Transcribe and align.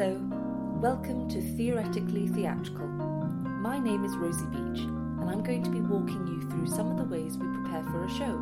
Hello, 0.00 0.16
welcome 0.80 1.28
to 1.28 1.42
Theoretically 1.42 2.26
Theatrical. 2.26 2.86
My 2.86 3.78
name 3.78 4.02
is 4.02 4.16
Rosie 4.16 4.46
Beach, 4.46 4.80
and 4.80 5.28
I'm 5.28 5.42
going 5.42 5.62
to 5.62 5.68
be 5.68 5.82
walking 5.82 6.26
you 6.26 6.40
through 6.48 6.68
some 6.68 6.90
of 6.90 6.96
the 6.96 7.04
ways 7.04 7.36
we 7.36 7.46
prepare 7.48 7.82
for 7.82 8.06
a 8.06 8.08
show. 8.08 8.34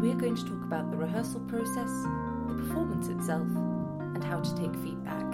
We 0.00 0.12
are 0.12 0.14
going 0.14 0.36
to 0.36 0.44
talk 0.44 0.62
about 0.62 0.92
the 0.92 0.96
rehearsal 0.96 1.40
process, 1.40 1.90
the 2.46 2.54
performance 2.56 3.08
itself, 3.08 3.48
and 4.14 4.22
how 4.22 4.38
to 4.38 4.54
take 4.54 4.72
feedback. 4.76 5.24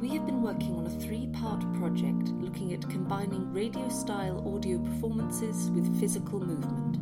We 0.00 0.08
have 0.08 0.26
been 0.26 0.42
working 0.42 0.74
on 0.74 0.88
a 0.88 1.00
three 1.06 1.28
part 1.28 1.60
project 1.74 2.30
looking 2.40 2.72
at 2.72 2.90
combining 2.90 3.52
radio 3.52 3.88
style 3.88 4.52
audio 4.52 4.80
performances 4.80 5.70
with 5.70 6.00
physical 6.00 6.40
movement. 6.40 6.98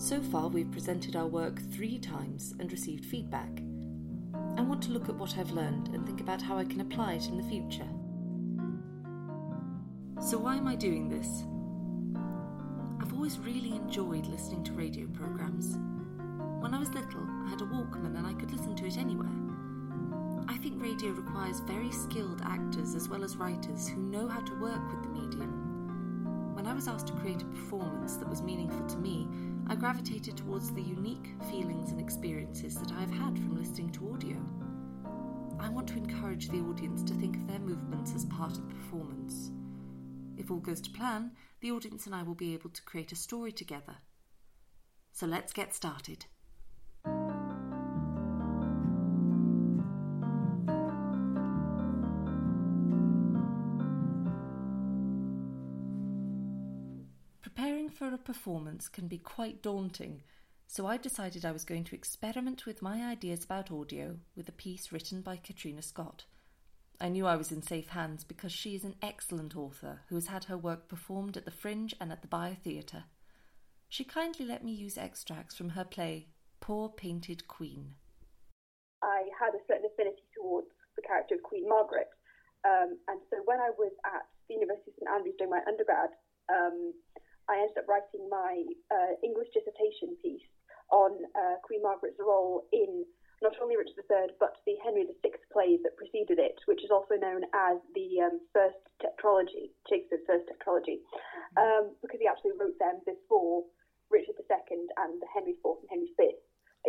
So 0.00 0.18
far, 0.18 0.48
we've 0.48 0.72
presented 0.72 1.14
our 1.14 1.26
work 1.26 1.60
three 1.74 1.98
times 1.98 2.54
and 2.58 2.72
received 2.72 3.04
feedback. 3.04 3.60
I 4.56 4.62
want 4.62 4.82
to 4.82 4.90
look 4.90 5.08
at 5.08 5.14
what 5.14 5.36
I've 5.38 5.50
learned 5.50 5.88
and 5.88 6.06
think 6.06 6.20
about 6.20 6.42
how 6.42 6.58
I 6.58 6.64
can 6.64 6.80
apply 6.80 7.14
it 7.14 7.28
in 7.28 7.36
the 7.36 7.42
future. 7.42 7.88
So, 10.20 10.38
why 10.38 10.56
am 10.56 10.68
I 10.68 10.76
doing 10.76 11.08
this? 11.08 11.44
I've 13.00 13.14
always 13.14 13.38
really 13.38 13.74
enjoyed 13.74 14.26
listening 14.26 14.62
to 14.64 14.72
radio 14.72 15.06
programmes. 15.06 15.78
When 16.60 16.74
I 16.74 16.78
was 16.78 16.90
little, 16.90 17.26
I 17.46 17.50
had 17.50 17.62
a 17.62 17.64
Walkman 17.64 18.18
and 18.18 18.26
I 18.26 18.34
could 18.34 18.52
listen 18.52 18.76
to 18.76 18.86
it 18.86 18.98
anywhere. 18.98 19.30
I 20.46 20.58
think 20.58 20.82
radio 20.82 21.10
requires 21.10 21.60
very 21.60 21.90
skilled 21.90 22.42
actors 22.44 22.94
as 22.94 23.08
well 23.08 23.24
as 23.24 23.36
writers 23.36 23.88
who 23.88 24.02
know 24.02 24.28
how 24.28 24.40
to 24.40 24.60
work 24.60 24.92
with 24.92 25.02
the 25.02 25.08
medium. 25.08 26.52
When 26.54 26.66
I 26.66 26.74
was 26.74 26.86
asked 26.86 27.06
to 27.06 27.12
create 27.14 27.40
a 27.40 27.46
performance 27.46 28.16
that 28.16 28.28
was 28.28 28.42
meaningful 28.42 28.86
to 28.88 28.96
me, 28.98 29.26
I 29.70 29.76
gravitated 29.76 30.36
towards 30.36 30.72
the 30.72 30.82
unique 30.82 31.32
feelings 31.48 31.92
and 31.92 32.00
experiences 32.00 32.74
that 32.74 32.90
I 32.90 33.02
have 33.02 33.12
had 33.12 33.38
from 33.38 33.54
listening 33.54 33.90
to 33.92 34.12
audio. 34.12 34.36
I 35.60 35.68
want 35.68 35.86
to 35.90 35.96
encourage 35.96 36.48
the 36.48 36.58
audience 36.58 37.04
to 37.04 37.14
think 37.14 37.36
of 37.36 37.46
their 37.46 37.60
movements 37.60 38.12
as 38.16 38.24
part 38.24 38.58
of 38.58 38.68
the 38.68 38.74
performance. 38.74 39.52
If 40.36 40.50
all 40.50 40.58
goes 40.58 40.80
to 40.80 40.90
plan, 40.90 41.30
the 41.60 41.70
audience 41.70 42.06
and 42.06 42.16
I 42.16 42.24
will 42.24 42.34
be 42.34 42.52
able 42.52 42.70
to 42.70 42.82
create 42.82 43.12
a 43.12 43.16
story 43.16 43.52
together. 43.52 43.98
So 45.12 45.28
let's 45.28 45.52
get 45.52 45.72
started. 45.72 46.26
Performance 58.30 58.88
can 58.88 59.08
be 59.08 59.18
quite 59.18 59.60
daunting, 59.60 60.22
so 60.68 60.86
I 60.86 60.98
decided 60.98 61.44
I 61.44 61.50
was 61.50 61.64
going 61.64 61.82
to 61.82 61.96
experiment 61.96 62.64
with 62.64 62.80
my 62.80 63.04
ideas 63.04 63.44
about 63.44 63.72
audio 63.72 64.18
with 64.36 64.48
a 64.48 64.52
piece 64.52 64.92
written 64.92 65.20
by 65.20 65.34
Katrina 65.34 65.82
Scott. 65.82 66.26
I 67.00 67.08
knew 67.08 67.26
I 67.26 67.34
was 67.34 67.50
in 67.50 67.60
safe 67.60 67.88
hands 67.88 68.22
because 68.22 68.52
she 68.52 68.76
is 68.76 68.84
an 68.84 68.94
excellent 69.02 69.56
author 69.56 70.02
who 70.08 70.14
has 70.14 70.28
had 70.28 70.44
her 70.44 70.56
work 70.56 70.86
performed 70.86 71.36
at 71.36 71.44
the 71.44 71.50
Fringe 71.50 71.92
and 72.00 72.12
at 72.12 72.22
the 72.22 72.28
Byre 72.28 72.54
Theatre. 72.54 73.02
She 73.88 74.04
kindly 74.04 74.46
let 74.46 74.62
me 74.62 74.70
use 74.70 74.96
extracts 74.96 75.56
from 75.56 75.70
her 75.70 75.84
play, 75.84 76.28
Poor 76.60 76.88
Painted 76.88 77.48
Queen. 77.48 77.94
I 79.02 79.24
had 79.40 79.56
a 79.56 79.64
certain 79.66 79.90
affinity 79.92 80.22
towards 80.40 80.68
the 80.94 81.02
character 81.02 81.34
of 81.34 81.42
Queen 81.42 81.68
Margaret. 81.68 82.10
Um, 82.64 82.96
and 83.08 83.18
so 83.28 83.38
when 83.44 83.58
I 83.58 83.70
was 83.76 83.90
at 84.06 84.22
the 84.46 84.54
University 84.54 84.92
of 84.92 84.94
St 85.00 85.10
Andrews 85.10 85.34
doing 85.36 85.50
my 85.50 85.62
undergrad, 85.66 86.10
um, 86.48 86.94
I 87.50 87.58
ended 87.58 87.82
up 87.82 87.90
writing 87.90 88.30
my 88.30 88.62
uh, 88.94 89.18
English 89.26 89.50
dissertation 89.50 90.14
piece 90.22 90.46
on 90.94 91.18
uh, 91.34 91.58
Queen 91.66 91.82
Margaret's 91.82 92.22
role 92.22 92.70
in 92.70 93.02
not 93.42 93.56
only 93.58 93.74
Richard 93.74 93.98
III, 94.06 94.36
but 94.38 94.60
the 94.68 94.76
Henry 94.84 95.08
VI 95.08 95.34
plays 95.50 95.80
that 95.82 95.96
preceded 95.96 96.38
it, 96.38 96.60
which 96.68 96.84
is 96.84 96.92
also 96.92 97.16
known 97.16 97.42
as 97.56 97.80
the 97.96 98.20
um, 98.20 98.36
first 98.52 98.78
tetralogy, 99.00 99.72
Shakespeare's 99.88 100.22
first 100.28 100.44
tetralogy, 100.46 101.00
um, 101.56 101.96
because 102.04 102.20
he 102.20 102.28
actually 102.28 102.52
wrote 102.60 102.76
them 102.78 103.00
before 103.08 103.64
Richard 104.12 104.36
II 104.36 104.92
and 105.00 105.18
the 105.18 105.30
Henry 105.32 105.56
IV 105.56 105.80
and 105.82 105.88
Henry 105.88 106.12
V, 106.20 106.36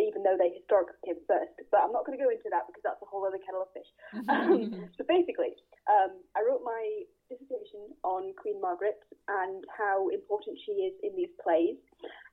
even 0.00 0.24
though 0.24 0.36
they 0.40 0.52
historically 0.56 0.96
came 1.04 1.20
first. 1.28 1.52
But 1.68 1.84
I'm 1.84 1.92
not 1.92 2.08
going 2.08 2.16
to 2.16 2.24
go 2.24 2.32
into 2.32 2.48
that 2.48 2.64
because 2.64 2.80
that's 2.80 3.02
a 3.04 3.08
whole 3.08 3.24
other 3.28 3.40
kettle 3.42 3.66
of 3.66 3.70
fish. 3.76 3.90
um, 4.32 4.88
so 4.96 5.04
basically, 5.04 5.52
um, 5.90 6.20
I 6.32 6.40
wrote 6.40 6.64
my 6.64 7.04
dissertation 7.28 7.92
on 8.04 8.32
Queen 8.40 8.60
Margaret 8.60 9.00
and 9.28 9.64
how 9.72 10.08
important 10.08 10.56
she 10.64 10.88
is 10.88 10.94
in 11.04 11.12
these 11.16 11.32
plays. 11.40 11.76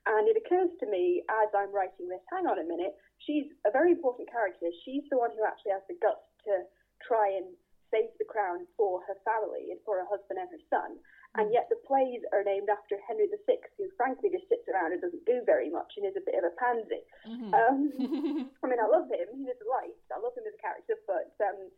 And 0.07 0.27
it 0.31 0.39
occurs 0.39 0.71
to 0.79 0.87
me 0.87 1.23
as 1.27 1.51
I'm 1.51 1.75
writing 1.75 2.07
this, 2.07 2.23
hang 2.31 2.47
on 2.47 2.57
a 2.59 2.65
minute, 2.65 2.95
she's 3.23 3.51
a 3.67 3.71
very 3.71 3.91
important 3.91 4.31
character. 4.31 4.71
She's 4.87 5.03
the 5.11 5.19
one 5.19 5.35
who 5.35 5.43
actually 5.43 5.75
has 5.75 5.85
the 5.91 5.99
guts 5.99 6.23
to 6.47 6.63
try 7.03 7.35
and 7.35 7.51
save 7.91 8.09
the 8.17 8.27
crown 8.27 8.65
for 8.77 9.01
her 9.05 9.17
family 9.25 9.73
and 9.73 9.79
for 9.83 9.99
her 9.99 10.07
husband 10.07 10.39
and 10.39 10.49
her 10.49 10.63
son. 10.69 10.97
And 11.37 11.53
yet 11.53 11.69
the 11.69 11.77
plays 11.85 12.25
are 12.33 12.41
named 12.41 12.73
after 12.73 12.97
Henry 13.05 13.29
VI, 13.29 13.61
who 13.77 13.85
frankly 13.93 14.33
just 14.33 14.49
sits 14.49 14.65
around 14.65 14.97
and 14.97 15.01
doesn't 15.01 15.29
do 15.29 15.45
very 15.45 15.69
much 15.69 15.93
and 15.93 16.09
is 16.09 16.17
a 16.17 16.25
bit 16.25 16.41
of 16.41 16.49
a 16.49 16.57
pansy. 16.57 17.05
Mm-hmm. 17.21 17.53
Um, 17.53 18.49
I 18.61 18.65
mean, 18.65 18.81
I 18.81 18.89
love 18.89 19.05
him. 19.13 19.29
He's 19.37 19.53
a 19.53 19.61
delight. 19.61 19.93
I 20.09 20.17
love 20.17 20.33
him 20.33 20.49
as 20.49 20.57
a 20.57 20.63
character, 20.63 20.97
but 21.05 21.37
um, 21.45 21.69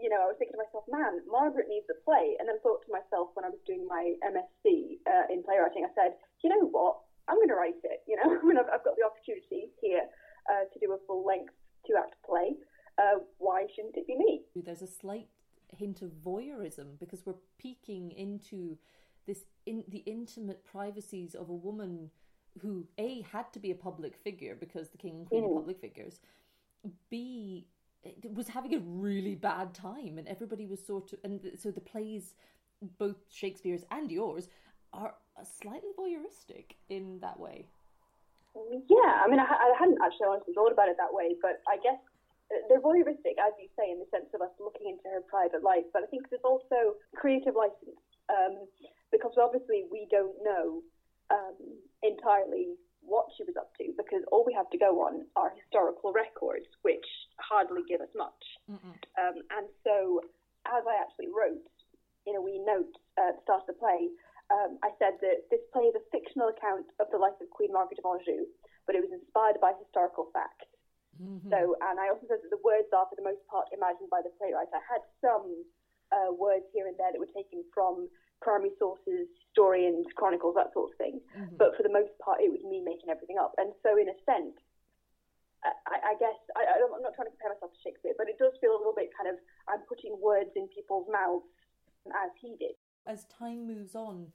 you 0.00 0.08
know, 0.10 0.24
I 0.24 0.32
was 0.32 0.36
thinking 0.38 0.56
to 0.58 0.64
myself, 0.64 0.88
man, 0.90 1.22
Margaret 1.28 1.70
needs 1.70 1.86
a 1.92 1.98
play. 2.02 2.34
And 2.40 2.48
then 2.48 2.58
I 2.58 2.62
thought 2.64 2.82
to 2.86 2.90
myself 2.96 3.30
when 3.36 3.46
I 3.46 3.52
was 3.52 3.62
doing 3.68 3.86
my 3.86 4.16
MSc 4.24 4.64
uh, 5.06 5.30
in 5.30 5.44
playwriting, 5.44 5.86
I 5.86 5.92
said, 5.94 6.18
you 6.42 6.50
know 6.50 6.66
what? 6.72 7.04
I'm 7.28 7.36
going 7.36 7.52
to 7.52 7.58
write 7.58 7.80
it. 7.84 8.02
You 8.08 8.16
know, 8.18 8.28
I 8.40 8.42
mean, 8.42 8.58
I've, 8.58 8.72
I've 8.72 8.86
got 8.86 8.98
the 8.98 9.06
opportunity 9.06 9.70
here 9.80 10.08
uh, 10.50 10.66
to 10.66 10.76
do 10.80 10.92
a 10.92 11.00
full 11.06 11.22
length 11.24 11.54
two 11.86 11.94
act 11.96 12.16
play. 12.26 12.56
Uh, 12.98 13.22
why 13.38 13.66
shouldn't 13.74 13.96
it 13.96 14.06
be 14.06 14.16
me? 14.16 14.42
There's 14.54 14.82
a 14.82 14.86
slight 14.86 15.28
hint 15.72 16.02
of 16.02 16.10
voyeurism 16.10 16.98
because 16.98 17.24
we're 17.24 17.34
peeking 17.58 18.10
into 18.12 18.76
this 19.26 19.44
in 19.66 19.84
the 19.88 20.02
intimate 20.06 20.64
privacies 20.64 21.34
of 21.34 21.48
a 21.48 21.54
woman 21.54 22.10
who 22.60 22.86
a 22.98 23.22
had 23.32 23.52
to 23.52 23.58
be 23.58 23.70
a 23.70 23.74
public 23.74 24.16
figure 24.16 24.56
because 24.58 24.90
the 24.90 24.98
king 24.98 25.16
and 25.16 25.26
queen 25.26 25.42
mm. 25.42 25.50
are 25.50 25.54
public 25.54 25.80
figures 25.80 26.20
b 27.10 27.66
was 28.34 28.48
having 28.48 28.74
a 28.74 28.78
really 28.80 29.34
bad 29.34 29.72
time 29.72 30.18
and 30.18 30.28
everybody 30.28 30.66
was 30.66 30.84
sort 30.84 31.12
of 31.12 31.18
and 31.24 31.40
so 31.58 31.70
the 31.70 31.80
plays 31.80 32.34
both 32.98 33.16
shakespeare's 33.30 33.84
and 33.90 34.10
yours 34.10 34.48
are 34.92 35.14
slightly 35.60 35.90
voyeuristic 35.98 36.76
in 36.90 37.18
that 37.20 37.40
way 37.40 37.66
yeah 38.54 39.22
i 39.24 39.28
mean 39.28 39.40
i, 39.40 39.44
I 39.44 39.72
hadn't 39.78 39.98
actually 40.04 40.26
honestly 40.28 40.54
thought 40.54 40.70
about 40.70 40.88
it 40.88 40.96
that 40.98 41.12
way 41.12 41.34
but 41.40 41.62
i 41.66 41.76
guess 41.82 41.98
they're 42.68 42.82
voyeuristic 42.82 43.34
as 43.42 43.52
you 43.58 43.68
say 43.78 43.90
in 43.90 43.98
the 43.98 44.08
sense 44.10 44.30
of 44.34 44.40
us 44.40 44.52
looking 44.58 44.94
into 44.94 45.06
her 45.10 45.22
private 45.26 45.62
life 45.62 45.84
but 45.92 46.02
i 46.02 46.08
think 46.08 46.28
there's 46.30 46.44
also 46.44 46.94
creative 47.16 47.54
license 47.54 48.00
um, 48.30 48.64
because 49.12 49.34
obviously 49.36 49.84
we 49.90 50.06
don't 50.10 50.36
know 50.42 50.82
um, 51.30 51.56
entirely 52.02 52.76
what 53.04 53.28
she 53.36 53.44
was 53.44 53.56
up 53.56 53.72
to 53.76 53.92
because 53.96 54.24
all 54.32 54.44
we 54.44 54.56
have 54.56 54.68
to 54.72 54.80
go 54.80 55.04
on 55.04 55.28
are 55.36 55.52
historical 55.52 56.12
records, 56.12 56.66
which 56.82 57.04
hardly 57.38 57.84
give 57.86 58.00
us 58.00 58.12
much. 58.16 58.42
Um, 59.20 59.36
and 59.52 59.66
so, 59.84 60.24
as 60.64 60.82
I 60.88 60.96
actually 61.00 61.28
wrote 61.28 61.68
in 62.24 62.36
a 62.36 62.42
wee 62.42 62.60
note 62.64 62.96
at 63.20 63.36
the 63.36 63.42
start 63.44 63.68
of 63.68 63.76
the 63.76 63.78
play, 63.78 64.08
um, 64.48 64.80
I 64.80 64.92
said 64.96 65.20
that 65.20 65.48
this 65.52 65.60
play 65.72 65.88
is 65.88 65.96
a 65.96 66.04
fictional 66.08 66.48
account 66.48 66.88
of 67.00 67.08
the 67.12 67.20
life 67.20 67.36
of 67.40 67.48
Queen 67.52 67.72
Margaret 67.72 68.00
of 68.00 68.08
Anjou, 68.08 68.48
but 68.88 68.96
it 68.96 69.04
was 69.04 69.12
inspired 69.12 69.60
by 69.60 69.76
historical 69.76 70.32
fact. 70.32 70.64
Mm-hmm. 71.20 71.50
So, 71.50 71.78
and 71.80 71.96
I 71.98 72.10
also 72.10 72.26
said 72.26 72.42
that 72.42 72.52
the 72.52 72.62
words 72.62 72.90
are, 72.90 73.06
for 73.06 73.16
the 73.16 73.26
most 73.26 73.42
part, 73.46 73.70
imagined 73.70 74.10
by 74.10 74.22
the 74.22 74.34
playwright. 74.36 74.70
I 74.74 74.82
had 74.82 75.02
some 75.22 75.64
uh, 76.10 76.30
words 76.34 76.66
here 76.74 76.86
and 76.86 76.98
there 76.98 77.10
that 77.10 77.20
were 77.20 77.30
taken 77.30 77.62
from 77.70 78.10
primary 78.42 78.74
sources, 78.76 79.30
historians, 79.40 80.06
chronicles, 80.18 80.58
that 80.58 80.74
sort 80.74 80.92
of 80.92 80.94
thing. 80.98 81.22
Mm-hmm. 81.38 81.56
But 81.56 81.78
for 81.78 81.82
the 81.86 81.92
most 81.92 82.12
part, 82.18 82.42
it 82.42 82.50
was 82.50 82.60
me 82.66 82.82
making 82.82 83.08
everything 83.08 83.38
up. 83.38 83.54
And 83.56 83.72
so, 83.82 83.96
in 83.96 84.10
a 84.10 84.16
sense, 84.26 84.58
I, 85.64 86.12
I 86.12 86.14
guess 86.20 86.36
I, 86.56 86.76
am 86.76 87.00
not 87.00 87.16
trying 87.16 87.30
to 87.30 87.34
compare 87.36 87.56
myself 87.56 87.72
to 87.72 87.80
Shakespeare, 87.80 88.12
but 88.18 88.28
it 88.28 88.36
does 88.38 88.52
feel 88.60 88.76
a 88.76 88.78
little 88.78 88.92
bit 88.92 89.10
kind 89.16 89.32
of 89.32 89.40
I'm 89.68 89.80
putting 89.88 90.16
words 90.20 90.52
in 90.56 90.68
people's 90.68 91.08
mouths 91.10 91.48
as 92.12 92.30
he 92.40 92.56
did. 92.60 92.76
As 93.06 93.24
time 93.32 93.66
moves 93.66 93.94
on, 93.94 94.28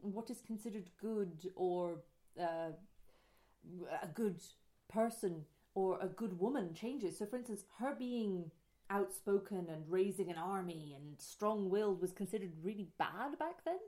what 0.00 0.30
is 0.30 0.40
considered 0.40 0.88
good 1.00 1.52
or 1.54 2.00
uh, 2.40 2.72
a 4.02 4.08
good 4.12 4.40
person 4.88 5.44
or 5.74 5.98
a 6.00 6.06
good 6.06 6.38
woman 6.38 6.74
changes. 6.74 7.18
So, 7.18 7.26
for 7.26 7.36
instance, 7.36 7.64
her 7.78 7.94
being 7.94 8.50
outspoken 8.90 9.66
and 9.70 9.84
raising 9.88 10.30
an 10.30 10.36
army 10.36 10.94
and 10.96 11.20
strong-willed 11.20 12.00
was 12.00 12.12
considered 12.12 12.52
really 12.62 12.88
bad 12.98 13.38
back 13.38 13.64
then 13.64 13.78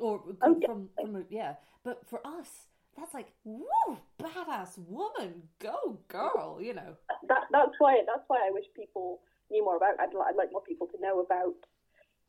or 0.00 0.22
oh, 0.42 0.56
yeah. 0.60 0.66
from 0.66 0.88
from 1.00 1.24
yeah 1.30 1.54
but 1.84 2.02
for 2.08 2.20
us 2.26 2.66
that's 2.96 3.14
like 3.14 3.28
woo 3.44 3.96
badass 4.20 4.76
woman 4.88 5.42
go 5.60 5.98
girl 6.08 6.58
you 6.60 6.74
know 6.74 6.96
that 7.28 7.44
that's 7.52 7.76
why 7.78 8.00
that's 8.06 8.24
why 8.26 8.38
I 8.38 8.50
wish 8.50 8.64
people 8.74 9.20
knew 9.50 9.64
more 9.64 9.76
about 9.76 10.00
I'd, 10.00 10.10
I'd 10.10 10.36
like 10.36 10.50
more 10.52 10.62
people 10.62 10.88
to 10.88 11.00
know 11.00 11.20
about 11.20 11.54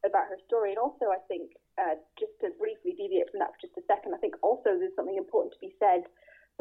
about 0.05 0.29
her 0.29 0.37
story 0.45 0.71
and 0.71 0.79
also 0.79 1.09
I 1.09 1.21
think 1.27 1.51
uh, 1.77 1.95
just 2.19 2.33
to 2.41 2.51
briefly 2.59 2.93
deviate 2.97 3.31
from 3.31 3.39
that 3.39 3.53
for 3.53 3.65
just 3.65 3.77
a 3.77 3.85
second 3.87 4.13
I 4.13 4.17
think 4.17 4.35
also 4.43 4.77
there's 4.77 4.95
something 4.95 5.17
important 5.17 5.53
to 5.53 5.61
be 5.61 5.73
said 5.79 6.05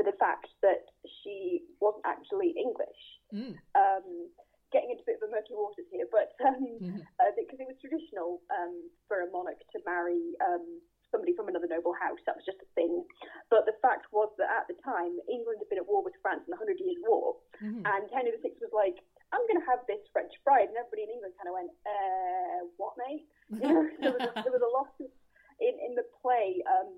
for 0.00 0.08
the 0.08 0.16
fact 0.16 0.48
that 0.64 0.88
she 1.04 1.60
wasn't 1.76 2.08
actually 2.08 2.56
English 2.56 3.02
mm. 3.28 3.52
um, 3.76 4.32
getting 4.72 4.96
into 4.96 5.04
a 5.04 5.08
bit 5.12 5.20
of 5.20 5.28
a 5.28 5.30
murky 5.36 5.52
waters 5.52 5.84
here, 5.92 6.08
but 6.08 6.32
um, 6.40 6.80
mm-hmm. 6.80 7.04
uh, 7.20 7.36
because 7.36 7.60
it 7.60 7.68
was 7.68 7.76
traditional 7.84 8.40
um, 8.48 8.88
for 9.04 9.20
a 9.20 9.28
monarch 9.28 9.60
to 9.76 9.78
marry 9.84 10.32
um, 10.40 10.80
somebody 11.12 11.36
from 11.36 11.52
another 11.52 11.68
noble 11.68 11.92
house. 11.92 12.16
That 12.24 12.40
was 12.40 12.48
just 12.48 12.64
a 12.64 12.70
thing. 12.72 13.04
But 13.52 13.68
the 13.68 13.76
fact 13.84 14.08
was 14.08 14.32
that 14.40 14.48
at 14.48 14.72
the 14.72 14.78
time, 14.80 15.20
England 15.28 15.60
had 15.60 15.68
been 15.68 15.84
at 15.84 15.90
war 15.90 16.00
with 16.00 16.16
France 16.24 16.48
in 16.48 16.56
the 16.56 16.56
Hundred 16.56 16.80
Years' 16.80 16.96
War, 17.04 17.36
mm-hmm. 17.60 17.84
and 17.84 18.08
Henry 18.08 18.32
VI 18.40 18.56
was 18.56 18.72
like, 18.72 19.04
"I'm 19.36 19.44
going 19.52 19.60
to 19.60 19.68
have 19.68 19.84
this 19.84 20.00
French 20.16 20.32
bride," 20.48 20.72
and 20.72 20.80
everybody 20.80 21.04
in 21.04 21.12
England 21.12 21.36
kind 21.36 21.52
of 21.52 21.60
went, 21.60 21.76
uh, 21.84 22.72
"What, 22.80 22.96
mate?" 22.96 23.28
You 23.60 23.68
know, 23.68 23.84
there, 24.00 24.14
was 24.16 24.24
a, 24.24 24.32
there 24.48 24.54
was 24.54 24.64
a 24.64 24.72
lot 24.72 24.96
of, 24.96 25.12
in 25.60 25.76
in 25.76 25.92
the 25.92 26.08
play, 26.24 26.64
um, 26.64 26.96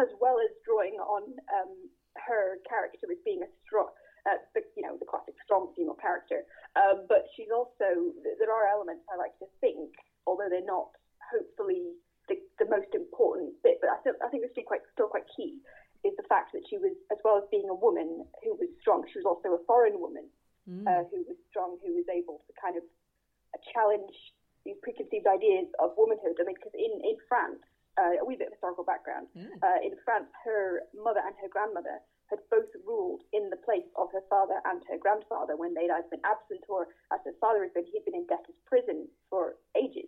as 0.00 0.08
well 0.22 0.40
as 0.40 0.48
drawing 0.64 0.96
on 1.02 1.36
um, 1.52 1.74
her 2.16 2.58
character 2.66 3.06
as 3.10 3.20
being 3.24 3.42
a 3.42 3.50
strong. 3.66 3.90
Uh, 4.28 4.36
the, 4.52 4.60
you 4.76 4.84
know, 4.84 5.00
the 5.00 5.08
classic 5.08 5.32
strong 5.40 5.72
female 5.72 5.96
character. 5.96 6.44
Um, 6.76 7.08
but 7.08 7.24
she's 7.32 7.48
also, 7.48 8.12
there 8.20 8.52
are 8.52 8.68
elements 8.68 9.00
I 9.08 9.16
like 9.16 9.32
to 9.40 9.48
think, 9.64 9.96
although 10.28 10.52
they're 10.52 10.60
not 10.60 10.92
hopefully 11.24 11.96
the, 12.28 12.36
the 12.60 12.68
most 12.68 12.92
important 12.92 13.56
bit, 13.64 13.80
but 13.80 13.88
I, 13.88 13.96
th- 14.04 14.20
I 14.20 14.28
think 14.28 14.44
it's 14.44 14.52
still 14.52 14.68
quite, 14.68 14.84
still 14.92 15.08
quite 15.08 15.24
key, 15.32 15.64
is 16.04 16.12
the 16.20 16.28
fact 16.28 16.52
that 16.52 16.68
she 16.68 16.76
was, 16.76 16.92
as 17.08 17.16
well 17.24 17.40
as 17.40 17.48
being 17.48 17.72
a 17.72 17.74
woman 17.74 18.28
who 18.44 18.60
was 18.60 18.68
strong, 18.84 19.08
she 19.08 19.24
was 19.24 19.24
also 19.24 19.56
a 19.56 19.64
foreign 19.64 19.96
woman 19.96 20.28
mm. 20.68 20.84
uh, 20.84 21.08
who 21.08 21.24
was 21.24 21.40
strong, 21.48 21.80
who 21.80 21.96
was 21.96 22.04
able 22.12 22.44
to 22.44 22.52
kind 22.60 22.76
of 22.76 22.84
uh, 22.84 23.60
challenge 23.72 24.12
these 24.68 24.76
preconceived 24.84 25.32
ideas 25.32 25.72
of 25.80 25.96
womanhood. 25.96 26.36
I 26.36 26.44
mean, 26.44 26.60
because 26.60 26.76
in, 26.76 26.92
in 27.08 27.16
France, 27.24 27.64
uh, 27.98 28.20
a 28.20 28.24
wee 28.24 28.36
bit 28.38 28.48
of 28.48 28.54
historical 28.54 28.84
background, 28.84 29.26
mm. 29.34 29.50
uh, 29.62 29.78
in 29.82 29.96
France, 30.04 30.30
her 30.44 30.86
mother 30.94 31.22
and 31.24 31.34
her 31.40 31.48
grandmother 31.50 31.98
had 32.30 32.38
both 32.46 32.70
ruled 32.86 33.26
in 33.34 33.50
the 33.50 33.58
place 33.66 33.86
of 33.98 34.06
her 34.14 34.22
father 34.30 34.62
and 34.70 34.82
her 34.86 34.98
grandfather 34.98 35.58
when 35.58 35.74
they'd 35.74 35.90
either 35.90 36.06
been 36.14 36.22
absent 36.22 36.62
or, 36.70 36.86
as 37.10 37.18
her 37.26 37.34
father 37.42 37.66
had 37.66 37.74
been, 37.74 37.82
he'd 37.90 38.06
been 38.06 38.14
in 38.14 38.26
debtor's 38.30 38.54
prison 38.70 39.10
for 39.26 39.58
ages 39.74 40.06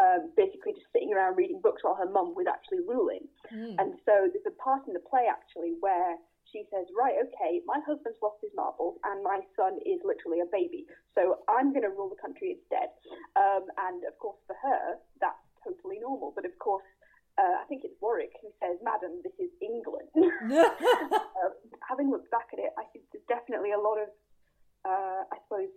um, 0.00 0.32
basically 0.36 0.72
just 0.72 0.88
sitting 0.92 1.12
around 1.12 1.36
reading 1.36 1.60
books 1.60 1.84
while 1.84 1.94
her 1.94 2.08
mum 2.08 2.32
was 2.32 2.48
actually 2.48 2.80
ruling. 2.86 3.28
Mm. 3.52 3.76
And 3.78 3.90
so 4.08 4.32
there's 4.32 4.48
a 4.48 4.56
part 4.56 4.88
in 4.88 4.96
the 4.96 5.04
play 5.04 5.28
actually 5.28 5.76
where 5.80 6.16
she 6.48 6.66
says, 6.72 6.88
right, 6.96 7.14
okay, 7.20 7.62
my 7.68 7.78
husband's 7.86 8.18
lost 8.18 8.42
his 8.42 8.50
marbles 8.56 8.98
and 9.06 9.22
my 9.22 9.38
son 9.54 9.78
is 9.86 10.02
literally 10.02 10.42
a 10.42 10.48
baby. 10.50 10.88
So 11.14 11.44
I'm 11.46 11.70
going 11.70 11.86
to 11.86 11.94
rule 11.94 12.10
the 12.10 12.18
country 12.18 12.58
instead. 12.58 12.90
Um, 13.38 13.70
and 13.90 14.02
of 14.08 14.18
course, 14.18 14.40
for 14.48 14.56
her, 14.58 14.98
that's 15.20 15.44
totally 15.62 16.00
normal. 16.00 16.32
But 16.34 16.48
of 16.48 16.56
course, 16.58 16.86
uh, 17.40 17.56
I 17.56 17.64
think 17.68 17.82
it's 17.84 17.96
Warwick 18.00 18.36
who 18.42 18.52
says, 18.60 18.76
Madam, 18.84 19.24
this 19.24 19.32
is 19.40 19.48
England. 19.64 20.12
um, 21.40 21.54
having 21.88 22.10
looked 22.10 22.30
back 22.30 22.52
at 22.52 22.60
it, 22.60 22.72
I 22.76 22.84
think 22.92 23.08
there's 23.12 23.24
definitely 23.28 23.72
a 23.72 23.80
lot 23.80 23.96
of, 23.96 24.08
uh, 24.84 25.22
I 25.32 25.36
suppose, 25.48 25.72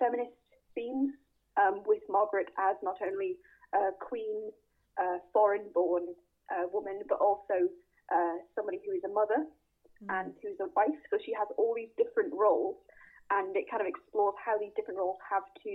feminist 0.00 0.32
themes 0.74 1.12
um, 1.60 1.84
with 1.84 2.00
Margaret 2.08 2.48
as 2.56 2.76
not 2.82 2.96
only 3.04 3.36
a 3.74 3.92
queen, 4.00 4.48
a 4.98 5.20
foreign-born 5.32 6.08
uh, 6.48 6.66
woman, 6.72 7.04
but 7.08 7.20
also 7.20 7.68
uh, 8.08 8.36
somebody 8.56 8.80
who 8.84 8.96
is 8.96 9.04
a 9.04 9.12
mother 9.12 9.44
mm. 10.00 10.08
and 10.08 10.32
who's 10.40 10.56
a 10.60 10.68
wife. 10.72 10.96
So 11.10 11.18
she 11.20 11.32
has 11.36 11.48
all 11.58 11.76
these 11.76 11.92
different 12.00 12.32
roles, 12.32 12.76
and 13.28 13.52
it 13.56 13.68
kind 13.68 13.80
of 13.80 13.88
explores 13.88 14.36
how 14.40 14.56
these 14.56 14.72
different 14.76 14.96
roles 14.96 15.20
have 15.28 15.44
to 15.64 15.74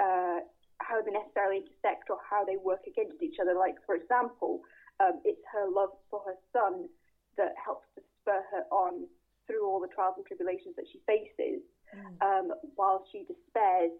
uh, 0.00 0.40
how 0.80 1.02
they 1.02 1.10
necessarily 1.10 1.64
intersect 1.66 2.10
or 2.10 2.18
how 2.22 2.44
they 2.44 2.56
work 2.56 2.82
against 2.86 3.22
each 3.22 3.36
other. 3.40 3.54
Like, 3.54 3.76
for 3.84 3.94
example, 3.94 4.62
um, 5.00 5.20
it's 5.24 5.42
her 5.52 5.70
love 5.70 5.90
for 6.10 6.22
her 6.26 6.38
son 6.52 6.88
that 7.36 7.54
helps 7.58 7.86
to 7.94 8.02
spur 8.20 8.42
her 8.50 8.64
on 8.70 9.06
through 9.46 9.66
all 9.66 9.80
the 9.80 9.88
trials 9.88 10.14
and 10.18 10.26
tribulations 10.26 10.76
that 10.76 10.84
she 10.90 11.00
faces, 11.06 11.62
mm. 11.94 12.14
um, 12.20 12.52
while 12.76 13.04
she 13.10 13.24
despairs 13.24 13.94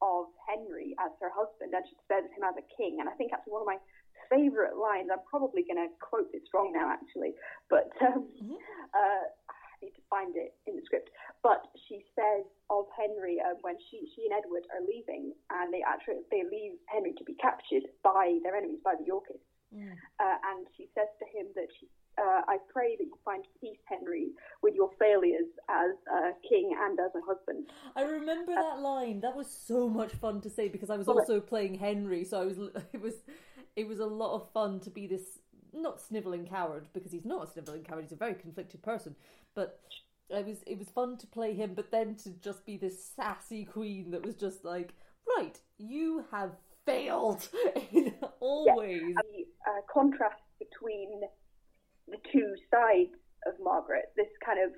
of 0.00 0.26
Henry 0.46 0.94
as 0.98 1.10
her 1.20 1.30
husband, 1.30 1.74
and 1.74 1.84
she 1.88 1.94
despairs 1.96 2.26
of 2.26 2.32
him 2.34 2.44
as 2.44 2.56
a 2.58 2.66
king. 2.76 2.98
And 3.00 3.08
I 3.08 3.14
think 3.18 3.32
actually 3.32 3.54
one 3.54 3.62
of 3.62 3.70
my 3.70 3.80
favourite 4.32 4.76
lines. 4.76 5.08
I'm 5.12 5.24
probably 5.28 5.62
going 5.62 5.76
to 5.76 5.92
quote 6.00 6.32
this 6.32 6.42
wrong 6.54 6.72
now, 6.72 6.88
actually, 6.88 7.36
but 7.68 7.92
um, 8.00 8.28
mm-hmm. 8.32 8.56
uh, 8.96 9.24
Need 9.82 9.98
to 9.98 10.06
find 10.08 10.36
it 10.36 10.54
in 10.66 10.76
the 10.76 10.84
script. 10.86 11.10
But 11.42 11.66
she 11.88 12.06
says 12.14 12.46
of 12.70 12.86
Henry 12.94 13.42
uh, 13.42 13.58
when 13.66 13.76
she 13.90 14.06
she 14.14 14.30
and 14.30 14.34
Edward 14.38 14.64
are 14.70 14.84
leaving, 14.86 15.34
and 15.50 15.74
they 15.74 15.82
actually 15.82 16.22
they 16.30 16.46
leave 16.46 16.78
Henry 16.86 17.12
to 17.18 17.24
be 17.24 17.34
captured 17.42 17.90
by 18.02 18.38
their 18.46 18.54
enemies, 18.54 18.80
by 18.84 18.94
the 18.94 19.04
Yorkists. 19.04 19.44
Mm. 19.74 19.92
Uh, 20.20 20.38
and 20.52 20.66
she 20.76 20.86
says 20.94 21.08
to 21.18 21.26
him 21.34 21.50
that 21.56 21.66
she 21.80 21.88
uh, 22.18 22.42
I 22.46 22.58
pray 22.72 22.96
that 22.96 23.04
you 23.04 23.18
find 23.24 23.44
peace, 23.60 23.78
Henry, 23.88 24.28
with 24.62 24.74
your 24.74 24.90
failures 24.98 25.48
as 25.68 25.92
a 26.12 26.32
king 26.46 26.76
and 26.78 26.98
as 27.00 27.10
a 27.16 27.24
husband. 27.24 27.70
I 27.96 28.02
remember 28.02 28.54
that 28.54 28.80
line. 28.80 29.20
That 29.20 29.34
was 29.34 29.50
so 29.50 29.88
much 29.88 30.12
fun 30.12 30.40
to 30.42 30.50
say 30.50 30.68
because 30.68 30.90
I 30.90 30.96
was 30.96 31.08
also 31.08 31.40
playing 31.40 31.74
Henry, 31.74 32.24
so 32.24 32.40
I 32.40 32.44
was 32.44 32.58
it 32.92 33.00
was 33.00 33.14
it 33.76 33.88
was 33.88 34.00
a 34.00 34.06
lot 34.06 34.34
of 34.34 34.50
fun 34.52 34.80
to 34.80 34.90
be 34.90 35.06
this 35.06 35.38
not 35.74 36.00
snivelling 36.00 36.46
coward 36.46 36.86
because 36.92 37.12
he's 37.12 37.24
not 37.24 37.48
a 37.48 37.50
snivelling 37.52 37.84
coward. 37.84 38.04
He's 38.04 38.12
a 38.12 38.16
very 38.16 38.34
conflicted 38.34 38.82
person, 38.82 39.16
but. 39.54 39.80
It 40.30 40.46
was 40.46 40.62
it 40.66 40.78
was 40.78 40.88
fun 40.88 41.18
to 41.18 41.26
play 41.26 41.52
him, 41.52 41.74
but 41.74 41.90
then 41.90 42.14
to 42.22 42.30
just 42.30 42.64
be 42.64 42.78
this 42.78 43.04
sassy 43.04 43.66
queen 43.66 44.12
that 44.12 44.24
was 44.24 44.34
just 44.34 44.64
like, 44.64 44.94
right, 45.36 45.58
you 45.76 46.24
have 46.30 46.52
failed 46.86 47.48
in 47.92 48.14
all 48.40 48.66
ways. 48.74 49.14
The 49.14 49.44
uh, 49.70 49.80
contrast 49.92 50.40
between 50.58 51.20
the 52.08 52.18
two 52.32 52.54
sides 52.70 53.14
of 53.46 53.54
Margaret. 53.62 54.12
This 54.16 54.30
kind 54.44 54.58
of 54.62 54.72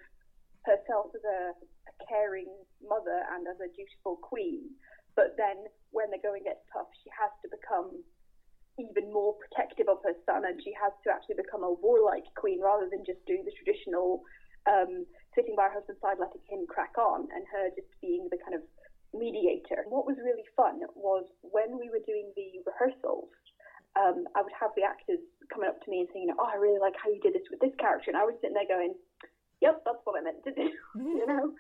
herself 0.64 1.12
as 1.14 1.24
a, 1.24 1.52
a 1.52 1.94
caring 2.08 2.48
mother 2.80 3.20
and 3.36 3.46
as 3.48 3.60
a 3.60 3.68
dutiful 3.76 4.16
queen, 4.20 4.72
but 5.16 5.36
then 5.36 5.68
when 5.92 6.10
the 6.10 6.18
going 6.20 6.44
get 6.44 6.64
tough, 6.72 6.88
she 7.04 7.10
has 7.12 7.30
to 7.44 7.48
become 7.52 8.00
even 8.78 9.12
more 9.12 9.34
protective 9.38 9.88
of 9.88 10.02
her 10.02 10.14
son, 10.26 10.44
and 10.44 10.60
she 10.62 10.72
has 10.74 10.92
to 11.04 11.10
actually 11.10 11.38
become 11.38 11.62
a 11.62 11.72
warlike 11.72 12.26
queen 12.34 12.60
rather 12.60 12.88
than 12.90 13.04
just 13.06 13.22
do 13.26 13.38
the 13.44 13.54
traditional 13.54 14.22
um, 14.66 15.06
sitting 15.34 15.54
by 15.54 15.68
her 15.68 15.80
husband's 15.80 16.00
side, 16.00 16.18
letting 16.18 16.42
him 16.48 16.66
crack 16.66 16.96
on, 16.98 17.28
and 17.34 17.44
her 17.52 17.70
just 17.76 17.90
being 18.00 18.28
the 18.30 18.40
kind 18.40 18.54
of 18.54 18.62
mediator. 19.12 19.84
What 19.86 20.06
was 20.06 20.16
really 20.18 20.46
fun 20.56 20.82
was 20.94 21.24
when 21.42 21.78
we 21.78 21.90
were 21.90 22.02
doing 22.02 22.32
the 22.34 22.64
rehearsals, 22.66 23.30
um, 23.94 24.26
I 24.34 24.42
would 24.42 24.56
have 24.58 24.74
the 24.74 24.82
actors 24.82 25.22
coming 25.52 25.68
up 25.70 25.78
to 25.84 25.90
me 25.90 26.02
and 26.02 26.08
saying, 26.12 26.34
"Oh, 26.34 26.48
I 26.50 26.56
really 26.56 26.82
like 26.82 26.98
how 26.98 27.10
you 27.10 27.20
did 27.20 27.34
this 27.34 27.46
with 27.50 27.60
this 27.60 27.74
character," 27.78 28.10
and 28.10 28.18
I 28.18 28.24
was 28.24 28.34
sitting 28.40 28.58
there 28.58 28.66
going, 28.66 28.94
"Yep, 29.62 29.84
that's 29.86 30.02
what 30.02 30.18
I 30.18 30.22
meant 30.22 30.42
to 30.44 30.52
do," 30.52 30.68
you 30.98 31.26
know. 31.26 31.54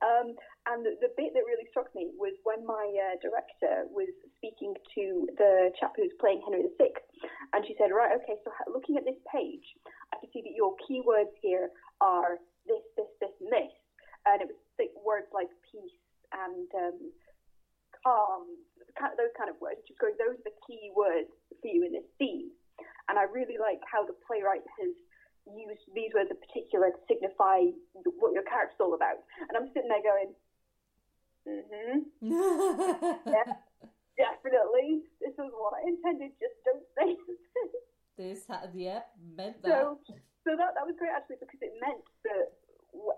Um, 0.00 0.32
and 0.64 0.80
the, 0.80 0.96
the, 1.04 1.12
bit 1.12 1.36
that 1.36 1.44
really 1.44 1.68
struck 1.68 1.92
me 1.92 2.08
was 2.16 2.32
when 2.48 2.64
my 2.64 2.88
uh, 2.88 3.20
director 3.20 3.84
was 3.92 4.08
speaking 4.40 4.72
to 4.96 5.28
the 5.36 5.68
chap 5.76 5.92
who's 5.96 6.12
playing 6.16 6.40
Henry 6.40 6.64
VI, 6.80 6.96
and 7.52 7.60
she 7.68 7.76
said, 7.76 7.92
"Right, 7.92 8.16
okay, 8.16 8.40
so 8.40 8.48
looking 8.72 8.96
at 8.96 9.04
this 9.04 9.20
page, 9.28 9.66
I 10.12 10.20
can 10.24 10.32
see 10.32 10.40
that 10.40 10.56
your 10.56 10.72
keywords 10.88 11.36
here 11.44 11.68
are 12.00 12.40
this, 12.64 12.80
this, 12.96 13.12
this, 13.20 13.34
and 13.44 13.52
this," 13.52 13.72
and 14.24 14.40
it 14.40 14.48
was 14.48 14.56
words 15.04 15.28
like 15.36 15.52
peace 15.68 16.00
and 16.32 16.66
um, 16.74 16.98
calm, 18.02 18.48
those 19.20 19.30
kind 19.36 19.52
of 19.52 19.60
words. 19.60 19.84
Just 19.86 20.00
going, 20.00 20.16
those 20.16 20.40
are 20.40 20.48
the 20.48 20.58
key 20.64 20.90
words 20.96 21.30
for 21.60 21.68
you 21.68 21.84
in 21.84 21.92
this 21.92 22.08
scene. 22.16 22.50
And 23.06 23.20
I 23.20 23.28
really 23.28 23.60
like 23.60 23.78
how 23.86 24.02
the 24.02 24.16
playwright 24.26 24.64
has 24.80 24.92
used 25.52 25.84
these 25.92 26.12
words 26.16 26.30
in 26.32 26.40
particular 26.40 26.90
to 26.90 27.00
signify 27.08 27.68
what 28.18 28.32
your 28.32 28.44
character's 28.44 28.80
all 28.80 28.94
about. 28.96 29.20
And 29.48 29.54
I'm 29.56 29.68
sitting 29.76 29.92
there 29.92 30.04
going, 30.04 30.30
mm-hmm. 31.44 31.98
yeah, 33.28 33.48
definitely. 34.16 35.04
This 35.20 35.36
is 35.36 35.50
what 35.52 35.76
I 35.76 35.88
intended. 35.88 36.32
Just 36.40 36.56
don't 36.64 36.86
say 36.96 37.16
this. 38.16 38.46
Had, 38.48 38.72
yeah, 38.72 39.04
meant 39.36 39.60
that. 39.62 39.70
So, 39.70 40.00
so 40.44 40.50
that, 40.56 40.76
that 40.76 40.84
was 40.86 40.96
great 40.96 41.12
actually 41.12 41.40
because 41.40 41.60
it 41.60 41.76
meant 41.80 42.04
that 42.24 42.54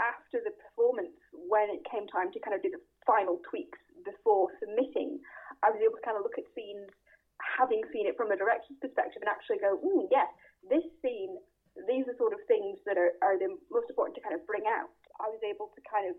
after 0.01 0.41
the 0.41 0.55
performance, 0.57 1.15
when 1.33 1.69
it 1.69 1.85
came 1.87 2.09
time 2.09 2.33
to 2.33 2.39
kind 2.41 2.57
of 2.57 2.63
do 2.65 2.73
the 2.73 2.81
final 3.05 3.39
tweaks 3.45 3.79
before 4.05 4.49
submitting, 4.59 5.21
I 5.63 5.71
was 5.71 5.81
able 5.85 6.01
to 6.01 6.05
kind 6.05 6.17
of 6.17 6.25
look 6.25 6.41
at 6.41 6.49
scenes 6.57 6.89
having 7.37 7.85
seen 7.93 8.09
it 8.09 8.17
from 8.17 8.33
a 8.33 8.37
director's 8.37 8.81
perspective 8.81 9.21
and 9.21 9.29
actually 9.29 9.61
go, 9.61 9.77
mm, 9.77 10.09
yes, 10.09 10.29
this 10.69 10.85
scene, 11.05 11.37
these 11.85 12.09
are 12.09 12.17
sort 12.17 12.33
of 12.33 12.41
things 12.49 12.81
that 12.89 12.97
are, 12.97 13.13
are 13.21 13.37
the 13.37 13.53
most 13.69 13.93
important 13.93 14.17
to 14.17 14.25
kind 14.25 14.33
of 14.33 14.43
bring 14.49 14.65
out. 14.65 14.89
I 15.21 15.29
was 15.29 15.41
able 15.45 15.69
to 15.77 15.81
kind 15.85 16.09
of 16.09 16.17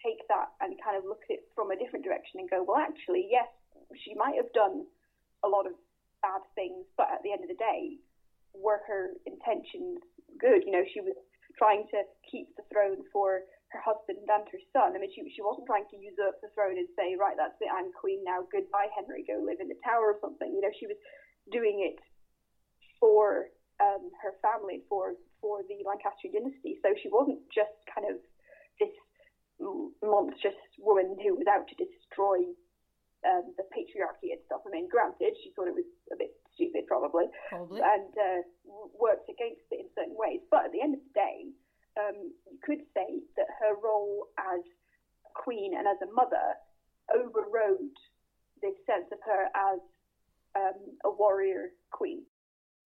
take 0.00 0.20
that 0.28 0.52
and 0.60 0.76
kind 0.80 0.96
of 0.96 1.04
look 1.04 1.20
at 1.28 1.40
it 1.40 1.48
from 1.52 1.72
a 1.72 1.76
different 1.76 2.04
direction 2.04 2.40
and 2.40 2.48
go, 2.48 2.64
well, 2.64 2.80
actually, 2.80 3.28
yes, 3.28 3.48
she 3.96 4.12
might 4.16 4.36
have 4.36 4.52
done 4.52 4.84
a 5.44 5.48
lot 5.48 5.68
of 5.68 5.76
bad 6.20 6.40
things, 6.56 6.84
but 6.96 7.08
at 7.12 7.20
the 7.24 7.32
end 7.32 7.44
of 7.44 7.52
the 7.52 7.60
day, 7.60 8.00
were 8.56 8.80
her 8.88 9.16
intentions 9.28 10.00
good? 10.40 10.64
You 10.64 10.72
know, 10.72 10.84
she 10.88 11.00
was 11.00 11.16
trying 11.56 11.88
to 11.92 12.04
keep 12.24 12.52
the 12.56 12.64
throne 12.72 13.04
for 13.12 13.44
her 13.72 13.82
husband 13.82 14.20
and 14.22 14.44
her 14.48 14.62
son. 14.72 14.94
I 14.94 14.98
mean, 15.00 15.10
she, 15.12 15.24
she 15.32 15.42
wasn't 15.42 15.66
trying 15.66 15.88
to 15.90 15.98
usurp 15.98 16.38
the 16.40 16.52
throne 16.54 16.78
and 16.78 16.88
say, 16.94 17.16
right, 17.18 17.36
that's 17.36 17.58
it, 17.60 17.72
I'm 17.72 17.90
queen 17.92 18.22
now, 18.22 18.46
goodbye, 18.48 18.92
Henry, 18.94 19.24
go 19.26 19.42
live 19.42 19.60
in 19.60 19.68
the 19.68 19.80
tower 19.82 20.14
or 20.14 20.18
something. 20.22 20.48
You 20.48 20.62
know, 20.62 20.74
she 20.76 20.86
was 20.86 20.98
doing 21.50 21.82
it 21.82 21.98
for 23.00 23.50
um, 23.80 24.10
her 24.22 24.34
family, 24.42 24.82
for 24.88 25.14
for 25.40 25.62
the 25.66 25.82
Lancastrian 25.86 26.34
dynasty. 26.34 26.78
So 26.82 26.94
she 27.00 27.08
wasn't 27.08 27.40
just 27.52 27.74
kind 27.90 28.08
of 28.08 28.16
this 28.80 28.94
monstrous 30.02 30.58
woman 30.78 31.16
who 31.22 31.36
was 31.36 31.46
out 31.46 31.66
to 31.68 31.76
destroy 31.78 32.48
um, 33.24 33.54
the 33.56 33.64
patriarchy 33.72 34.36
and 34.36 34.42
stuff. 34.46 34.60
I 34.66 34.70
mean, 34.70 34.88
granted, 34.88 35.36
she 35.42 35.52
thought 35.54 35.68
it 35.68 35.76
was 35.76 35.88
a 36.12 36.16
bit 36.16 36.36
stupid, 36.52 36.86
probably, 36.86 37.24
Probably. 37.48 37.80
and 37.80 38.12
uh, 38.14 38.40
worked 38.98 39.28
against 39.30 39.64
it 39.70 39.80
in 39.80 39.88
certain 39.96 40.16
ways. 40.16 40.40
But 40.50 40.68
at 40.68 40.72
the 40.72 40.82
end 40.82 40.94
of 40.94 41.02
the 41.02 41.14
day, 41.16 41.38
um, 41.96 42.32
you 42.50 42.58
could 42.62 42.82
say 42.92 43.22
that 43.36 43.48
her 43.62 43.74
role 43.80 44.28
as 44.38 44.60
queen 45.34 45.74
and 45.76 45.86
as 45.88 45.98
a 46.02 46.10
mother 46.12 46.58
overrode 47.10 47.96
this 48.62 48.76
sense 48.86 49.08
of 49.12 49.18
her 49.24 49.48
as 49.54 49.80
um, 50.56 50.78
a 51.04 51.10
warrior 51.10 51.72
queen. 51.90 52.22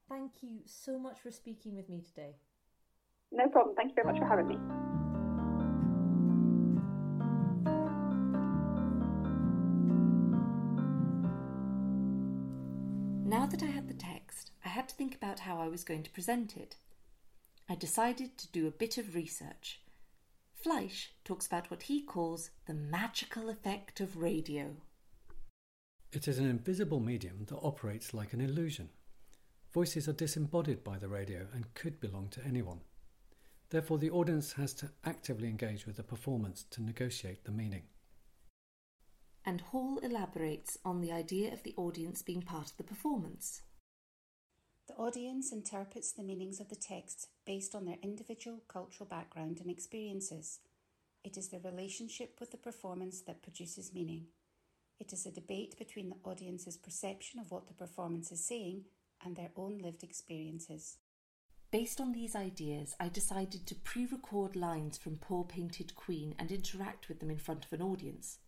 Thank 0.09 0.43
you 0.43 0.61
so 0.65 0.99
much 0.99 1.19
for 1.21 1.31
speaking 1.31 1.77
with 1.77 1.89
me 1.91 2.01
today. 2.01 2.37
No 3.31 3.47
problem. 3.49 3.77
Thank 3.77 3.91
you 3.91 3.95
very 3.95 4.07
much 4.07 4.19
for 4.19 4.27
having 4.27 4.49
me. 4.49 4.57
Now 13.29 13.45
that 13.45 13.63
I 13.63 13.67
had 13.67 13.87
the 13.87 13.95
text, 13.95 14.53
I 14.65 14.71
had 14.71 14.89
to 14.89 14.95
think 14.95 15.15
about 15.15 15.41
how 15.41 15.59
I 15.59 15.69
was 15.69 15.85
going 15.85 16.03
to 16.05 16.11
present 16.11 16.57
it. 16.57 16.77
I 17.69 17.75
decided 17.75 18.39
to 18.39 18.51
do 18.51 18.67
a 18.67 18.71
bit 18.71 18.97
of 18.97 19.15
research. 19.15 19.81
Fleisch 20.55 21.11
talks 21.25 21.47
about 21.47 21.71
what 21.71 21.83
he 21.83 22.01
calls 22.01 22.51
the 22.67 22.73
magical 22.73 23.51
effect 23.51 24.01
of 24.01 24.17
radio. 24.17 24.77
It 26.11 26.27
is 26.27 26.39
an 26.39 26.49
invisible 26.49 27.01
medium 27.01 27.45
that 27.49 27.59
operates 27.59 28.15
like 28.15 28.33
an 28.33 28.41
illusion. 28.41 28.89
Voices 29.73 30.09
are 30.09 30.15
disembodied 30.15 30.83
by 30.83 30.97
the 30.99 31.09
radio 31.09 31.47
and 31.53 31.75
could 31.75 32.01
belong 32.01 32.29
to 32.31 32.45
anyone. 32.45 32.81
Therefore, 33.69 33.99
the 33.99 34.11
audience 34.11 34.55
has 34.55 34.73
to 34.75 34.91
actively 35.05 35.49
engage 35.49 35.87
with 35.87 35.97
the 35.97 36.03
performance 36.03 36.65
to 36.71 36.83
negotiate 36.83 37.45
the 37.45 37.53
meaning. 37.53 37.83
And 39.45 39.61
Hall 39.61 39.99
elaborates 39.99 40.79
on 40.87 41.01
the 41.01 41.13
idea 41.13 41.53
of 41.53 41.63
the 41.63 41.75
audience 41.77 42.23
being 42.23 42.41
part 42.41 42.71
of 42.71 42.77
the 42.79 42.85
performance. 42.85 43.63
The 44.87 44.95
audience 44.95 45.53
interprets 45.53 46.13
the 46.13 46.23
meanings 46.23 46.61
of 46.61 46.71
the 46.71 46.77
text 46.77 47.29
based 47.45 47.75
on 47.75 47.85
their 47.85 47.99
individual 48.03 48.63
cultural 48.69 49.07
background 49.07 49.59
and 49.61 49.71
experiences. 49.71 50.61
It 51.25 51.37
is 51.37 51.49
the 51.49 51.61
relationship 51.61 52.37
with 52.41 52.53
the 52.53 52.57
performance 52.57 53.21
that 53.23 53.43
produces 53.43 53.93
meaning. 53.93 54.29
It 54.99 55.13
is 55.13 55.27
a 55.27 55.31
debate 55.31 55.79
between 55.79 56.09
the 56.09 56.17
audience's 56.25 56.79
perception 56.79 57.39
of 57.39 57.51
what 57.51 57.67
the 57.67 57.75
performance 57.75 58.33
is 58.33 58.45
saying 58.45 58.85
and 59.25 59.37
their 59.37 59.51
own 59.57 59.79
lived 59.79 60.03
experiences. 60.03 60.99
Based 61.71 62.01
on 62.01 62.13
these 62.13 62.35
ideas, 62.35 62.97
I 62.99 63.09
decided 63.09 63.67
to 63.67 63.75
pre 63.75 64.07
record 64.07 64.57
lines 64.57 64.97
from 64.97 65.19
Poor 65.19 65.45
Painted 65.45 65.95
Queen 65.95 66.35
and 66.39 66.51
interact 66.51 67.09
with 67.09 67.21
them 67.21 67.31
in 67.31 67.39
front 67.39 67.67
of 67.67 67.73
an 67.73 67.83
audience. 67.83 68.39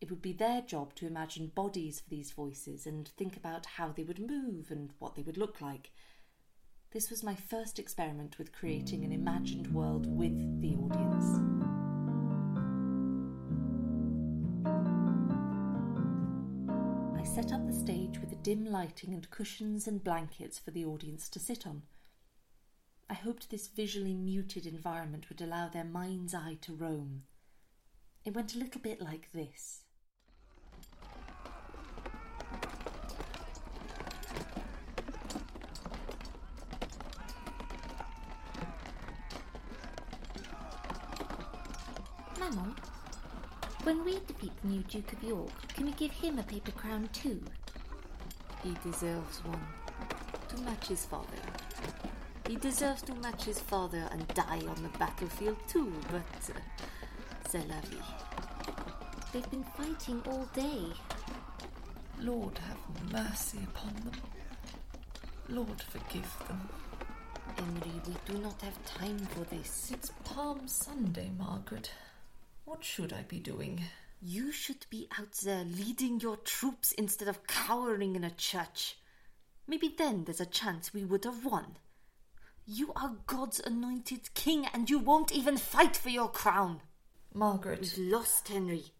It 0.00 0.10
would 0.10 0.22
be 0.22 0.32
their 0.32 0.62
job 0.62 0.94
to 0.96 1.06
imagine 1.06 1.52
bodies 1.54 2.00
for 2.00 2.08
these 2.08 2.32
voices 2.32 2.86
and 2.86 3.06
think 3.06 3.36
about 3.36 3.66
how 3.66 3.92
they 3.92 4.02
would 4.02 4.18
move 4.18 4.70
and 4.70 4.90
what 4.98 5.14
they 5.14 5.22
would 5.22 5.36
look 5.36 5.60
like. 5.60 5.92
This 6.92 7.10
was 7.10 7.22
my 7.22 7.34
first 7.34 7.78
experiment 7.78 8.38
with 8.38 8.52
creating 8.52 9.04
an 9.04 9.12
imagined 9.12 9.72
world 9.72 10.06
with 10.06 10.60
the 10.60 10.74
audience. 10.74 11.41
Stage 17.82 18.20
with 18.20 18.30
a 18.30 18.36
dim 18.36 18.64
lighting 18.64 19.12
and 19.12 19.28
cushions 19.30 19.88
and 19.88 20.04
blankets 20.04 20.56
for 20.56 20.70
the 20.70 20.84
audience 20.84 21.28
to 21.28 21.40
sit 21.40 21.66
on. 21.66 21.82
I 23.10 23.14
hoped 23.14 23.50
this 23.50 23.66
visually 23.66 24.14
muted 24.14 24.66
environment 24.66 25.28
would 25.28 25.40
allow 25.40 25.68
their 25.68 25.82
mind's 25.82 26.32
eye 26.32 26.58
to 26.60 26.76
roam. 26.76 27.22
It 28.24 28.36
went 28.36 28.54
a 28.54 28.58
little 28.58 28.80
bit 28.80 29.00
like 29.00 29.30
this. 29.32 29.80
Maman, 42.38 42.76
when 43.82 44.04
we 44.04 44.20
defeat 44.28 44.52
the 44.62 44.68
new 44.68 44.82
Duke 44.82 45.14
of 45.14 45.24
York, 45.24 45.74
can 45.74 45.86
we 45.86 45.92
give 45.92 46.12
him 46.12 46.38
a 46.38 46.44
paper 46.44 46.70
crown 46.70 47.08
too? 47.12 47.42
He 48.62 48.74
deserves 48.84 49.38
one 49.44 49.60
to 50.48 50.60
match 50.62 50.88
his 50.88 51.04
father. 51.04 51.26
He 52.46 52.56
deserves 52.56 53.02
to 53.02 53.14
match 53.14 53.44
his 53.44 53.58
father 53.58 54.08
and 54.10 54.26
die 54.28 54.62
on 54.68 54.82
the 54.82 54.98
battlefield 54.98 55.56
too, 55.68 55.92
but 56.10 56.20
uh, 56.50 56.60
c'est 57.48 57.66
la 57.68 57.80
vie. 57.80 58.02
They've 59.32 59.50
been 59.50 59.64
fighting 59.76 60.22
all 60.28 60.46
day. 60.54 60.84
Lord 62.20 62.58
have 62.58 63.12
mercy 63.12 63.58
upon 63.66 63.94
them. 63.94 64.12
Lord 65.48 65.80
forgive 65.82 66.32
them. 66.46 66.68
Henry, 67.56 68.00
we 68.06 68.14
do 68.32 68.38
not 68.40 68.60
have 68.62 68.84
time 68.84 69.18
for 69.18 69.44
this. 69.54 69.90
It's 69.92 70.12
Palm 70.24 70.68
Sunday, 70.68 71.30
Margaret. 71.38 71.90
What 72.64 72.84
should 72.84 73.12
I 73.12 73.22
be 73.22 73.38
doing? 73.38 73.82
You 74.24 74.52
should 74.52 74.86
be 74.88 75.08
out 75.18 75.32
there 75.42 75.64
leading 75.64 76.20
your 76.20 76.36
troops 76.36 76.92
instead 76.92 77.26
of 77.26 77.44
cowering 77.48 78.14
in 78.14 78.22
a 78.22 78.30
church. 78.30 78.96
Maybe 79.66 79.92
then 79.98 80.22
there's 80.22 80.40
a 80.40 80.46
chance 80.46 80.94
we 80.94 81.04
would 81.04 81.24
have 81.24 81.44
won. 81.44 81.76
You 82.64 82.92
are 82.94 83.16
God's 83.26 83.58
anointed 83.58 84.32
king 84.34 84.66
and 84.72 84.88
you 84.88 85.00
won't 85.00 85.32
even 85.32 85.56
fight 85.56 85.96
for 85.96 86.08
your 86.08 86.28
crown. 86.28 86.82
Margaret, 87.34 87.80
We've 87.80 88.12
lost, 88.12 88.46
Henry. 88.46 88.92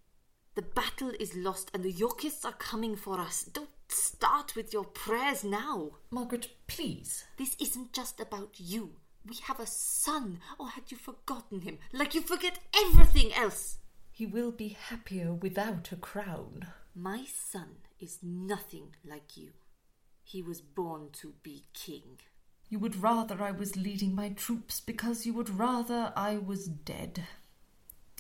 The 0.56 0.62
battle 0.62 1.12
is 1.20 1.36
lost 1.36 1.70
and 1.72 1.84
the 1.84 1.92
Yorkists 1.92 2.44
are 2.44 2.54
coming 2.54 2.96
for 2.96 3.20
us. 3.20 3.44
Don't 3.44 3.70
start 3.86 4.56
with 4.56 4.72
your 4.72 4.84
prayers 4.84 5.44
now. 5.44 5.90
Margaret, 6.10 6.48
please. 6.66 7.26
This 7.36 7.54
isn't 7.60 7.92
just 7.92 8.18
about 8.18 8.56
you. 8.58 8.96
We 9.24 9.36
have 9.44 9.60
a 9.60 9.66
son, 9.66 10.40
or 10.58 10.70
had 10.70 10.90
you 10.90 10.96
forgotten 10.96 11.60
him? 11.60 11.78
Like 11.92 12.12
you 12.12 12.22
forget 12.22 12.58
everything 12.74 13.32
else. 13.34 13.78
He 14.22 14.26
will 14.26 14.52
be 14.52 14.68
happier 14.68 15.34
without 15.34 15.90
a 15.90 15.96
crown. 15.96 16.68
My 16.94 17.24
son 17.24 17.78
is 17.98 18.20
nothing 18.22 18.94
like 19.04 19.36
you. 19.36 19.50
He 20.22 20.40
was 20.40 20.60
born 20.60 21.08
to 21.14 21.34
be 21.42 21.64
king. 21.74 22.20
You 22.68 22.78
would 22.78 23.02
rather 23.02 23.42
I 23.42 23.50
was 23.50 23.74
leading 23.74 24.14
my 24.14 24.28
troops 24.28 24.78
because 24.78 25.26
you 25.26 25.34
would 25.34 25.50
rather 25.50 26.12
I 26.14 26.36
was 26.36 26.68
dead. 26.68 27.24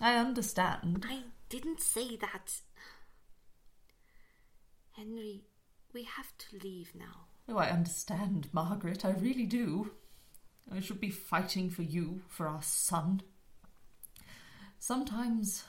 I 0.00 0.16
understand. 0.16 1.06
I 1.08 1.20
didn't 1.48 1.80
say 1.80 2.16
that. 2.16 2.62
Henry, 4.96 5.44
we 5.94 6.02
have 6.02 6.36
to 6.36 6.58
leave 6.64 6.96
now. 6.96 7.28
Oh, 7.48 7.58
I 7.58 7.70
understand, 7.70 8.48
Margaret. 8.52 9.04
I 9.04 9.12
really 9.12 9.46
do. 9.46 9.92
I 10.68 10.80
should 10.80 10.98
be 10.98 11.10
fighting 11.10 11.70
for 11.70 11.82
you, 11.82 12.22
for 12.28 12.48
our 12.48 12.62
son. 12.62 13.22
Sometimes 14.80 15.62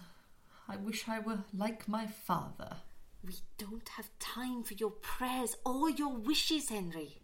I 0.68 0.78
wish 0.78 1.08
I 1.08 1.20
were 1.20 1.44
like 1.54 1.88
my 1.88 2.08
father. 2.08 2.78
We 3.26 3.34
don't 3.58 3.90
have 3.90 4.10
time 4.20 4.64
for 4.64 4.74
your 4.74 4.92
prayers 4.92 5.56
or 5.66 5.90
your 5.90 6.14
wishes, 6.14 6.70
Henry. 6.70 7.22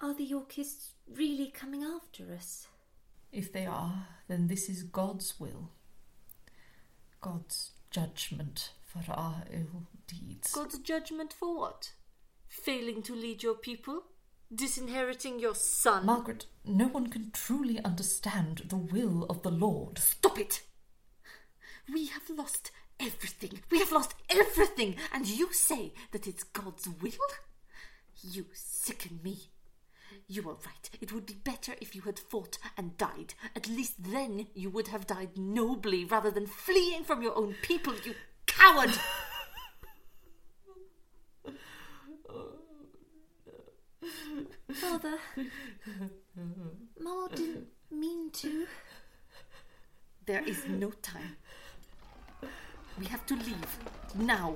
Are 0.00 0.14
the 0.14 0.24
Yorkists 0.24 0.92
really 1.06 1.50
coming 1.50 1.82
after 1.82 2.32
us? 2.32 2.66
If 3.30 3.52
they 3.52 3.66
are, 3.66 4.08
then 4.28 4.48
this 4.48 4.68
is 4.68 4.82
God's 4.82 5.38
will. 5.38 5.70
God's 7.20 7.72
judgment 7.90 8.72
for 8.84 9.02
our 9.10 9.44
ill 9.50 9.86
deeds. 10.06 10.52
God's 10.52 10.78
judgment 10.78 11.32
for 11.32 11.56
what? 11.56 11.92
Failing 12.48 13.02
to 13.02 13.14
lead 13.14 13.42
your 13.42 13.54
people? 13.54 14.02
Disinheriting 14.54 15.38
your 15.38 15.54
son? 15.54 16.04
Margaret, 16.04 16.46
no 16.64 16.88
one 16.88 17.06
can 17.08 17.30
truly 17.30 17.82
understand 17.84 18.64
the 18.66 18.76
will 18.76 19.24
of 19.30 19.42
the 19.42 19.50
Lord. 19.50 19.98
Stop 19.98 20.38
it! 20.38 20.62
We 21.90 22.06
have 22.06 22.28
lost 22.30 22.70
everything. 23.00 23.60
We 23.70 23.78
have 23.78 23.92
lost 23.92 24.14
everything, 24.30 24.96
and 25.12 25.26
you 25.26 25.52
say 25.52 25.92
that 26.12 26.26
it's 26.26 26.44
God's 26.44 26.88
will? 26.88 27.12
You 28.22 28.46
sicken 28.52 29.20
me. 29.22 29.50
You 30.28 30.42
are 30.48 30.56
right. 30.66 30.90
It 31.00 31.12
would 31.12 31.26
be 31.26 31.34
better 31.34 31.74
if 31.80 31.94
you 31.94 32.02
had 32.02 32.18
fought 32.18 32.58
and 32.76 32.96
died. 32.96 33.34
At 33.56 33.68
least 33.68 33.94
then 33.98 34.46
you 34.54 34.70
would 34.70 34.88
have 34.88 35.06
died 35.06 35.36
nobly 35.36 36.04
rather 36.04 36.30
than 36.30 36.46
fleeing 36.46 37.04
from 37.04 37.22
your 37.22 37.36
own 37.36 37.54
people, 37.62 37.94
you 38.04 38.14
coward! 38.46 38.92
Father, 44.72 45.18
Mama 46.98 47.28
didn't 47.34 47.66
mean 47.90 48.30
to. 48.30 48.66
There 50.26 50.42
is 50.46 50.66
no 50.68 50.90
time. 51.02 51.36
We 52.98 53.06
have 53.06 53.24
to 53.26 53.34
leave. 53.34 53.78
Now. 54.14 54.54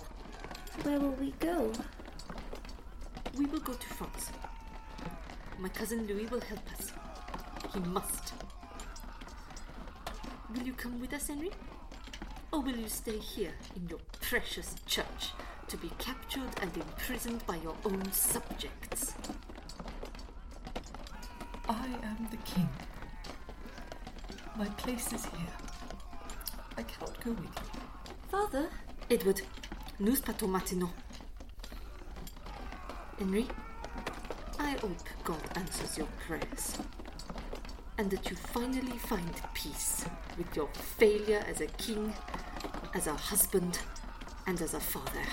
Where 0.82 1.00
will 1.00 1.12
we 1.12 1.32
go? 1.40 1.72
We 3.36 3.46
will 3.46 3.60
go 3.60 3.72
to 3.72 3.88
France. 3.94 4.30
My 5.58 5.68
cousin 5.70 6.06
Louis 6.06 6.26
will 6.26 6.40
help 6.40 6.60
us. 6.78 6.92
He 7.72 7.80
must. 7.80 8.34
Will 10.54 10.62
you 10.62 10.74
come 10.74 11.00
with 11.00 11.12
us, 11.12 11.28
Henry? 11.28 11.50
Or 12.52 12.60
will 12.60 12.76
you 12.76 12.88
stay 12.88 13.18
here 13.18 13.52
in 13.74 13.88
your 13.88 13.98
precious 14.20 14.74
church 14.86 15.32
to 15.68 15.76
be 15.76 15.90
captured 15.98 16.50
and 16.60 16.76
imprisoned 16.76 17.44
by 17.46 17.56
your 17.56 17.74
own 17.84 18.12
subjects? 18.12 19.14
I 21.68 21.86
am 22.02 22.28
the 22.30 22.36
king. 22.38 22.68
My 24.56 24.68
place 24.68 25.12
is 25.12 25.24
here. 25.24 25.56
I 26.78 26.82
cannot 26.82 27.22
go 27.24 27.32
with 27.32 27.40
you. 27.74 27.75
Father? 28.36 28.68
Edward, 29.10 29.40
nous 29.98 30.20
partons 30.20 30.46
maintenant. 30.48 30.90
Henry, 33.18 33.46
I 34.58 34.72
hope 34.72 35.08
God 35.24 35.40
answers 35.54 35.96
your 35.96 36.06
prayers. 36.26 36.76
And 37.96 38.10
that 38.10 38.28
you 38.28 38.36
finally 38.36 38.98
find 38.98 39.32
peace 39.54 40.04
with 40.36 40.54
your 40.54 40.68
failure 40.98 41.42
as 41.48 41.62
a 41.62 41.66
king, 41.66 42.12
as 42.92 43.06
a 43.06 43.14
husband, 43.14 43.78
and 44.46 44.60
as 44.60 44.74
a 44.74 44.80
father. 44.80 45.24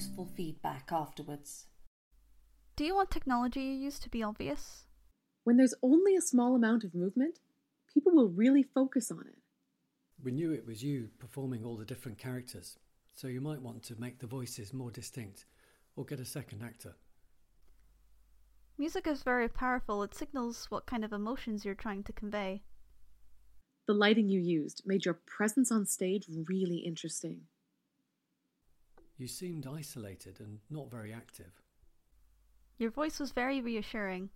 Useful 0.00 0.30
feedback 0.34 0.88
afterwards. 0.90 1.66
Do 2.74 2.86
you 2.86 2.94
want 2.94 3.10
technology 3.10 3.60
you 3.60 3.74
use 3.74 3.98
to 3.98 4.08
be 4.08 4.22
obvious? 4.22 4.84
When 5.44 5.58
there's 5.58 5.74
only 5.82 6.16
a 6.16 6.22
small 6.22 6.56
amount 6.56 6.84
of 6.84 6.94
movement, 6.94 7.38
people 7.92 8.12
will 8.14 8.30
really 8.30 8.62
focus 8.62 9.10
on 9.10 9.26
it. 9.28 9.36
We 10.24 10.32
knew 10.32 10.52
it 10.52 10.66
was 10.66 10.82
you 10.82 11.10
performing 11.18 11.64
all 11.64 11.76
the 11.76 11.84
different 11.84 12.16
characters, 12.16 12.78
so 13.14 13.28
you 13.28 13.42
might 13.42 13.60
want 13.60 13.82
to 13.84 14.00
make 14.00 14.20
the 14.20 14.26
voices 14.26 14.72
more 14.72 14.90
distinct 14.90 15.44
or 15.96 16.06
get 16.06 16.18
a 16.18 16.24
second 16.24 16.62
actor. 16.62 16.96
Music 18.78 19.06
is 19.06 19.22
very 19.22 19.50
powerful, 19.50 20.02
it 20.02 20.14
signals 20.14 20.64
what 20.70 20.86
kind 20.86 21.04
of 21.04 21.12
emotions 21.12 21.66
you're 21.66 21.74
trying 21.74 22.04
to 22.04 22.12
convey. 22.14 22.62
The 23.86 23.92
lighting 23.92 24.30
you 24.30 24.40
used 24.40 24.80
made 24.86 25.04
your 25.04 25.20
presence 25.26 25.70
on 25.70 25.84
stage 25.84 26.24
really 26.48 26.78
interesting. 26.86 27.42
You 29.20 29.28
seemed 29.28 29.66
isolated 29.66 30.40
and 30.40 30.60
not 30.70 30.90
very 30.90 31.12
active. 31.12 31.60
Your 32.78 32.90
voice 32.90 33.20
was 33.20 33.32
very 33.32 33.60
reassuring. 33.60 34.30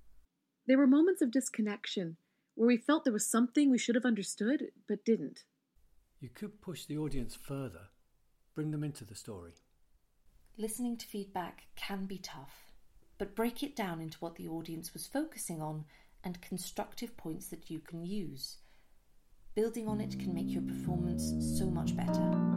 There 0.67 0.77
were 0.77 0.87
moments 0.87 1.23
of 1.23 1.31
disconnection 1.31 2.19
where 2.55 2.67
we 2.67 2.77
felt 2.77 3.05
there 3.05 3.13
was 3.15 3.27
something 3.27 3.71
we 3.71 3.79
should 3.79 3.95
have 3.95 4.05
understood 4.05 4.63
but 4.87 5.03
didn't. 5.07 5.45
You 6.21 6.29
could 6.29 6.61
push 6.61 6.85
the 6.85 6.99
audience 6.99 7.35
further, 7.35 7.89
bring 8.55 8.73
them 8.73 8.85
into 8.85 9.07
the 9.07 9.15
story. 9.15 9.55
Listening 10.59 10.99
to 10.99 11.07
feedback 11.07 11.63
can 11.77 12.05
be 12.05 12.19
tough, 12.19 12.71
but 13.17 13.35
break 13.35 13.63
it 13.63 13.75
down 13.75 14.03
into 14.03 14.19
what 14.19 14.37
the 14.37 14.49
audience 14.49 14.93
was 14.93 15.07
focusing 15.07 15.63
on 15.63 15.87
and 16.23 16.43
constructive 16.43 17.17
points 17.17 17.47
that 17.47 17.71
you 17.71 17.81
can 17.81 18.05
use. 18.05 18.59
Building 19.55 19.89
on 19.89 20.03
it 20.03 20.19
can 20.19 20.35
make 20.35 20.53
your 20.53 20.63
performance 20.63 21.33
so 21.59 21.71
much 21.71 21.97
better. 21.97 22.54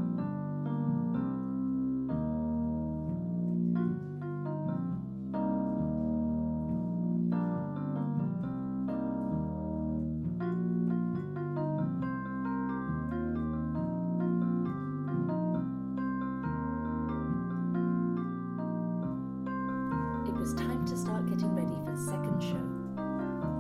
Start 21.08 21.30
getting 21.30 21.56
ready 21.56 21.74
for 21.86 21.96
the 21.96 22.06
second 22.12 22.38
show. 22.42 22.68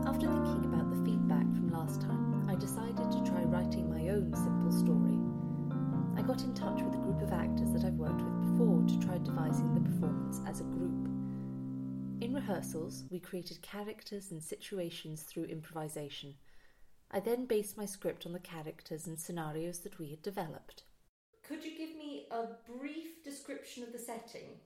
After 0.06 0.28
thinking 0.28 0.66
about 0.66 0.90
the 0.90 1.00
feedback 1.06 1.46
from 1.56 1.72
last 1.72 2.02
time, 2.02 2.46
I 2.50 2.56
decided 2.56 3.10
to 3.10 3.24
try 3.24 3.42
writing 3.44 3.90
my 3.90 4.10
own 4.10 4.34
simple 4.36 4.70
story. 4.70 5.16
I 6.18 6.28
got 6.28 6.44
in 6.44 6.54
touch 6.54 6.82
with 6.82 6.94
a 6.94 6.98
group 6.98 7.22
of 7.22 7.32
actors 7.32 7.72
that 7.72 7.86
I've 7.86 7.94
worked 7.94 8.22
with 8.22 8.52
before 8.52 8.84
to 8.84 9.00
try 9.00 9.18
devising 9.20 9.74
the 9.74 9.80
performance 9.80 10.42
as 10.46 10.60
a 10.60 10.66
group. 10.66 11.08
In 12.20 12.34
rehearsals, 12.34 13.06
we 13.10 13.22
created 13.22 13.62
characters 13.62 14.32
and 14.32 14.44
situations 14.44 15.22
through 15.24 15.46
improvisation. 15.46 16.36
I 17.12 17.22
then 17.22 17.46
based 17.46 17.78
my 17.78 17.86
script 17.86 18.26
on 18.26 18.34
the 18.34 18.42
characters 18.42 19.08
and 19.08 19.18
scenarios 19.18 19.80
that 19.80 20.00
we 20.00 20.10
had 20.10 20.22
developed. 20.22 20.84
Could 21.48 21.64
you 21.64 21.78
give 21.78 21.96
me 21.96 22.28
a 22.30 22.44
brief 22.78 23.24
description 23.24 23.84
of 23.84 23.94
the 23.94 24.00
setting? 24.00 24.60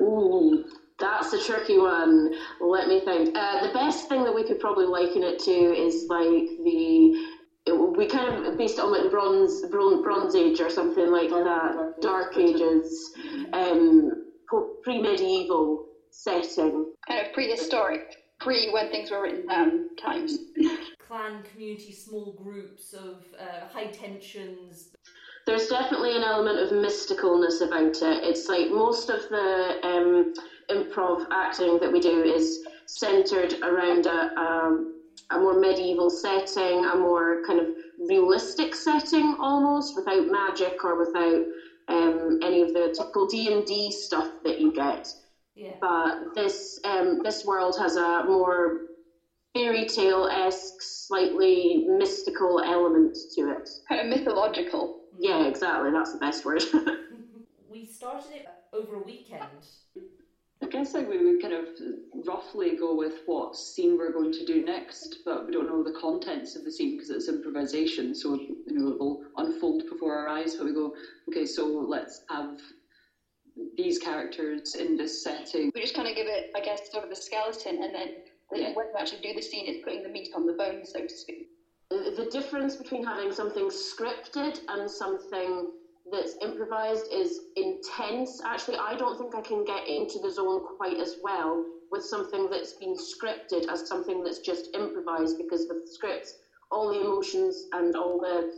Ooh, 0.00 0.64
that's 0.98 1.32
a 1.32 1.44
tricky 1.44 1.78
one. 1.78 2.34
Let 2.60 2.88
me 2.88 3.00
think. 3.00 3.36
Uh, 3.36 3.66
the 3.66 3.72
best 3.72 4.08
thing 4.08 4.24
that 4.24 4.34
we 4.34 4.44
could 4.44 4.60
probably 4.60 4.86
liken 4.86 5.22
it 5.22 5.38
to 5.40 5.50
is 5.50 6.06
like 6.08 6.48
the. 6.64 7.30
We 7.96 8.06
kind 8.06 8.44
of 8.44 8.58
based 8.58 8.78
it 8.78 8.82
on 8.82 8.92
like 8.92 9.04
the 9.04 9.08
bronze, 9.08 9.62
bronze, 9.70 10.02
bronze 10.02 10.34
age 10.34 10.60
or 10.60 10.68
something 10.68 11.10
like 11.10 11.30
that, 11.30 11.94
dark 12.02 12.36
ages, 12.36 13.12
um, 13.54 14.26
pre 14.82 15.00
medieval 15.00 15.86
setting. 16.10 16.92
Kind 17.08 17.26
of 17.26 17.32
prehistoric, 17.32 18.16
pre 18.38 18.70
when 18.70 18.90
things 18.90 19.10
were 19.10 19.22
written 19.22 19.46
down 19.46 19.96
times. 19.96 20.38
Clan, 20.98 21.42
community, 21.42 21.92
small 21.92 22.32
groups 22.32 22.92
of 22.92 23.24
uh, 23.38 23.66
high 23.72 23.86
tensions. 23.86 24.93
There's 25.46 25.66
definitely 25.66 26.16
an 26.16 26.22
element 26.22 26.58
of 26.58 26.70
mysticalness 26.70 27.60
about 27.60 28.00
it. 28.00 28.24
It's 28.24 28.48
like 28.48 28.70
most 28.70 29.10
of 29.10 29.20
the 29.28 29.74
um, 29.82 30.32
improv 30.70 31.24
acting 31.30 31.78
that 31.80 31.92
we 31.92 32.00
do 32.00 32.22
is 32.22 32.58
centered 32.86 33.54
around 33.62 34.06
a, 34.06 34.30
a, 34.40 34.78
a 35.32 35.38
more 35.38 35.58
medieval 35.58 36.08
setting, 36.08 36.84
a 36.86 36.96
more 36.96 37.40
kind 37.46 37.60
of 37.60 37.68
realistic 38.08 38.74
setting 38.74 39.36
almost, 39.38 39.94
without 39.94 40.26
magic 40.28 40.82
or 40.82 40.98
without 40.98 41.42
um, 41.88 42.38
any 42.42 42.62
of 42.62 42.72
the 42.72 42.92
typical 42.96 43.26
D 43.26 43.52
and 43.52 43.64
D 43.66 43.90
stuff 43.90 44.28
that 44.44 44.58
you 44.58 44.72
get. 44.72 45.06
Yeah. 45.54 45.74
But 45.80 46.16
this 46.34 46.78
um, 46.84 47.18
this 47.22 47.44
world 47.44 47.76
has 47.78 47.96
a 47.96 48.24
more 48.24 48.78
fairy 49.54 49.84
tale 49.84 50.26
esque, 50.26 50.80
slightly 50.80 51.84
mystical 51.86 52.60
element 52.64 53.16
to 53.34 53.50
it. 53.50 53.68
Kind 53.88 54.00
of 54.00 54.06
mythological. 54.06 54.96
Yeah, 55.18 55.46
exactly. 55.46 55.90
That's 55.90 56.12
the 56.12 56.18
best 56.18 56.44
word. 56.44 56.62
we 57.70 57.86
started 57.86 58.32
it 58.32 58.46
over 58.72 58.96
a 58.96 59.02
weekend. 59.02 59.42
I 60.62 60.66
guess 60.66 60.94
like 60.94 61.08
we 61.08 61.24
would 61.24 61.42
kind 61.42 61.52
of 61.54 61.66
roughly 62.26 62.76
go 62.76 62.94
with 62.96 63.20
what 63.26 63.54
scene 63.56 63.98
we're 63.98 64.12
going 64.12 64.32
to 64.32 64.46
do 64.46 64.64
next, 64.64 65.18
but 65.24 65.46
we 65.46 65.52
don't 65.52 65.68
know 65.68 65.82
the 65.84 65.98
contents 66.00 66.56
of 66.56 66.64
the 66.64 66.72
scene 66.72 66.96
because 66.96 67.10
it's 67.10 67.28
improvisation. 67.28 68.14
So 68.14 68.34
you 68.34 68.56
know 68.68 68.88
it 68.92 68.98
will 68.98 69.22
unfold 69.36 69.82
before 69.90 70.16
our 70.16 70.28
eyes. 70.28 70.56
But 70.56 70.66
we 70.66 70.72
go, 70.72 70.94
okay, 71.28 71.44
so 71.46 71.66
let's 71.66 72.22
have 72.30 72.58
these 73.76 73.98
characters 73.98 74.74
in 74.74 74.96
this 74.96 75.22
setting. 75.22 75.70
We 75.74 75.80
just 75.82 75.94
kind 75.94 76.08
of 76.08 76.16
give 76.16 76.26
it, 76.26 76.50
I 76.56 76.60
guess, 76.60 76.90
sort 76.90 77.04
of 77.04 77.10
a 77.10 77.16
skeleton, 77.16 77.82
and 77.82 77.94
then 77.94 78.08
Yeah. 78.52 78.72
when 78.74 78.86
we 78.86 78.98
actually 78.98 79.22
do 79.22 79.34
the 79.34 79.42
scene, 79.42 79.66
it's 79.66 79.84
putting 79.84 80.02
the 80.02 80.08
meat 80.08 80.30
on 80.34 80.46
the 80.46 80.52
bone, 80.54 80.84
so 80.84 81.00
to 81.00 81.08
speak. 81.08 81.48
The 82.16 82.28
difference 82.30 82.76
between 82.76 83.04
having 83.04 83.32
something 83.32 83.68
scripted 83.68 84.58
and 84.68 84.90
something 84.90 85.66
that's 86.12 86.34
improvised 86.42 87.08
is 87.12 87.40
intense. 87.56 88.40
Actually, 88.44 88.76
I 88.78 88.94
don't 88.96 89.16
think 89.18 89.34
I 89.34 89.40
can 89.40 89.64
get 89.64 89.88
into 89.88 90.18
the 90.20 90.30
zone 90.30 90.60
quite 90.76 90.98
as 90.98 91.16
well 91.22 91.64
with 91.90 92.04
something 92.04 92.48
that's 92.50 92.74
been 92.74 92.94
scripted 92.94 93.66
as 93.70 93.86
something 93.88 94.22
that's 94.22 94.40
just 94.40 94.68
improvised 94.74 95.36
because 95.38 95.66
with 95.68 95.78
the 95.82 95.90
scripts, 95.90 96.34
all 96.70 96.88
the 96.88 97.00
emotions 97.00 97.66
and 97.72 97.94
all 97.96 98.18
the 98.18 98.50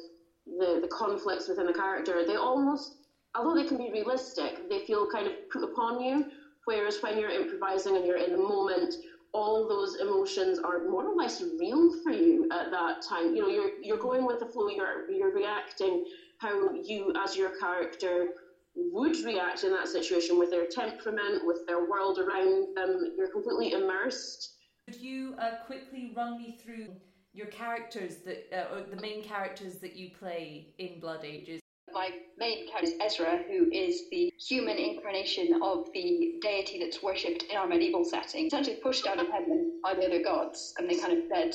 the, 0.46 0.78
the 0.80 0.88
conflicts 0.88 1.48
within 1.48 1.66
the 1.66 1.72
character, 1.72 2.24
they 2.26 2.36
almost, 2.36 2.96
although 3.34 3.54
they 3.54 3.64
can 3.64 3.78
be 3.78 3.90
realistic, 3.92 4.68
they 4.70 4.80
feel 4.86 5.06
kind 5.06 5.26
of 5.26 5.34
put 5.52 5.64
upon 5.64 6.00
you. 6.00 6.24
Whereas 6.66 6.98
when 7.02 7.18
you're 7.18 7.30
improvising 7.30 7.96
and 7.96 8.06
you're 8.06 8.16
in 8.18 8.32
the 8.32 8.38
moment, 8.38 8.94
all 9.36 9.68
those 9.68 9.96
emotions 9.96 10.58
are 10.58 10.88
more 10.88 11.06
or 11.06 11.14
less 11.14 11.42
real 11.60 11.92
for 12.02 12.10
you 12.10 12.48
at 12.50 12.70
that 12.70 13.02
time. 13.02 13.36
You 13.36 13.42
know, 13.42 13.48
you're 13.48 13.72
you're 13.82 13.98
going 14.08 14.24
with 14.26 14.40
the 14.40 14.46
flow. 14.46 14.68
You're 14.68 15.10
you're 15.10 15.34
reacting 15.34 16.06
how 16.38 16.72
you, 16.72 17.12
as 17.22 17.36
your 17.36 17.50
character, 17.58 18.28
would 18.74 19.16
react 19.24 19.62
in 19.64 19.72
that 19.72 19.88
situation 19.88 20.38
with 20.38 20.50
their 20.50 20.66
temperament, 20.66 21.44
with 21.44 21.66
their 21.66 21.88
world 21.90 22.18
around 22.18 22.74
them. 22.76 23.12
You're 23.16 23.28
completely 23.28 23.72
immersed. 23.72 24.54
Could 24.86 25.00
you 25.00 25.34
uh, 25.38 25.64
quickly 25.66 26.12
run 26.16 26.38
me 26.38 26.58
through 26.62 26.88
your 27.34 27.48
characters 27.48 28.18
that, 28.24 28.38
uh, 28.56 28.84
the 28.90 29.00
main 29.02 29.22
characters 29.22 29.76
that 29.80 29.96
you 29.96 30.10
play 30.18 30.74
in 30.78 30.98
Blood 30.98 31.24
Ages? 31.24 31.60
My 31.92 32.10
main 32.36 32.68
character 32.68 32.92
is 32.92 32.94
Ezra, 33.00 33.44
who 33.48 33.70
is 33.70 34.08
the 34.10 34.32
human 34.38 34.76
incarnation 34.76 35.60
of 35.62 35.86
the 35.94 36.34
deity 36.42 36.80
that's 36.80 37.02
worshipped 37.02 37.44
in 37.44 37.56
our 37.56 37.66
medieval 37.66 38.04
setting. 38.04 38.46
Essentially 38.46 38.76
pushed 38.82 39.06
out 39.06 39.20
of 39.20 39.28
heaven 39.28 39.80
by 39.82 39.94
the 39.94 40.06
other 40.06 40.22
gods, 40.22 40.74
and 40.78 40.90
they 40.90 40.96
kind 40.96 41.12
of 41.12 41.24
said, 41.28 41.54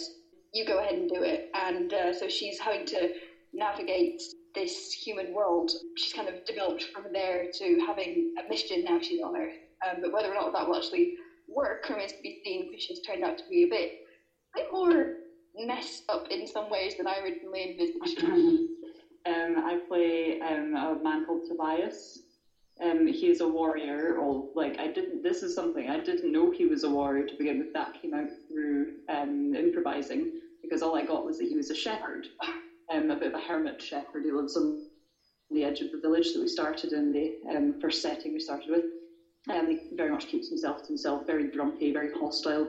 "You 0.54 0.66
go 0.66 0.80
ahead 0.80 0.94
and 0.94 1.10
do 1.10 1.22
it." 1.22 1.52
And 1.54 1.94
uh, 1.94 2.14
so 2.14 2.30
she's 2.30 2.60
having 2.60 2.86
to 2.88 3.14
navigate 3.54 4.22
this 4.56 4.94
human 4.94 5.34
world. 5.34 5.72
She's 5.98 6.14
kind 6.14 6.28
of 6.28 6.46
developed 6.46 6.84
from 6.94 7.12
there 7.12 7.52
to 7.54 7.80
having 7.86 8.34
a 8.40 8.50
mission 8.50 8.84
now 8.84 9.00
she's 9.00 9.22
on 9.22 9.36
Earth. 9.36 9.58
Um, 9.88 9.98
but 10.02 10.14
whether 10.14 10.32
or 10.32 10.36
not 10.36 10.54
that 10.54 10.68
will 10.68 10.78
actually 10.78 11.16
work 11.48 11.90
remains 11.90 12.14
to 12.14 12.22
be 12.22 12.42
seen 12.44 12.68
because 12.68 12.84
she's 12.84 13.02
turned 13.02 13.24
out 13.24 13.38
to 13.38 13.44
be 13.50 13.64
a 13.64 13.68
bit, 13.68 13.92
a 14.56 14.60
bit 14.60 14.68
more 14.72 15.16
messed 15.56 16.04
up 16.10 16.28
in 16.30 16.48
some 16.48 16.70
ways 16.70 16.96
than 16.98 17.08
I 17.08 17.20
originally 17.20 17.72
envisaged. 17.72 18.26
um, 19.26 19.58
I 19.58 19.78
play 19.88 20.38
um, 20.40 20.76
a 20.76 20.96
man 21.02 21.24
called 21.24 21.42
Tobias. 21.46 22.18
Um, 22.82 23.06
he's 23.06 23.42
a 23.42 23.48
warrior, 23.48 24.16
or 24.18 24.46
like 24.56 24.76
I 24.80 24.88
didn't. 24.88 25.22
This 25.22 25.44
is 25.44 25.54
something 25.54 25.90
I 25.90 26.00
didn't 26.00 26.32
know 26.32 26.50
he 26.50 26.66
was 26.66 26.84
a 26.84 26.90
warrior 26.90 27.24
to 27.24 27.36
begin 27.36 27.60
with. 27.60 27.72
That 27.74 27.94
came 27.94 28.14
out 28.14 28.30
through 28.48 28.88
um, 29.10 29.54
improvising 29.54 30.28
because 30.62 30.82
all 30.82 30.96
I 30.96 31.04
got 31.04 31.24
was 31.24 31.38
that 31.38 31.48
he 31.48 31.56
was 31.56 31.70
a 31.70 31.76
shepherd, 31.76 32.28
um, 32.92 33.10
a 33.10 33.16
bit 33.16 33.28
of 33.28 33.34
a 33.36 33.44
hermit 33.44 33.82
shepherd. 33.82 34.24
He 34.24 34.32
lives 34.32 34.56
on 34.56 34.76
the 35.52 35.64
edge 35.64 35.82
of 35.82 35.92
the 35.92 35.98
village 35.98 36.32
that 36.32 36.40
we 36.40 36.48
started 36.48 36.94
in 36.94 37.12
the 37.12 37.32
um, 37.50 37.74
first 37.80 38.02
setting 38.02 38.34
we 38.34 38.40
started 38.40 38.70
with. 38.70 38.84
Um, 39.50 39.70
he 39.70 39.78
very 39.92 40.10
much 40.10 40.28
keeps 40.28 40.48
himself 40.48 40.82
to 40.84 40.88
himself, 40.88 41.22
very 41.26 41.46
grumpy, 41.46 41.92
very 41.92 42.10
hostile. 42.10 42.68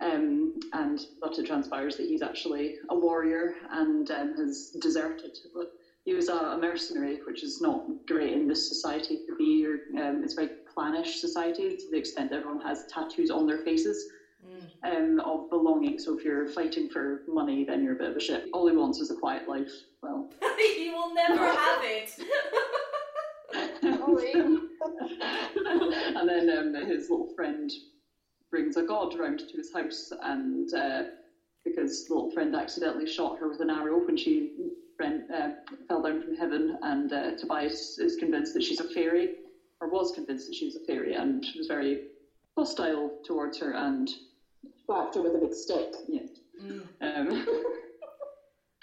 Um, 0.00 0.54
and 0.72 0.98
but 1.20 1.38
it 1.38 1.46
transpires 1.46 1.96
that 1.96 2.06
he's 2.06 2.22
actually 2.22 2.74
a 2.90 2.96
warrior 2.96 3.54
and 3.70 4.10
um, 4.10 4.34
has 4.36 4.70
deserted. 4.80 5.36
But 5.54 5.68
he 6.04 6.14
was 6.14 6.28
a, 6.28 6.34
a, 6.34 6.58
mercenary, 6.58 7.18
which 7.26 7.42
is 7.42 7.60
not 7.60 7.84
great 8.06 8.32
in 8.32 8.48
this 8.48 8.68
society 8.68 9.18
to 9.26 9.36
be. 9.36 9.66
Um, 9.98 10.22
it's 10.24 10.34
a 10.34 10.42
very 10.42 10.50
clannish 10.72 11.20
society 11.20 11.76
to 11.76 11.84
the 11.90 11.96
extent 11.96 12.30
that 12.30 12.40
everyone 12.40 12.62
has 12.62 12.84
tattoos 12.92 13.30
on 13.30 13.46
their 13.46 13.58
faces. 13.58 14.04
Mm. 14.84 15.20
of 15.20 15.48
belonging. 15.48 15.98
So 15.98 16.18
if 16.18 16.22
you're 16.22 16.48
fighting 16.48 16.90
for 16.90 17.22
money, 17.26 17.64
then 17.64 17.82
you're 17.82 17.94
a 17.94 17.96
bit 17.96 18.10
of 18.10 18.16
a 18.16 18.20
shit. 18.20 18.44
All 18.52 18.68
he 18.68 18.76
wants 18.76 19.00
is 19.00 19.10
a 19.10 19.14
quiet 19.14 19.48
life. 19.48 19.72
Well, 20.02 20.28
he 20.76 20.90
will 20.90 21.14
never 21.14 21.46
have 21.46 21.82
it. 21.82 22.10
and 26.16 26.28
then 26.28 26.50
um, 26.50 26.74
his 26.86 27.08
little 27.08 27.30
friend 27.34 27.70
brings 28.54 28.76
a 28.76 28.84
god 28.84 29.18
round 29.18 29.40
to 29.40 29.56
his 29.56 29.72
house, 29.72 30.12
and 30.22 30.72
uh, 30.74 31.02
because 31.64 32.06
the 32.06 32.14
little 32.14 32.30
friend 32.30 32.54
accidentally 32.54 33.04
shot 33.04 33.36
her 33.36 33.48
with 33.48 33.58
an 33.58 33.68
arrow 33.68 33.98
when 34.06 34.16
she 34.16 34.52
friend, 34.96 35.24
uh, 35.34 35.48
fell 35.88 36.00
down 36.00 36.22
from 36.22 36.36
heaven, 36.36 36.78
and 36.82 37.12
uh, 37.12 37.36
Tobias 37.36 37.98
is 37.98 38.14
convinced 38.14 38.54
that 38.54 38.62
she's 38.62 38.78
a 38.78 38.88
fairy, 38.90 39.30
or 39.80 39.90
was 39.90 40.12
convinced 40.12 40.46
that 40.46 40.54
she 40.54 40.66
was 40.66 40.76
a 40.76 40.84
fairy, 40.86 41.14
and 41.14 41.44
was 41.58 41.66
very 41.66 42.02
hostile 42.56 43.10
towards 43.26 43.58
her 43.58 43.72
and 43.72 44.08
whacked 44.86 45.16
her 45.16 45.22
with 45.22 45.34
a 45.34 45.38
big 45.38 45.52
stick. 45.52 45.92
Yeah. 46.06 46.20
Mm. 46.62 46.82
Um, 47.00 47.46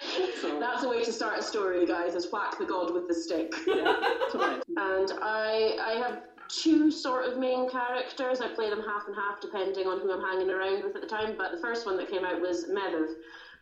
so. 0.42 0.60
That's 0.60 0.82
a 0.82 0.88
way 0.90 1.02
to 1.02 1.12
start 1.14 1.38
a 1.38 1.42
story, 1.42 1.86
guys. 1.86 2.14
Is 2.14 2.30
whack 2.30 2.58
the 2.58 2.66
god 2.66 2.92
with 2.92 3.08
the 3.08 3.14
stick. 3.14 3.54
Yeah, 3.66 3.96
and 4.76 5.12
I, 5.22 5.78
I 5.80 5.92
have 6.04 6.24
two 6.48 6.90
sort 6.90 7.26
of 7.26 7.38
main 7.38 7.68
characters. 7.70 8.40
I 8.40 8.48
play 8.48 8.70
them 8.70 8.82
half 8.86 9.06
and 9.06 9.16
half 9.16 9.40
depending 9.40 9.86
on 9.86 10.00
who 10.00 10.12
I'm 10.12 10.22
hanging 10.22 10.50
around 10.50 10.84
with 10.84 10.94
at 10.96 11.02
the 11.02 11.08
time. 11.08 11.34
But 11.36 11.52
the 11.52 11.58
first 11.58 11.86
one 11.86 11.96
that 11.96 12.10
came 12.10 12.24
out 12.24 12.40
was 12.40 12.66
Medivh, 12.66 13.14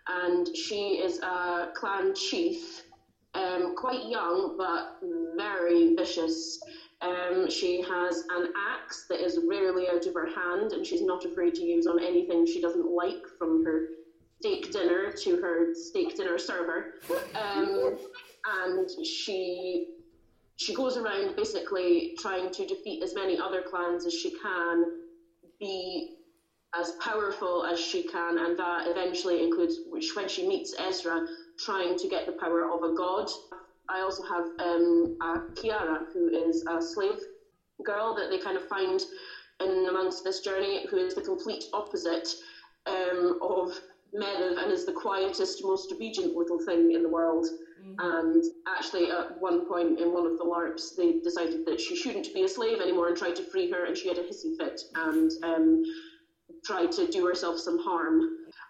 and 0.08 0.56
she 0.56 0.98
is 0.98 1.20
a 1.20 1.68
clan 1.74 2.14
chief, 2.14 2.82
um, 3.34 3.74
quite 3.76 4.06
young 4.06 4.56
but 4.58 4.98
very 5.36 5.94
vicious. 5.94 6.60
Um, 7.02 7.48
she 7.48 7.80
has 7.80 8.24
an 8.30 8.52
axe 8.74 9.06
that 9.08 9.24
is 9.24 9.38
rarely 9.48 9.88
out 9.88 10.04
of 10.06 10.14
her 10.14 10.26
hand, 10.26 10.72
and 10.72 10.84
she's 10.84 11.02
not 11.02 11.24
afraid 11.24 11.54
to 11.54 11.62
use 11.62 11.86
on 11.86 11.98
anything 11.98 12.44
she 12.44 12.60
doesn't 12.60 12.90
like, 12.94 13.22
from 13.38 13.64
her 13.64 13.86
steak 14.40 14.72
dinner 14.72 15.12
to 15.12 15.36
her 15.36 15.74
steak 15.74 16.16
dinner 16.16 16.38
server. 16.38 16.94
Um, 17.34 17.96
and 18.44 19.06
she 19.06 19.99
she 20.60 20.74
goes 20.74 20.98
around 20.98 21.34
basically 21.36 22.12
trying 22.18 22.50
to 22.50 22.66
defeat 22.66 23.02
as 23.02 23.14
many 23.14 23.38
other 23.38 23.62
clans 23.62 24.04
as 24.04 24.12
she 24.12 24.30
can, 24.42 24.84
be 25.58 26.06
as 26.78 26.92
powerful 27.00 27.64
as 27.64 27.78
she 27.78 28.02
can, 28.02 28.36
and 28.38 28.58
that 28.58 28.86
eventually 28.86 29.42
includes 29.42 29.80
which 29.86 30.14
when 30.14 30.28
she 30.28 30.46
meets 30.46 30.74
Ezra, 30.78 31.22
trying 31.58 31.96
to 31.96 32.06
get 32.06 32.26
the 32.26 32.32
power 32.38 32.66
of 32.70 32.82
a 32.82 32.92
god. 32.92 33.26
I 33.88 34.00
also 34.00 34.22
have 34.22 34.44
um, 34.58 35.06
Kiara, 35.54 36.04
who 36.12 36.28
is 36.28 36.62
a 36.68 36.80
slave 36.80 37.18
girl 37.82 38.14
that 38.14 38.28
they 38.28 38.38
kind 38.38 38.56
of 38.56 38.62
find 38.64 39.00
in 39.60 39.86
amongst 39.88 40.22
this 40.24 40.40
journey, 40.40 40.84
who 40.90 40.98
is 40.98 41.14
the 41.14 41.22
complete 41.22 41.64
opposite 41.72 42.28
um, 42.86 43.32
of 43.40 43.72
Medivh 44.14 44.58
and 44.62 44.70
is 44.70 44.84
the 44.84 44.92
quietest, 44.92 45.60
most 45.62 45.90
obedient 45.90 46.34
little 46.34 46.58
thing 46.58 46.92
in 46.92 47.02
the 47.02 47.08
world. 47.08 47.46
Mm-hmm. 47.80 47.94
And 47.98 48.44
actually, 48.66 49.10
at 49.10 49.40
one 49.40 49.66
point 49.66 49.98
in 50.00 50.12
one 50.12 50.26
of 50.26 50.38
the 50.38 50.44
LARPs, 50.44 50.96
they 50.96 51.20
decided 51.20 51.64
that 51.66 51.80
she 51.80 51.96
shouldn't 51.96 52.32
be 52.34 52.42
a 52.42 52.48
slave 52.48 52.80
anymore 52.80 53.08
and 53.08 53.16
tried 53.16 53.36
to 53.36 53.42
free 53.42 53.70
her, 53.70 53.86
and 53.86 53.96
she 53.96 54.08
had 54.08 54.18
a 54.18 54.22
hissy 54.22 54.56
fit 54.58 54.80
and 54.94 55.30
um, 55.42 55.82
tried 56.64 56.92
to 56.92 57.06
do 57.10 57.26
herself 57.26 57.58
some 57.58 57.78
harm. 57.78 58.20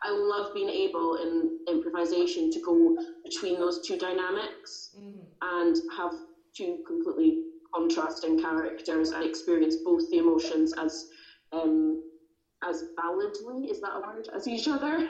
I 0.02 0.10
love 0.10 0.54
being 0.54 0.68
able 0.68 1.16
in 1.16 1.58
improvisation 1.68 2.50
to 2.52 2.60
go 2.60 2.96
between 3.24 3.58
those 3.58 3.86
two 3.86 3.98
dynamics 3.98 4.90
mm-hmm. 4.98 5.20
and 5.42 5.76
have 5.96 6.12
two 6.56 6.78
completely 6.86 7.42
contrasting 7.74 8.40
characters 8.40 9.10
and 9.10 9.24
experience 9.24 9.76
both 9.84 10.08
the 10.10 10.18
emotions 10.18 10.72
as 10.78 11.08
um, 11.52 12.02
as 12.68 12.84
validly, 12.94 13.70
is 13.70 13.80
that 13.80 13.92
a 13.96 14.00
word, 14.00 14.28
as 14.34 14.46
each 14.46 14.68
other. 14.68 14.98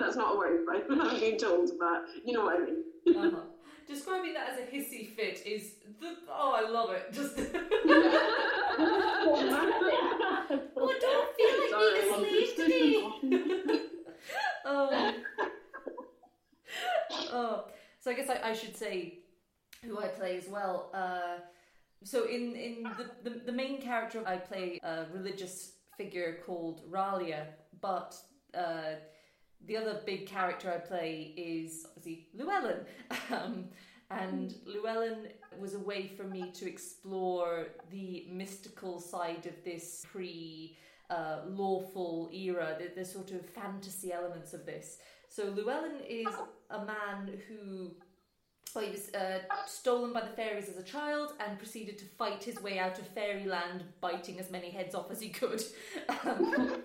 That's 0.00 0.16
not 0.16 0.34
a 0.34 0.38
word, 0.38 0.66
right? 0.66 0.82
I'm 0.90 1.20
being 1.20 1.38
told, 1.38 1.70
but 1.78 2.06
you 2.24 2.32
know 2.32 2.44
what 2.46 2.56
I 2.56 2.64
mean. 2.64 2.82
uh-huh. 3.16 3.42
Describing 3.86 4.34
that 4.34 4.50
as 4.50 4.58
a 4.58 4.62
hissy 4.62 5.08
fit 5.14 5.42
is 5.46 5.74
the 6.00 6.16
oh, 6.28 6.52
I 6.52 6.68
love 6.68 6.90
it. 6.90 7.12
Just 7.12 7.36
oh, 7.38 7.44
don't 11.00 11.36
feel 11.36 11.52
like 11.60 11.74
being 11.76 11.96
a 11.98 12.14
slave 12.16 12.50
today. 12.56 12.94
oh. 14.64 15.14
oh, 17.32 17.64
so 17.98 18.10
I 18.10 18.14
guess 18.14 18.28
I, 18.30 18.50
I 18.50 18.52
should 18.52 18.76
say 18.76 19.18
who 19.84 19.98
I 19.98 20.06
play 20.06 20.36
as 20.36 20.46
well. 20.48 20.90
Uh, 20.94 21.38
so 22.04 22.24
in 22.24 22.54
in 22.56 22.84
the, 22.98 23.30
the, 23.30 23.38
the 23.46 23.52
main 23.52 23.80
character 23.80 24.22
I 24.26 24.36
play 24.36 24.78
a 24.82 25.06
religious 25.12 25.72
figure 25.96 26.38
called 26.46 26.82
Ralia, 26.90 27.46
but 27.80 28.16
uh, 28.54 28.94
the 29.66 29.76
other 29.76 30.00
big 30.06 30.26
character 30.26 30.72
I 30.72 30.78
play 30.78 31.34
is 31.36 31.86
obviously 31.96 32.28
Llewellyn. 32.34 32.86
Um, 33.30 33.68
and 34.10 34.56
Llewellyn 34.66 35.28
was 35.60 35.74
a 35.74 35.78
way 35.78 36.08
for 36.08 36.24
me 36.24 36.50
to 36.54 36.68
explore 36.68 37.68
the 37.90 38.26
mystical 38.28 38.98
side 38.98 39.46
of 39.46 39.52
this 39.64 40.04
pre 40.10 40.76
uh, 41.10 41.42
lawful 41.48 42.28
era, 42.32 42.76
the, 42.78 42.90
the 43.00 43.04
sort 43.04 43.30
of 43.30 43.46
fantasy 43.46 44.12
elements 44.12 44.52
of 44.52 44.66
this. 44.66 44.98
So 45.28 45.44
Llewellyn 45.44 46.00
is 46.08 46.34
a 46.70 46.84
man 46.84 47.38
who 47.48 47.92
well, 48.74 48.84
he 48.84 48.90
was 48.90 49.12
uh, 49.14 49.40
stolen 49.66 50.12
by 50.12 50.20
the 50.20 50.36
fairies 50.36 50.68
as 50.68 50.76
a 50.76 50.82
child 50.82 51.34
and 51.46 51.58
proceeded 51.58 51.98
to 51.98 52.04
fight 52.04 52.44
his 52.44 52.60
way 52.62 52.78
out 52.78 52.98
of 52.98 53.06
fairyland, 53.08 53.84
biting 54.00 54.38
as 54.38 54.50
many 54.50 54.70
heads 54.70 54.94
off 54.94 55.10
as 55.10 55.20
he 55.20 55.28
could. 55.28 55.62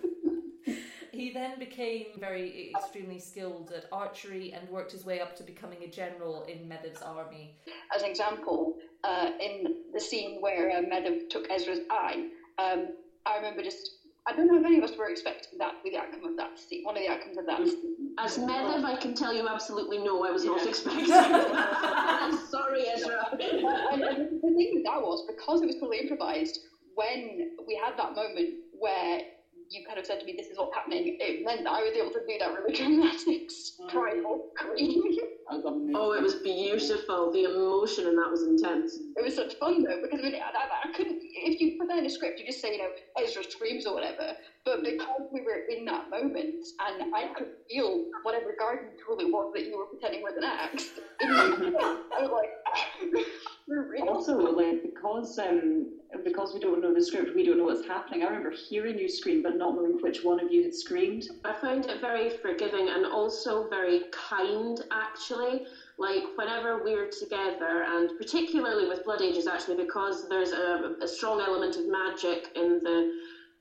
He 1.15 1.31
then 1.31 1.57
became 1.57 2.07
very 2.19 2.73
extremely 2.75 3.19
skilled 3.19 3.71
at 3.71 3.85
archery 3.89 4.51
and 4.51 4.67
worked 4.69 4.91
his 4.91 5.05
way 5.05 5.21
up 5.21 5.33
to 5.37 5.43
becoming 5.43 5.83
a 5.83 5.87
general 5.87 6.43
in 6.43 6.67
Medivh's 6.67 7.01
army. 7.01 7.55
As 7.95 8.01
an 8.01 8.09
example, 8.09 8.75
uh, 9.05 9.31
in 9.39 9.75
the 9.93 9.99
scene 9.99 10.41
where 10.41 10.71
uh, 10.71 10.81
Medivh 10.81 11.29
took 11.29 11.49
Ezra's 11.49 11.79
eye, 11.89 12.27
um, 12.57 12.89
I 13.25 13.37
remember 13.37 13.63
just 13.63 13.91
I 14.27 14.35
don't 14.35 14.47
know 14.47 14.59
if 14.59 14.65
any 14.65 14.79
of 14.79 14.83
us 14.83 14.97
were 14.97 15.09
expecting 15.09 15.57
that 15.59 15.75
the 15.85 15.97
outcome 15.97 16.25
of 16.25 16.35
that 16.35 16.59
scene, 16.59 16.83
one 16.83 16.97
of 16.97 17.03
the 17.03 17.09
outcomes 17.09 17.37
of 17.37 17.45
that 17.45 17.65
scene. 17.65 17.94
As 18.17 18.37
Medivh, 18.37 18.83
I 18.85 18.95
can 18.95 19.13
tell 19.13 19.33
you 19.33 19.47
absolutely 19.47 19.97
no, 19.97 20.25
I 20.25 20.31
was 20.31 20.45
yeah. 20.45 20.51
not 20.51 20.65
expecting 20.65 21.07
that. 21.09 22.45
Sorry, 22.49 22.83
Ezra. 22.87 23.27
and, 23.31 24.03
and 24.03 24.41
the 24.41 24.53
thing 24.55 24.71
with 24.73 24.83
that 24.85 25.01
was, 25.01 25.25
because 25.27 25.61
it 25.61 25.67
was 25.67 25.75
fully 25.79 25.99
improvised, 25.99 26.59
when 26.95 27.51
we 27.67 27.75
had 27.83 27.97
that 27.97 28.15
moment 28.15 28.55
where 28.71 29.19
you 29.69 29.85
kind 29.85 29.99
of 29.99 30.05
said 30.05 30.19
to 30.19 30.25
me, 30.25 30.35
"This 30.37 30.47
is 30.47 30.57
what's 30.57 30.73
happening," 30.73 31.17
it 31.19 31.45
meant 31.45 31.63
that 31.63 31.71
I 31.71 31.81
was 31.81 31.93
able 31.95 32.11
to 32.11 32.19
do 32.27 32.37
that 32.39 32.53
really 32.53 32.75
dramatics, 32.77 33.73
mm. 33.81 33.89
primal 33.89 34.51
scream. 34.55 35.03
That 35.49 35.61
was 35.61 35.65
amazing. 35.65 35.95
Oh, 35.95 36.11
it 36.13 36.23
was 36.23 36.35
beautiful. 36.43 37.29
The 37.31 37.43
emotion 37.43 38.07
in 38.07 38.15
that 38.15 38.31
was 38.31 38.43
intense. 38.43 38.97
It 39.15 39.23
was 39.23 39.35
such 39.35 39.53
fun 39.59 39.83
though 39.83 39.97
because 40.01 40.19
I, 40.19 40.23
mean, 40.23 40.33
I, 40.33 40.57
I, 40.57 40.89
I 40.89 40.91
couldn't. 40.95 41.17
If 41.21 41.59
you 41.59 41.71
put 41.77 41.87
that 41.89 41.99
in 41.99 42.05
a 42.05 42.09
script, 42.09 42.39
you 42.39 42.45
just 42.45 42.59
say 42.59 42.71
you 42.71 42.79
know 42.79 42.89
Ezra 43.21 43.43
screams 43.43 43.85
or 43.85 43.93
whatever. 43.93 44.33
But 44.63 44.81
because 44.81 45.21
we 45.31 45.41
were 45.41 45.61
in 45.69 45.85
that 45.85 46.09
moment 46.09 46.55
and 46.87 47.03
I 47.13 47.27
could 47.35 47.47
feel 47.69 48.01
whatever 48.23 48.55
garden 48.57 48.89
tool 49.05 49.19
it 49.19 49.29
was 49.31 49.47
that 49.53 49.65
you 49.65 49.77
were 49.77 49.85
pretending 49.85 50.21
was 50.21 50.33
an 50.35 50.43
axe, 50.45 50.89
I 51.21 52.21
was 52.21 52.31
like, 52.31 53.23
we're 53.67 53.85
real. 53.87 54.09
Also, 54.09 54.35
like 54.37 54.81
because 54.81 55.37
um, 55.37 55.85
because 56.23 56.53
we 56.53 56.59
don't 56.59 56.81
know 56.81 56.93
the 56.93 57.01
script, 57.01 57.31
we 57.35 57.43
don't 57.43 57.57
know 57.57 57.65
what's 57.65 57.85
happening. 57.85 58.23
I 58.23 58.27
remember 58.27 58.51
hearing 58.69 58.97
you 58.97 59.07
scream, 59.07 59.41
but 59.41 59.55
not 59.55 59.75
knowing 59.75 59.97
which 60.01 60.23
one 60.23 60.39
of 60.39 60.47
you 60.49 60.63
had 60.63 60.73
screamed. 60.73 61.27
I 61.43 61.53
found 61.53 61.85
it 61.85 62.01
very 62.01 62.29
forgiving 62.29 62.89
and 62.89 63.05
also 63.05 63.67
very 63.69 64.01
kind, 64.11 64.79
actually. 64.91 65.34
Like, 65.97 66.23
whenever 66.35 66.83
we're 66.83 67.09
together, 67.09 67.83
and 67.87 68.11
particularly 68.17 68.87
with 68.87 69.03
Blood 69.03 69.21
Ages, 69.21 69.47
actually, 69.47 69.77
because 69.77 70.27
there's 70.29 70.51
a, 70.51 70.95
a 71.01 71.07
strong 71.07 71.41
element 71.41 71.77
of 71.77 71.87
magic 71.87 72.49
in 72.55 72.81
the 72.83 73.09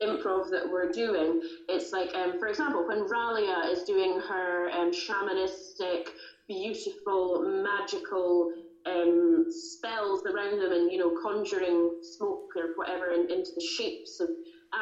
improv 0.03 0.51
that 0.51 0.69
we're 0.69 0.91
doing, 0.91 1.41
it's 1.69 1.93
like, 1.93 2.15
um, 2.15 2.39
for 2.39 2.49
example, 2.49 2.85
when 2.87 3.07
Ralia 3.07 3.71
is 3.71 3.83
doing 3.85 4.19
her 4.29 4.71
um, 4.71 4.91
shamanistic, 4.91 6.09
beautiful, 6.49 7.41
magical 7.63 8.49
um, 8.87 9.47
spells 9.49 10.21
around 10.27 10.59
them 10.61 10.73
and, 10.73 10.91
you 10.91 10.99
know, 10.99 11.15
conjuring 11.23 11.91
smoke 12.03 12.45
or 12.57 12.71
whatever 12.77 13.13
in, 13.13 13.31
into 13.31 13.51
the 13.55 13.65
shapes 13.65 14.21
of 14.21 14.29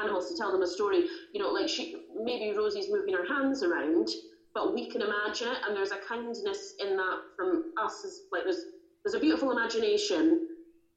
animals 0.01 0.29
to 0.29 0.35
tell 0.35 0.51
them 0.51 0.63
a 0.63 0.67
story, 0.67 1.05
you 1.33 1.41
know, 1.41 1.51
like 1.51 1.69
she, 1.69 1.95
maybe 2.23 2.57
Rosie's 2.57 2.91
moving 2.91 3.15
her 3.15 3.25
hands 3.25 3.63
around, 3.63 4.09
but 4.55 4.75
we 4.75 4.89
can 4.89 5.03
imagine 5.03 5.49
it, 5.49 5.59
and 5.67 5.77
there's 5.77 5.93
a 5.93 5.99
kindness 6.07 6.75
in 6.79 6.97
that 6.97 7.19
from 7.37 7.63
us. 7.83 8.03
As, 8.05 8.23
like, 8.33 8.45
there's, 8.45 8.67
there's 9.05 9.15
a 9.15 9.21
beautiful 9.21 9.51
imagination 9.53 10.39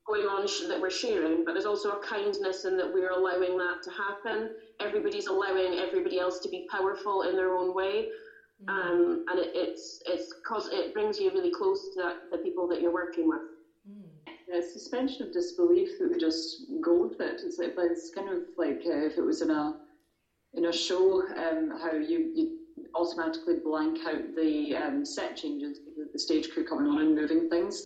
going 0.07 0.23
on 0.27 0.47
sh- 0.47 0.63
that 0.67 0.79
we're 0.79 0.89
sharing, 0.89 1.43
but 1.45 1.53
there's 1.53 1.65
also 1.65 1.91
a 1.91 1.99
kindness 1.99 2.65
in 2.65 2.77
that 2.77 2.91
we're 2.91 3.11
allowing 3.11 3.57
that 3.57 3.77
to 3.83 3.91
happen. 3.91 4.49
Everybody's 4.81 5.27
allowing 5.27 5.75
everybody 5.79 6.19
else 6.19 6.39
to 6.41 6.49
be 6.49 6.65
powerful 6.71 7.23
in 7.23 7.35
their 7.35 7.53
own 7.53 7.73
way. 7.75 8.07
Um, 8.69 9.19
and 9.29 9.39
it, 9.39 9.49
it's 9.53 9.99
it's 10.05 10.29
cause 10.47 10.69
it 10.71 10.93
brings 10.93 11.19
you 11.19 11.31
really 11.31 11.51
close 11.51 11.89
to 11.93 12.01
that, 12.03 12.15
the 12.31 12.37
people 12.39 12.67
that 12.69 12.81
you're 12.81 12.93
working 12.93 13.27
with. 13.27 13.41
Yeah, 14.47 14.61
suspension 14.61 15.25
of 15.25 15.31
disbelief 15.31 15.89
that 15.99 16.09
we 16.11 16.17
just 16.17 16.61
go 16.81 16.93
with 16.99 17.19
it. 17.19 17.41
It's 17.43 17.57
like 17.59 17.73
it's 17.77 18.09
kind 18.13 18.29
of 18.29 18.43
like 18.57 18.81
uh, 18.85 19.05
if 19.05 19.17
it 19.17 19.25
was 19.25 19.41
in 19.41 19.51
a 19.51 19.73
in 20.53 20.65
a 20.65 20.73
show, 20.73 21.23
um, 21.37 21.71
how 21.81 21.93
you 21.93 22.29
you 22.33 22.49
automatically 22.95 23.55
blank 23.63 23.99
out 24.07 24.35
the 24.35 24.75
um, 24.75 25.05
set 25.05 25.35
changes, 25.35 25.79
the, 25.97 26.07
the 26.11 26.19
stage 26.19 26.49
crew 26.51 26.65
coming 26.65 26.91
on 26.91 27.01
and 27.01 27.15
moving 27.15 27.49
things. 27.49 27.85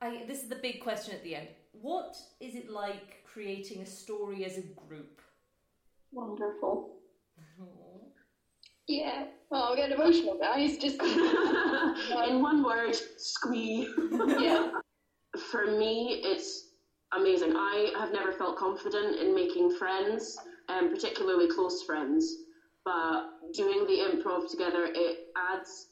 I, 0.00 0.22
this 0.26 0.42
is 0.42 0.48
the 0.48 0.56
big 0.56 0.80
question 0.80 1.14
at 1.14 1.22
the 1.22 1.36
end. 1.36 1.48
What 1.72 2.16
is 2.40 2.54
it 2.54 2.70
like 2.70 3.24
creating 3.24 3.82
a 3.82 3.86
story 3.86 4.44
as 4.44 4.58
a 4.58 4.62
group? 4.62 5.20
Wonderful. 6.12 6.96
Yeah. 8.88 9.26
Oh, 9.52 9.70
I'm 9.70 9.76
getting 9.76 9.96
emotional, 9.96 10.36
guys. 10.36 10.76
Just 10.76 11.00
in 12.28 12.42
one 12.42 12.64
word, 12.64 12.96
squee. 13.18 13.88
yeah. 14.40 14.70
For 15.50 15.66
me, 15.66 16.20
it's 16.24 16.70
amazing. 17.12 17.52
I 17.54 17.92
have 17.98 18.12
never 18.12 18.32
felt 18.32 18.56
confident 18.56 19.16
in 19.20 19.32
making 19.32 19.76
friends, 19.76 20.36
um, 20.68 20.88
particularly 20.92 21.48
close 21.48 21.84
friends. 21.84 22.36
But 22.84 23.24
doing 23.54 23.86
the 23.86 23.98
improv 23.98 24.48
together, 24.50 24.88
it 24.94 25.16
adds, 25.36 25.88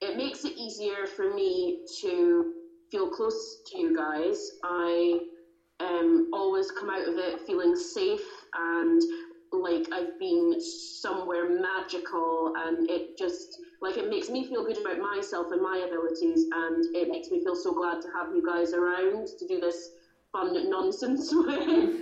it 0.00 0.16
makes 0.16 0.44
it 0.44 0.56
easier 0.56 1.06
for 1.06 1.32
me 1.34 1.76
to 2.00 2.44
feel 2.90 3.08
close 3.08 3.60
to 3.66 3.78
you 3.78 3.94
guys. 3.94 4.50
I 4.64 5.18
um, 5.80 6.28
always 6.32 6.70
come 6.70 6.90
out 6.90 7.06
of 7.06 7.16
it 7.18 7.40
feeling 7.46 7.74
safe 7.74 8.26
and 8.54 9.00
like 9.52 9.86
I've 9.92 10.16
been 10.18 10.54
somewhere 10.60 11.48
magical, 11.48 12.52
and 12.56 12.88
it 12.88 13.06
just 13.18 13.58
like 13.80 13.96
it 13.96 14.08
makes 14.08 14.28
me 14.28 14.44
feel 14.44 14.64
good 14.64 14.78
about 14.78 14.98
myself 14.98 15.48
and 15.50 15.60
my 15.60 15.78
abilities, 15.78 16.46
and 16.52 16.84
it 16.94 17.08
makes 17.10 17.30
me 17.30 17.42
feel 17.42 17.56
so 17.56 17.72
glad 17.72 18.00
to 18.00 18.08
have 18.14 18.28
you 18.32 18.42
guys 18.46 18.72
around 18.72 19.26
to 19.38 19.46
do 19.46 19.58
this 19.58 19.90
fun 20.32 20.54
nonsense 20.70 21.30
with, 21.32 21.94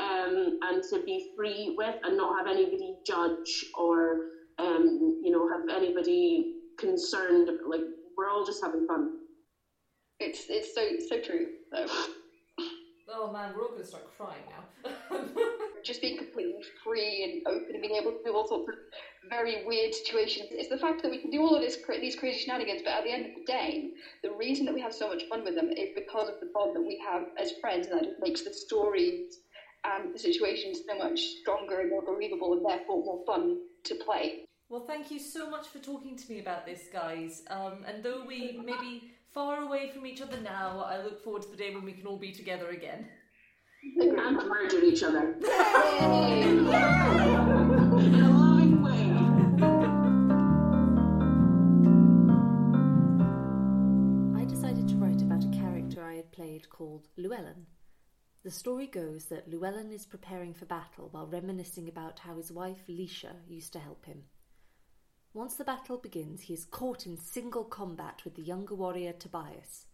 um, 0.00 0.52
and 0.62 0.82
to 0.90 1.00
be 1.04 1.22
free 1.36 1.72
with, 1.76 1.94
and 2.04 2.16
not 2.16 2.36
have 2.36 2.46
anybody 2.46 2.94
judge 3.06 3.64
or 3.74 4.18
um, 4.58 5.12
you 5.20 5.30
know 5.30 5.46
have 5.48 5.62
anybody 5.74 6.44
concerned. 6.78 7.50
Like 7.66 7.82
we're 8.16 8.30
all 8.30 8.44
just 8.44 8.60
having 8.62 8.82
fun. 8.86 9.06
It's 10.20 10.44
it's 10.48 10.74
so 10.74 10.82
so 11.08 11.18
true 11.18 11.46
though. 11.72 11.86
Oh 13.08 13.30
man, 13.30 13.52
we're 13.54 13.62
all 13.62 13.68
going 13.68 13.82
to 13.82 13.86
start 13.86 14.04
crying 14.16 14.44
now. 14.48 14.90
just 15.84 16.00
being 16.00 16.16
completely 16.18 16.62
free 16.82 17.22
and 17.24 17.54
open 17.54 17.74
and 17.74 17.82
being 17.82 17.94
able 17.94 18.12
to 18.12 18.22
do 18.24 18.34
all 18.34 18.48
sorts 18.48 18.68
of 18.68 18.74
very 19.28 19.64
weird 19.66 19.94
situations. 19.94 20.48
It's 20.50 20.68
the 20.68 20.78
fact 20.78 21.02
that 21.02 21.10
we 21.10 21.18
can 21.18 21.30
do 21.30 21.40
all 21.40 21.54
of 21.54 21.62
this, 21.62 21.78
these 22.00 22.16
crazy 22.16 22.40
shenanigans, 22.40 22.82
but 22.84 22.92
at 22.92 23.04
the 23.04 23.10
end 23.10 23.26
of 23.26 23.32
the 23.34 23.44
day, 23.44 23.90
the 24.22 24.32
reason 24.32 24.66
that 24.66 24.74
we 24.74 24.80
have 24.80 24.94
so 24.94 25.08
much 25.08 25.22
fun 25.28 25.44
with 25.44 25.54
them 25.54 25.70
is 25.70 25.90
because 25.94 26.28
of 26.28 26.40
the 26.40 26.50
bond 26.52 26.74
that 26.74 26.82
we 26.82 27.02
have 27.06 27.24
as 27.40 27.52
friends, 27.60 27.86
and 27.86 27.98
that 27.98 28.04
just 28.04 28.20
makes 28.20 28.42
the 28.42 28.52
stories 28.52 29.40
and 29.84 30.14
the 30.14 30.18
situations 30.18 30.80
so 30.88 30.96
much 30.96 31.20
stronger 31.40 31.80
and 31.80 31.90
more 31.90 32.02
believable, 32.02 32.54
and 32.54 32.64
therefore 32.64 33.04
more 33.04 33.24
fun 33.26 33.58
to 33.84 33.94
play. 33.96 34.46
Well, 34.70 34.86
thank 34.86 35.10
you 35.10 35.18
so 35.18 35.48
much 35.50 35.68
for 35.68 35.78
talking 35.78 36.16
to 36.16 36.32
me 36.32 36.40
about 36.40 36.64
this, 36.64 36.88
guys. 36.92 37.42
Um, 37.50 37.84
and 37.86 38.02
though 38.02 38.24
we 38.26 38.60
may 38.64 38.76
be 38.80 39.12
far 39.32 39.62
away 39.62 39.90
from 39.92 40.06
each 40.06 40.22
other 40.22 40.40
now, 40.40 40.80
I 40.80 41.02
look 41.02 41.22
forward 41.22 41.42
to 41.42 41.50
the 41.50 41.56
day 41.56 41.74
when 41.74 41.84
we 41.84 41.92
can 41.92 42.06
all 42.06 42.18
be 42.18 42.32
together 42.32 42.70
again. 42.70 43.08
And 43.96 44.36
murder 44.48 44.82
each 44.82 45.02
other. 45.02 45.34
In 46.40 46.66
a 46.66 48.30
loving 48.30 48.82
way. 48.82 49.10
I 54.40 54.44
decided 54.46 54.88
to 54.88 54.96
write 54.96 55.20
about 55.20 55.44
a 55.44 55.48
character 55.50 56.02
I 56.02 56.14
had 56.14 56.32
played 56.32 56.70
called 56.70 57.08
Llewellyn. 57.18 57.66
The 58.42 58.50
story 58.50 58.86
goes 58.86 59.26
that 59.26 59.48
Llewellyn 59.48 59.92
is 59.92 60.06
preparing 60.06 60.54
for 60.54 60.64
battle 60.64 61.08
while 61.10 61.26
reminiscing 61.26 61.86
about 61.88 62.20
how 62.20 62.36
his 62.36 62.50
wife 62.50 62.86
Leisha 62.88 63.36
used 63.46 63.74
to 63.74 63.78
help 63.78 64.06
him. 64.06 64.24
Once 65.34 65.56
the 65.56 65.64
battle 65.64 65.98
begins, 65.98 66.40
he 66.42 66.54
is 66.54 66.64
caught 66.64 67.04
in 67.06 67.18
single 67.18 67.64
combat 67.64 68.22
with 68.24 68.34
the 68.34 68.42
younger 68.42 68.74
warrior 68.74 69.12
Tobias. 69.12 69.86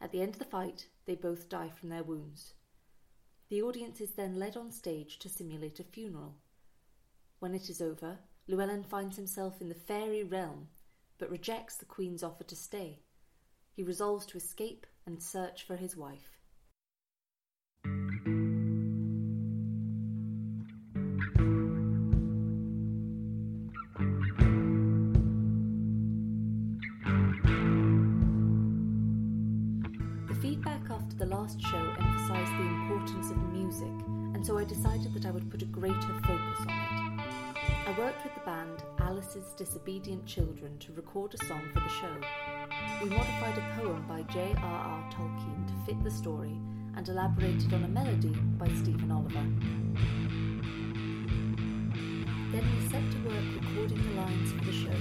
At 0.00 0.12
the 0.12 0.22
end 0.22 0.34
of 0.34 0.38
the 0.38 0.44
fight, 0.44 0.86
they 1.06 1.16
both 1.16 1.48
die 1.48 1.70
from 1.70 1.88
their 1.88 2.04
wounds. 2.04 2.54
The 3.50 3.62
audience 3.62 4.00
is 4.00 4.12
then 4.12 4.38
led 4.38 4.56
on 4.56 4.70
stage 4.70 5.18
to 5.18 5.28
simulate 5.28 5.80
a 5.80 5.84
funeral. 5.84 6.36
When 7.40 7.52
it 7.52 7.68
is 7.68 7.82
over, 7.82 8.20
Llewellyn 8.46 8.84
finds 8.84 9.16
himself 9.16 9.60
in 9.60 9.68
the 9.68 9.74
fairy 9.74 10.22
realm, 10.22 10.68
but 11.18 11.30
rejects 11.30 11.76
the 11.76 11.84
Queen's 11.84 12.22
offer 12.22 12.44
to 12.44 12.54
stay. 12.54 13.00
He 13.72 13.82
resolves 13.82 14.24
to 14.26 14.36
escape 14.36 14.86
and 15.04 15.20
search 15.20 15.64
for 15.64 15.74
his 15.74 15.96
wife. 15.96 16.39
Disobedient 39.60 40.24
Children 40.24 40.78
to 40.78 40.90
record 40.94 41.34
a 41.34 41.44
song 41.44 41.60
for 41.74 41.80
the 41.80 41.88
show. 41.90 42.16
We 43.02 43.10
modified 43.10 43.58
a 43.58 43.76
poem 43.78 44.06
by 44.08 44.22
J.R.R. 44.32 45.12
Tolkien 45.12 45.66
to 45.66 45.74
fit 45.84 46.02
the 46.02 46.10
story 46.10 46.56
and 46.96 47.06
elaborated 47.06 47.74
on 47.74 47.84
a 47.84 47.88
melody 47.88 48.34
by 48.56 48.68
Stephen 48.68 49.10
Oliver. 49.10 49.44
Then 52.52 52.64
we 52.72 52.88
set 52.88 53.04
to 53.12 53.18
work 53.28 53.44
recording 53.60 54.02
the 54.02 54.22
lines 54.22 54.50
for 54.50 54.64
the 54.64 54.72
show. 54.72 54.96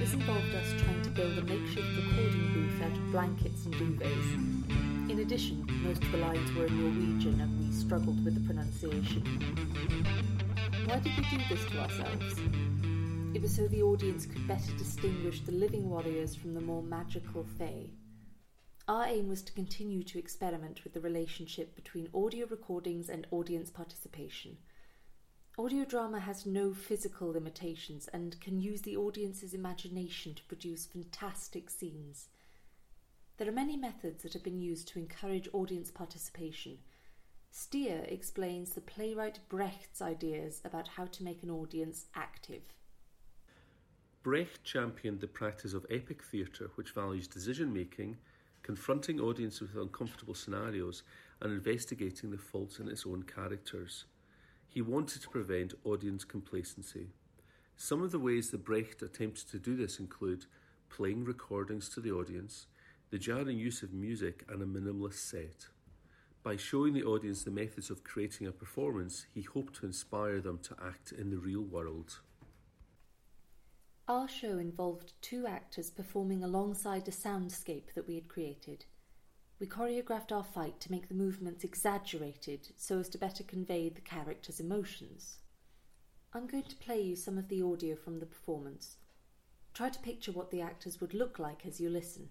This 0.00 0.14
involved 0.14 0.52
us 0.56 0.82
trying 0.82 1.02
to 1.02 1.10
build 1.10 1.38
a 1.38 1.42
makeshift 1.42 1.86
recording 1.96 2.54
booth 2.54 2.82
out 2.82 2.90
of 2.90 3.12
blankets 3.12 3.66
and 3.66 3.74
duvets. 3.74 5.10
In 5.12 5.20
addition, 5.20 5.64
most 5.84 6.02
of 6.02 6.10
the 6.10 6.18
lines 6.18 6.52
were 6.56 6.66
in 6.66 6.76
Norwegian 6.76 7.40
and 7.40 7.60
we 7.60 7.72
struggled 7.72 8.24
with 8.24 8.34
the 8.34 8.40
pronunciation. 8.52 9.22
Why 10.86 10.98
did 10.98 11.12
we 11.16 11.22
do 11.30 11.44
this 11.48 11.64
to 11.66 11.82
ourselves? 11.82 12.40
It 13.34 13.42
was 13.42 13.54
so 13.54 13.66
the 13.68 13.82
audience 13.82 14.26
could 14.26 14.46
better 14.48 14.72
distinguish 14.78 15.40
the 15.40 15.52
living 15.52 15.88
warriors 15.90 16.34
from 16.34 16.54
the 16.54 16.60
more 16.60 16.82
magical 16.82 17.44
Fae. 17.58 17.90
Our 18.88 19.06
aim 19.06 19.28
was 19.28 19.42
to 19.42 19.52
continue 19.52 20.02
to 20.04 20.18
experiment 20.18 20.84
with 20.84 20.92
the 20.94 21.00
relationship 21.00 21.74
between 21.74 22.08
audio 22.14 22.46
recordings 22.46 23.08
and 23.08 23.26
audience 23.30 23.68
participation. 23.68 24.58
Audio 25.58 25.84
drama 25.84 26.20
has 26.20 26.46
no 26.46 26.72
physical 26.72 27.32
limitations 27.32 28.08
and 28.08 28.40
can 28.40 28.60
use 28.60 28.82
the 28.82 28.96
audience's 28.96 29.54
imagination 29.54 30.34
to 30.34 30.44
produce 30.44 30.86
fantastic 30.86 31.68
scenes. 31.68 32.28
There 33.38 33.48
are 33.48 33.52
many 33.52 33.76
methods 33.76 34.22
that 34.22 34.34
have 34.34 34.44
been 34.44 34.60
used 34.60 34.88
to 34.88 34.98
encourage 34.98 35.48
audience 35.52 35.90
participation. 35.90 36.78
Steer 37.50 38.04
explains 38.08 38.72
the 38.72 38.80
playwright 38.80 39.40
Brecht's 39.48 40.00
ideas 40.00 40.60
about 40.64 40.88
how 40.88 41.06
to 41.06 41.24
make 41.24 41.42
an 41.42 41.50
audience 41.50 42.06
active. 42.14 42.62
Brecht 44.26 44.64
championed 44.64 45.20
the 45.20 45.28
practice 45.28 45.72
of 45.72 45.86
epic 45.88 46.20
theatre, 46.20 46.68
which 46.74 46.90
values 46.90 47.28
decision 47.28 47.72
making, 47.72 48.16
confronting 48.64 49.20
audiences 49.20 49.60
with 49.60 49.80
uncomfortable 49.80 50.34
scenarios, 50.34 51.04
and 51.40 51.52
investigating 51.52 52.32
the 52.32 52.36
faults 52.36 52.80
in 52.80 52.88
its 52.88 53.06
own 53.06 53.22
characters. 53.22 54.06
He 54.68 54.82
wanted 54.82 55.22
to 55.22 55.28
prevent 55.28 55.74
audience 55.84 56.24
complacency. 56.24 57.10
Some 57.76 58.02
of 58.02 58.10
the 58.10 58.18
ways 58.18 58.50
that 58.50 58.64
Brecht 58.64 59.00
attempted 59.00 59.48
to 59.48 59.60
do 59.60 59.76
this 59.76 60.00
include 60.00 60.46
playing 60.88 61.24
recordings 61.24 61.88
to 61.90 62.00
the 62.00 62.10
audience, 62.10 62.66
the 63.10 63.18
jarring 63.18 63.58
use 63.58 63.84
of 63.84 63.92
music, 63.92 64.44
and 64.48 64.60
a 64.60 64.66
minimalist 64.66 65.24
set. 65.24 65.68
By 66.42 66.56
showing 66.56 66.94
the 66.94 67.04
audience 67.04 67.44
the 67.44 67.52
methods 67.52 67.90
of 67.90 68.02
creating 68.02 68.48
a 68.48 68.50
performance, 68.50 69.26
he 69.32 69.42
hoped 69.42 69.76
to 69.76 69.86
inspire 69.86 70.40
them 70.40 70.58
to 70.64 70.74
act 70.84 71.12
in 71.12 71.30
the 71.30 71.38
real 71.38 71.62
world. 71.62 72.18
Our 74.08 74.28
show 74.28 74.58
involved 74.58 75.14
two 75.20 75.48
actors 75.48 75.90
performing 75.90 76.44
alongside 76.44 77.08
a 77.08 77.10
soundscape 77.10 77.92
that 77.94 78.06
we 78.06 78.14
had 78.14 78.28
created. 78.28 78.84
We 79.58 79.66
choreographed 79.66 80.30
our 80.30 80.44
fight 80.44 80.78
to 80.80 80.92
make 80.92 81.08
the 81.08 81.14
movements 81.14 81.64
exaggerated 81.64 82.68
so 82.76 83.00
as 83.00 83.08
to 83.08 83.18
better 83.18 83.42
convey 83.42 83.88
the 83.88 84.00
characters' 84.00 84.60
emotions. 84.60 85.38
I'm 86.32 86.46
going 86.46 86.62
to 86.64 86.76
play 86.76 87.00
you 87.00 87.16
some 87.16 87.36
of 87.36 87.48
the 87.48 87.62
audio 87.62 87.96
from 87.96 88.20
the 88.20 88.26
performance. 88.26 88.98
Try 89.74 89.88
to 89.88 89.98
picture 89.98 90.30
what 90.30 90.52
the 90.52 90.60
actors 90.60 91.00
would 91.00 91.12
look 91.12 91.40
like 91.40 91.66
as 91.66 91.80
you 91.80 91.90
listen. 91.90 92.28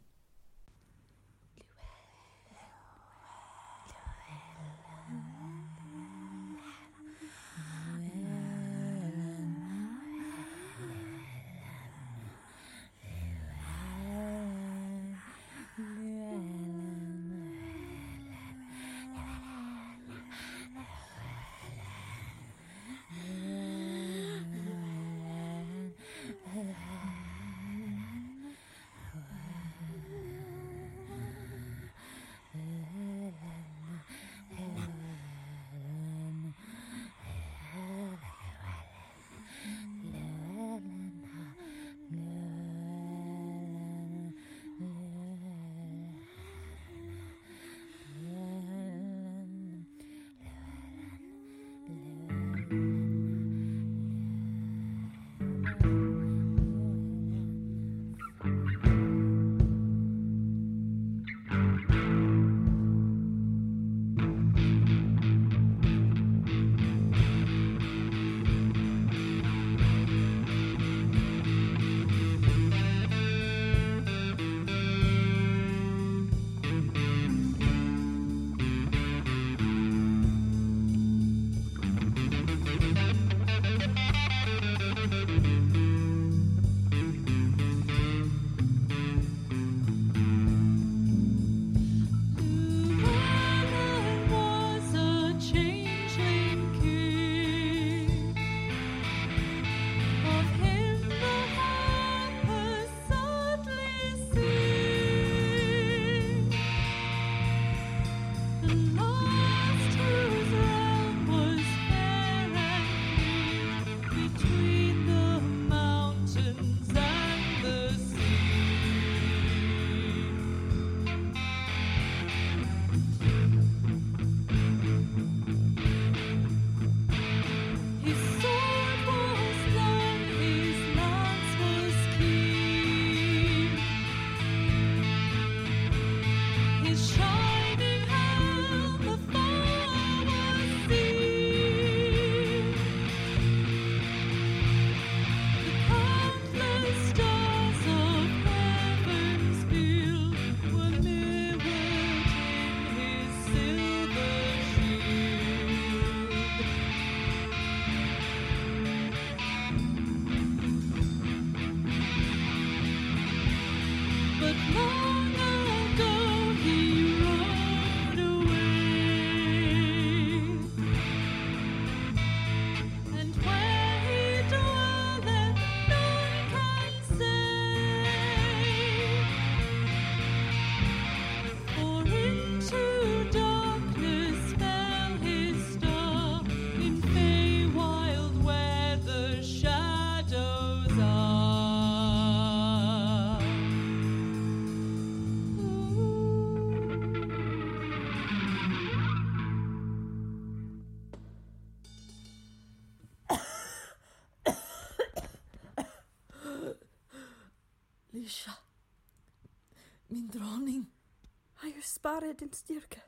sparen 212.05 212.37
den 212.37 212.53
Stärken. 212.53 213.01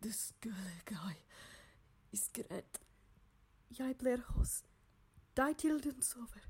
Das 0.00 0.34
Güllegei 0.40 1.16
ist 2.10 2.34
gerät. 2.34 2.80
Jai 3.70 3.94
blir 3.94 4.24
hos 4.34 4.64
deg 5.36 5.58
til 5.58 5.78
sover. 6.02 6.47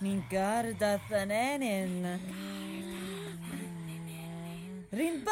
Min 0.00 0.22
gardath 0.30 1.10
yn 1.10 1.30
enyn. 1.30 2.04
Ryn. 4.94 5.24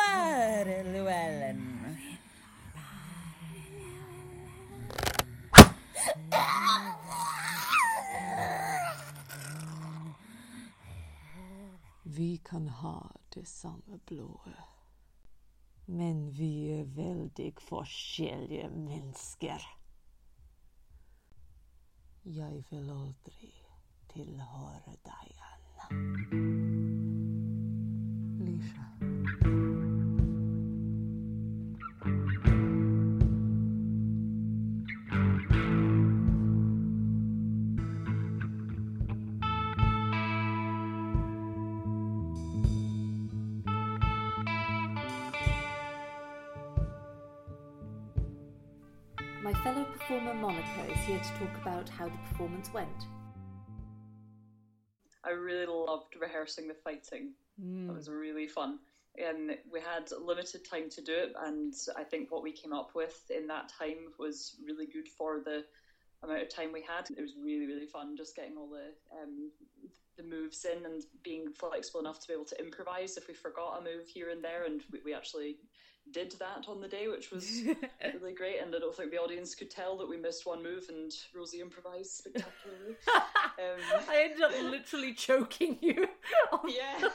Vi 12.03 12.37
kan 12.37 12.69
ha 12.69 13.11
det 13.35 13.49
samme 13.49 13.99
blodet. 14.07 14.64
Men 15.87 16.33
vi 16.39 16.81
er 16.81 16.85
veldig 16.85 17.53
forskjellige 17.61 18.69
mennesker. 18.71 19.62
Jeg 22.25 22.64
vil 22.71 22.91
aldri 22.91 23.66
tilhøre 24.17 24.95
deg 25.05 25.25
igjen. 25.31 25.61
Lisha. 28.47 28.85
My 49.43 49.53
fellow 49.62 49.85
performer 49.85 50.35
Monica 50.35 50.85
is 50.91 50.99
here 51.05 51.19
to 51.19 51.25
talk 51.39 51.55
about 51.61 51.89
how 51.89 52.07
the 52.07 52.19
performance 52.31 52.73
went. 52.73 53.07
Loved 55.97 56.16
rehearsing 56.20 56.68
the 56.68 56.74
fighting. 56.74 57.32
Mm. 57.62 57.88
It 57.88 57.94
was 57.94 58.09
really 58.09 58.49
fun. 58.49 58.78
And 59.16 59.57
we 59.72 59.80
had 59.80 60.11
limited 60.22 60.61
time 60.68 60.90
to 60.90 61.01
do 61.01 61.14
it, 61.14 61.32
and 61.42 61.72
I 61.97 62.05
think 62.05 62.30
what 62.30 62.42
we 62.42 62.53
came 62.53 62.74
up 62.74 62.90
with 62.94 63.18
in 63.34 63.47
that 63.47 63.70
time 63.70 64.12
was 64.18 64.57
really 64.62 64.86
good 64.86 65.09
for 65.09 65.40
the 65.42 65.64
amount 66.22 66.42
of 66.42 66.49
time 66.51 66.70
we 66.72 66.82
had. 66.82 67.09
It 67.11 67.22
was 67.22 67.32
really, 67.42 67.66
really 67.66 67.86
fun 67.86 68.16
just 68.16 68.36
getting 68.36 68.59
all 68.59 68.68
the 68.68 68.92
um, 69.16 69.51
the 70.18 70.22
moves 70.22 70.66
in 70.66 70.84
and 70.84 71.03
being 71.22 71.53
flexible 71.53 72.01
enough 72.01 72.20
to 72.20 72.28
be 72.28 72.34
able 72.34 72.44
to 72.47 72.61
improvise 72.61 73.16
if 73.16 73.28
we 73.28 73.34
forgot 73.34 73.78
a 73.78 73.84
move 73.84 74.07
here 74.07 74.28
and 74.30 74.44
there, 74.44 74.64
and 74.64 74.82
we, 74.92 75.01
we 75.05 75.14
actually 75.14 75.57
did 76.13 76.33
that 76.39 76.67
on 76.69 76.81
the 76.81 76.89
day, 76.89 77.09
which 77.09 77.31
was 77.31 77.63
really 78.21 78.33
great. 78.35 78.61
And 78.61 78.75
I 78.75 78.79
don't 78.79 78.95
think 78.95 79.11
the 79.11 79.19
audience 79.19 79.55
could 79.55 79.71
tell 79.71 79.97
that 79.99 80.09
we 80.09 80.17
missed 80.17 80.47
one 80.47 80.63
move, 80.63 80.85
and 80.89 81.13
Rosie 81.35 81.61
improvised 81.61 82.13
spectacularly. 82.13 82.97
um, 83.09 84.05
I 84.09 84.23
ended 84.25 84.43
up 84.43 84.53
literally 84.71 85.15
choking 85.15 85.79
you. 85.81 86.07
yeah. 86.69 87.09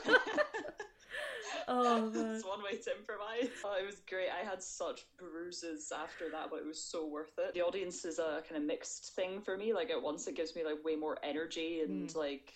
Oh, 1.68 2.10
That's 2.10 2.44
one 2.44 2.62
way 2.62 2.78
to 2.78 2.90
improvise. 2.96 3.50
Oh, 3.64 3.76
it 3.80 3.86
was 3.86 4.00
great. 4.08 4.28
I 4.30 4.44
had 4.44 4.62
such 4.62 5.02
bruises 5.18 5.92
after 5.96 6.28
that, 6.30 6.48
but 6.50 6.56
it 6.60 6.66
was 6.66 6.82
so 6.82 7.06
worth 7.06 7.38
it. 7.38 7.54
The 7.54 7.60
audience 7.62 8.04
is 8.04 8.18
a 8.18 8.42
kind 8.48 8.60
of 8.60 8.66
mixed 8.66 9.14
thing 9.14 9.40
for 9.40 9.56
me. 9.56 9.72
Like 9.72 9.90
at 9.90 10.02
once, 10.02 10.26
it 10.26 10.34
gives 10.36 10.56
me 10.56 10.64
like 10.64 10.84
way 10.84 10.96
more 10.96 11.18
energy 11.22 11.80
and 11.80 12.08
Mm. 12.08 12.16
like 12.16 12.54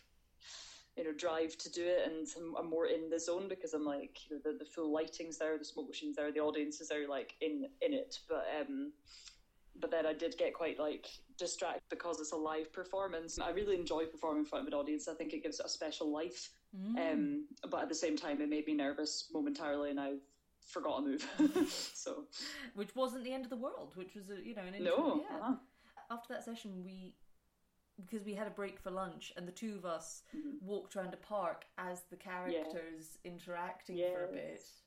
you 0.97 1.05
know 1.05 1.13
drive 1.13 1.57
to 1.59 1.71
do 1.71 1.85
it, 1.85 2.11
and 2.11 2.27
I'm, 2.37 2.55
I'm 2.57 2.71
more 2.71 2.87
in 2.87 3.11
the 3.11 3.21
zone 3.21 3.49
because 3.49 3.75
I'm 3.75 3.85
like 3.85 4.19
you 4.29 4.37
know, 4.37 4.43
the 4.45 4.59
the 4.59 4.65
full 4.65 4.93
lighting's 4.93 5.39
there, 5.39 5.59
the 5.59 5.65
smoke 5.65 5.89
machines 5.89 6.17
there, 6.17 6.33
the 6.33 6.41
audience 6.41 6.81
is 6.81 6.89
there 6.89 7.09
like 7.09 7.35
in 7.41 7.67
in 7.83 7.93
it. 7.93 8.19
But 8.29 8.47
um, 8.61 8.93
but 9.81 9.91
then 9.91 10.07
I 10.07 10.13
did 10.13 10.37
get 10.39 10.55
quite 10.55 10.79
like 10.79 11.07
distracted 11.39 11.83
because 11.91 12.21
it's 12.21 12.33
a 12.33 12.37
live 12.37 12.73
performance. 12.73 13.39
I 13.39 13.51
really 13.51 13.77
enjoy 13.77 14.07
performing 14.07 14.41
in 14.41 14.47
front 14.47 14.67
of 14.67 14.73
an 14.73 14.79
audience. 14.79 15.09
I 15.09 15.15
think 15.15 15.33
it 15.33 15.43
gives 15.43 15.61
it 15.61 15.67
a 15.67 15.69
special 15.69 16.13
life. 16.13 16.51
Mm. 16.75 17.13
Um, 17.13 17.47
but 17.71 17.83
at 17.83 17.89
the 17.89 17.95
same 17.95 18.17
time, 18.17 18.41
it 18.41 18.49
made 18.49 18.67
me 18.67 18.75
nervous 18.75 19.29
momentarily, 19.33 19.91
and 19.91 20.01
I 20.01 20.15
forgot 20.67 21.01
a 21.01 21.03
move. 21.03 21.71
so 21.95 22.25
which 22.75 22.95
wasn't 22.95 23.25
the 23.25 23.33
end 23.33 23.45
of 23.45 23.51
the 23.51 23.57
world, 23.57 23.93
which 23.97 24.15
was 24.15 24.31
a, 24.31 24.45
you 24.45 24.55
know 24.55 24.63
an 24.63 24.83
No, 24.83 25.23
yeah. 25.29 25.37
uh-huh. 25.37 25.55
After 26.11 26.35
that 26.35 26.45
session, 26.45 26.83
we 26.85 27.15
because 28.05 28.25
we 28.25 28.35
had 28.35 28.47
a 28.47 28.51
break 28.51 28.79
for 28.79 28.91
lunch, 28.91 29.33
and 29.37 29.47
the 29.49 29.53
two 29.53 29.75
of 29.77 29.85
us 29.85 30.23
walked 30.61 30.97
around 30.97 31.15
a 31.15 31.17
park 31.19 31.65
as 31.79 32.03
the 32.11 32.17
characters 32.17 33.19
interacting 33.25 33.97
for 34.13 34.25
a 34.25 34.29
bit, 34.29 34.61
Yes. 34.61 34.83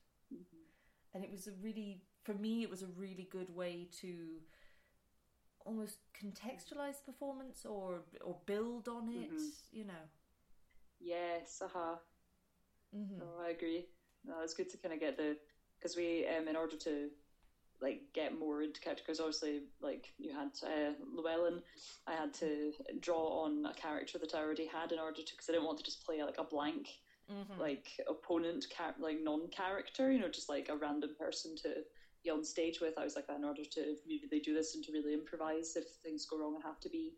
and 1.14 1.24
it 1.24 1.30
was 1.30 1.46
a 1.46 1.52
really 1.62 2.02
for 2.22 2.34
me 2.34 2.62
it 2.62 2.70
was 2.70 2.82
a 2.82 2.86
really 2.86 3.28
good 3.30 3.54
way 3.54 3.88
to 4.00 4.40
almost 5.66 5.98
contextualize 6.14 7.04
performance 7.04 7.64
or 7.64 8.02
or 8.24 8.36
build 8.46 8.88
on 8.88 9.08
it, 9.08 9.30
Mhm. 9.32 9.50
you 9.72 9.84
know. 9.84 10.08
yes, 11.00 11.62
uh-huh. 11.62 11.96
No, 12.92 13.24
I 13.40 13.50
agree. 13.50 13.86
No, 14.24 14.40
it's 14.42 14.54
good 14.54 14.68
to 14.70 14.76
kind 14.78 14.92
of 14.94 15.00
get 15.00 15.16
the 15.16 15.36
because 15.78 15.96
we 15.96 16.26
um 16.26 16.48
in 16.48 16.56
order 16.56 16.76
to 16.76 17.10
like 17.82 18.00
get 18.14 18.38
more 18.38 18.62
into 18.62 18.80
character 18.80 19.02
because 19.06 19.20
obviously 19.20 19.60
like 19.80 20.06
you 20.18 20.32
had 20.32 20.48
uh, 20.64 20.92
Llewellyn, 21.14 21.62
I 22.06 22.12
had 22.12 22.34
to 22.34 22.72
draw 23.00 23.44
on 23.44 23.64
a 23.66 23.74
character 23.74 24.18
that 24.18 24.34
I 24.34 24.40
already 24.40 24.66
had 24.66 24.92
in 24.92 24.98
order 24.98 25.22
to 25.22 25.32
because 25.32 25.48
I 25.48 25.52
didn't 25.52 25.66
want 25.66 25.78
to 25.78 25.84
just 25.84 26.04
play 26.04 26.22
like 26.22 26.38
a 26.38 26.44
blank 26.44 26.88
Mhm. 27.30 27.58
like 27.60 27.86
opponent 28.08 28.66
char- 28.76 28.96
like 28.98 29.20
non-character 29.22 30.10
you 30.10 30.18
know 30.18 30.28
just 30.28 30.48
like 30.48 30.68
a 30.68 30.76
random 30.76 31.14
person 31.16 31.54
to 31.62 31.84
be 32.24 32.30
on 32.30 32.42
stage 32.44 32.80
with 32.80 32.98
i 32.98 33.04
was 33.04 33.14
like 33.14 33.28
that 33.28 33.38
in 33.38 33.44
order 33.44 33.62
to 33.64 33.94
really 34.08 34.40
do 34.40 34.52
this 34.52 34.74
and 34.74 34.82
to 34.82 34.90
really 34.92 35.14
improvise 35.14 35.76
if 35.76 35.84
things 36.02 36.26
go 36.26 36.38
wrong 36.38 36.56
i 36.58 36.66
have 36.66 36.80
to 36.80 36.88
be 36.88 37.14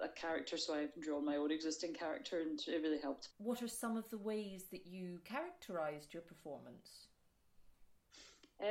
a 0.00 0.08
character 0.08 0.56
so 0.56 0.74
i 0.74 0.86
draw 1.00 1.20
my 1.20 1.36
own 1.36 1.50
existing 1.50 1.92
character 1.92 2.40
and 2.40 2.58
it 2.66 2.80
really 2.82 3.00
helped 3.00 3.28
What 3.36 3.62
are 3.62 3.68
some 3.68 3.98
of 3.98 4.08
the 4.08 4.18
ways 4.18 4.64
that 4.72 4.86
you 4.86 5.18
characterized 5.24 6.14
your 6.14 6.22
performance? 6.22 7.08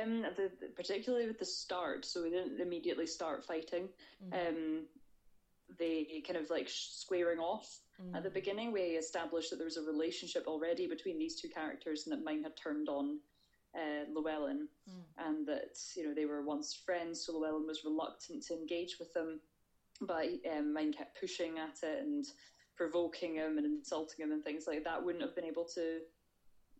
Um 0.00 0.22
the, 0.36 0.50
particularly 0.76 1.26
with 1.26 1.38
the 1.38 1.44
start 1.44 2.04
so 2.04 2.22
we 2.22 2.30
didn't 2.30 2.60
immediately 2.60 3.06
start 3.06 3.44
fighting. 3.44 3.88
Um 4.32 4.86
they 5.78 6.22
kind 6.26 6.36
of 6.38 6.50
like 6.50 6.68
squaring 6.68 7.38
off 7.38 7.80
at 8.14 8.22
the 8.22 8.28
Mm. 8.30 8.34
beginning. 8.34 8.72
We 8.72 8.80
established 8.80 9.50
that 9.50 9.56
there 9.56 9.64
was 9.66 9.76
a 9.78 9.82
relationship 9.82 10.44
already 10.46 10.86
between 10.86 11.18
these 11.18 11.40
two 11.40 11.48
characters 11.48 12.06
and 12.06 12.12
that 12.12 12.24
mine 12.24 12.42
had 12.42 12.56
turned 12.56 12.88
on 12.88 13.20
uh, 13.74 14.04
Llewellyn. 14.12 14.68
Mm. 14.88 15.04
and 15.26 15.46
that 15.46 15.78
you 15.96 16.06
know 16.06 16.14
they 16.14 16.26
were 16.26 16.42
once 16.44 16.74
friends 16.74 17.24
so 17.24 17.32
Llewellyn 17.32 17.66
was 17.66 17.84
reluctant 17.84 18.42
to 18.44 18.54
engage 18.54 18.98
with 18.98 19.12
them. 19.14 19.40
But 20.00 20.26
um, 20.50 20.72
mine 20.74 20.92
kept 20.92 21.18
pushing 21.20 21.58
at 21.58 21.78
it 21.82 22.02
and 22.02 22.24
provoking 22.76 23.36
him 23.36 23.56
and 23.58 23.66
insulting 23.66 24.24
him 24.24 24.32
and 24.32 24.42
things 24.42 24.66
like 24.66 24.84
that. 24.84 25.02
Wouldn't 25.04 25.22
have 25.22 25.34
been 25.36 25.44
able 25.44 25.64
to 25.76 26.00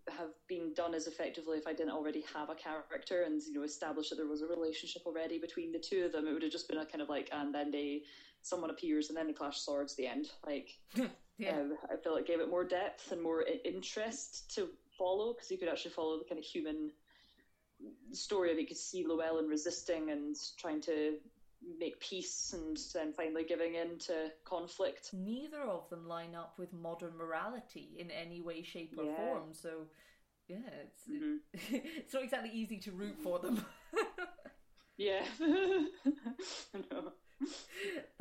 have 0.08 0.30
been 0.48 0.72
done 0.74 0.94
as 0.94 1.06
effectively 1.06 1.58
if 1.58 1.66
I 1.66 1.72
didn't 1.72 1.92
already 1.92 2.24
have 2.34 2.50
a 2.50 2.54
character 2.54 3.22
and 3.22 3.40
you 3.42 3.52
know 3.52 3.62
establish 3.62 4.08
that 4.08 4.16
there 4.16 4.26
was 4.26 4.42
a 4.42 4.46
relationship 4.46 5.02
already 5.06 5.38
between 5.38 5.72
the 5.72 5.78
two 5.78 6.04
of 6.04 6.12
them. 6.12 6.26
It 6.26 6.32
would 6.32 6.42
have 6.42 6.52
just 6.52 6.68
been 6.68 6.78
a 6.78 6.86
kind 6.86 7.02
of 7.02 7.08
like, 7.08 7.28
and 7.32 7.54
then 7.54 7.70
they 7.70 8.02
someone 8.42 8.70
appears 8.70 9.08
and 9.08 9.16
then 9.16 9.26
they 9.26 9.32
clash 9.32 9.58
swords. 9.60 9.94
The 9.94 10.06
end. 10.06 10.28
Like, 10.46 10.68
Yeah. 11.38 11.56
um, 11.58 11.76
I 11.90 11.96
feel 11.96 12.16
it 12.16 12.26
gave 12.26 12.40
it 12.40 12.50
more 12.50 12.64
depth 12.64 13.10
and 13.10 13.22
more 13.22 13.44
interest 13.64 14.54
to 14.54 14.68
follow 14.98 15.32
because 15.32 15.50
you 15.50 15.58
could 15.58 15.68
actually 15.68 15.92
follow 15.92 16.18
the 16.18 16.24
kind 16.24 16.38
of 16.38 16.44
human 16.44 16.90
story 18.12 18.52
of 18.52 18.58
it. 18.58 18.60
You 18.62 18.66
could 18.66 18.76
see 18.76 19.04
Llewellyn 19.06 19.46
resisting 19.48 20.10
and 20.10 20.36
trying 20.58 20.80
to 20.82 21.16
make 21.78 22.00
peace 22.00 22.52
and 22.52 22.76
then 22.94 23.12
finally 23.12 23.44
giving 23.44 23.74
in 23.74 23.98
to 24.06 24.30
conflict. 24.44 25.10
Neither 25.12 25.62
of 25.62 25.88
them 25.90 26.06
line 26.06 26.34
up 26.34 26.54
with 26.58 26.72
modern 26.72 27.16
morality 27.16 27.90
in 27.98 28.10
any 28.10 28.40
way, 28.40 28.62
shape, 28.62 28.94
or 28.98 29.04
Yeah. 29.04 29.16
form. 29.16 29.52
So, 29.52 29.70
yeah, 30.48 30.58
it's 30.84 31.08
Mm-hmm. 31.08 31.36
it's 31.76 32.14
not 32.14 32.22
exactly 32.24 32.50
easy 32.52 32.78
to 32.78 32.92
root 32.92 33.16
for 33.22 33.38
them. 33.38 33.64
Yeah. 34.98 35.24
I 35.40 36.78
know. 36.90 37.12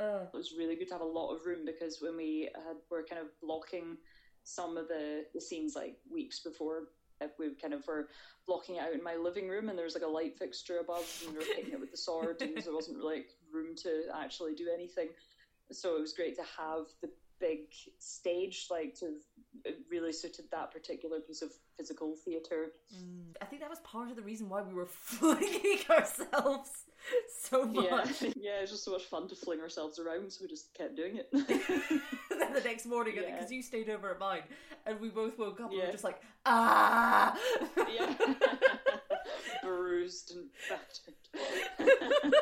Uh, 0.00 0.26
It 0.32 0.36
was 0.36 0.54
really 0.56 0.74
good 0.76 0.88
to 0.88 0.94
have 0.94 1.00
a 1.02 1.04
lot 1.04 1.32
of 1.34 1.46
room 1.46 1.64
because 1.64 1.98
when 2.00 2.16
we 2.16 2.48
had 2.54 2.76
were 2.90 3.04
kind 3.08 3.20
of 3.20 3.28
blocking 3.40 3.96
some 4.44 4.76
of 4.76 4.88
the, 4.88 5.24
the 5.34 5.40
scenes 5.40 5.76
like 5.76 5.96
weeks 6.10 6.40
before 6.40 6.88
we 7.38 7.54
kind 7.60 7.74
of 7.74 7.86
were 7.86 8.08
blocking 8.46 8.76
it 8.76 8.80
out 8.80 8.92
in 8.92 9.02
my 9.02 9.16
living 9.16 9.48
room 9.48 9.68
and 9.68 9.78
there 9.78 9.84
was 9.84 9.94
like 9.94 10.02
a 10.02 10.08
light 10.08 10.36
fixture 10.38 10.78
above 10.78 11.04
and 11.24 11.32
we 11.32 11.38
were 11.38 11.44
hitting 11.56 11.72
it 11.72 11.80
with 11.80 11.90
the 11.90 11.96
sword 11.96 12.40
and 12.40 12.56
there 12.62 12.74
wasn't 12.74 13.04
like 13.04 13.26
room 13.52 13.74
to 13.76 14.04
actually 14.14 14.54
do 14.54 14.68
anything. 14.72 15.08
So 15.70 15.96
it 15.96 16.00
was 16.00 16.12
great 16.12 16.36
to 16.36 16.42
have 16.58 16.86
the 17.00 17.10
big 17.42 17.58
stage 17.98 18.66
like 18.70 18.94
to 19.00 19.16
really 19.90 20.12
suited 20.12 20.46
that 20.52 20.70
particular 20.70 21.18
piece 21.20 21.42
of 21.42 21.50
physical 21.76 22.14
theatre. 22.24 22.68
mm, 22.96 23.34
I 23.42 23.44
think 23.44 23.60
that 23.60 23.68
was 23.68 23.80
part 23.80 24.08
of 24.08 24.16
the 24.16 24.22
reason 24.22 24.48
why 24.48 24.62
we 24.62 24.72
were 24.72 24.86
flinging 25.10 25.80
ourselves 25.90 26.70
so 27.42 27.68
Yeah, 27.70 27.90
much. 27.90 28.22
yeah, 28.36 28.60
it's 28.62 28.70
just 28.70 28.84
so 28.84 28.92
much 28.92 29.02
fun 29.04 29.28
to 29.28 29.34
fling 29.34 29.60
ourselves 29.60 29.98
around, 29.98 30.32
so 30.32 30.38
we 30.42 30.48
just 30.48 30.72
kept 30.72 30.96
doing 30.96 31.16
it. 31.16 31.28
then 32.30 32.52
the 32.54 32.62
next 32.64 32.86
morning, 32.86 33.14
Yeah. 33.16 33.32
because 33.34 33.50
you 33.52 33.62
stayed 33.62 33.90
over 33.90 34.10
at 34.12 34.18
mine, 34.20 34.42
and 34.86 35.00
we 35.00 35.08
both 35.10 35.36
woke 35.38 35.60
up 35.60 35.70
and 35.70 35.78
we 35.80 35.84
were 35.84 35.92
just 35.92 36.04
like, 36.04 36.20
ah! 36.46 37.36
yeah. 37.76 38.14
Bruised 39.62 40.34
and 40.34 40.46
battered. 40.68 42.34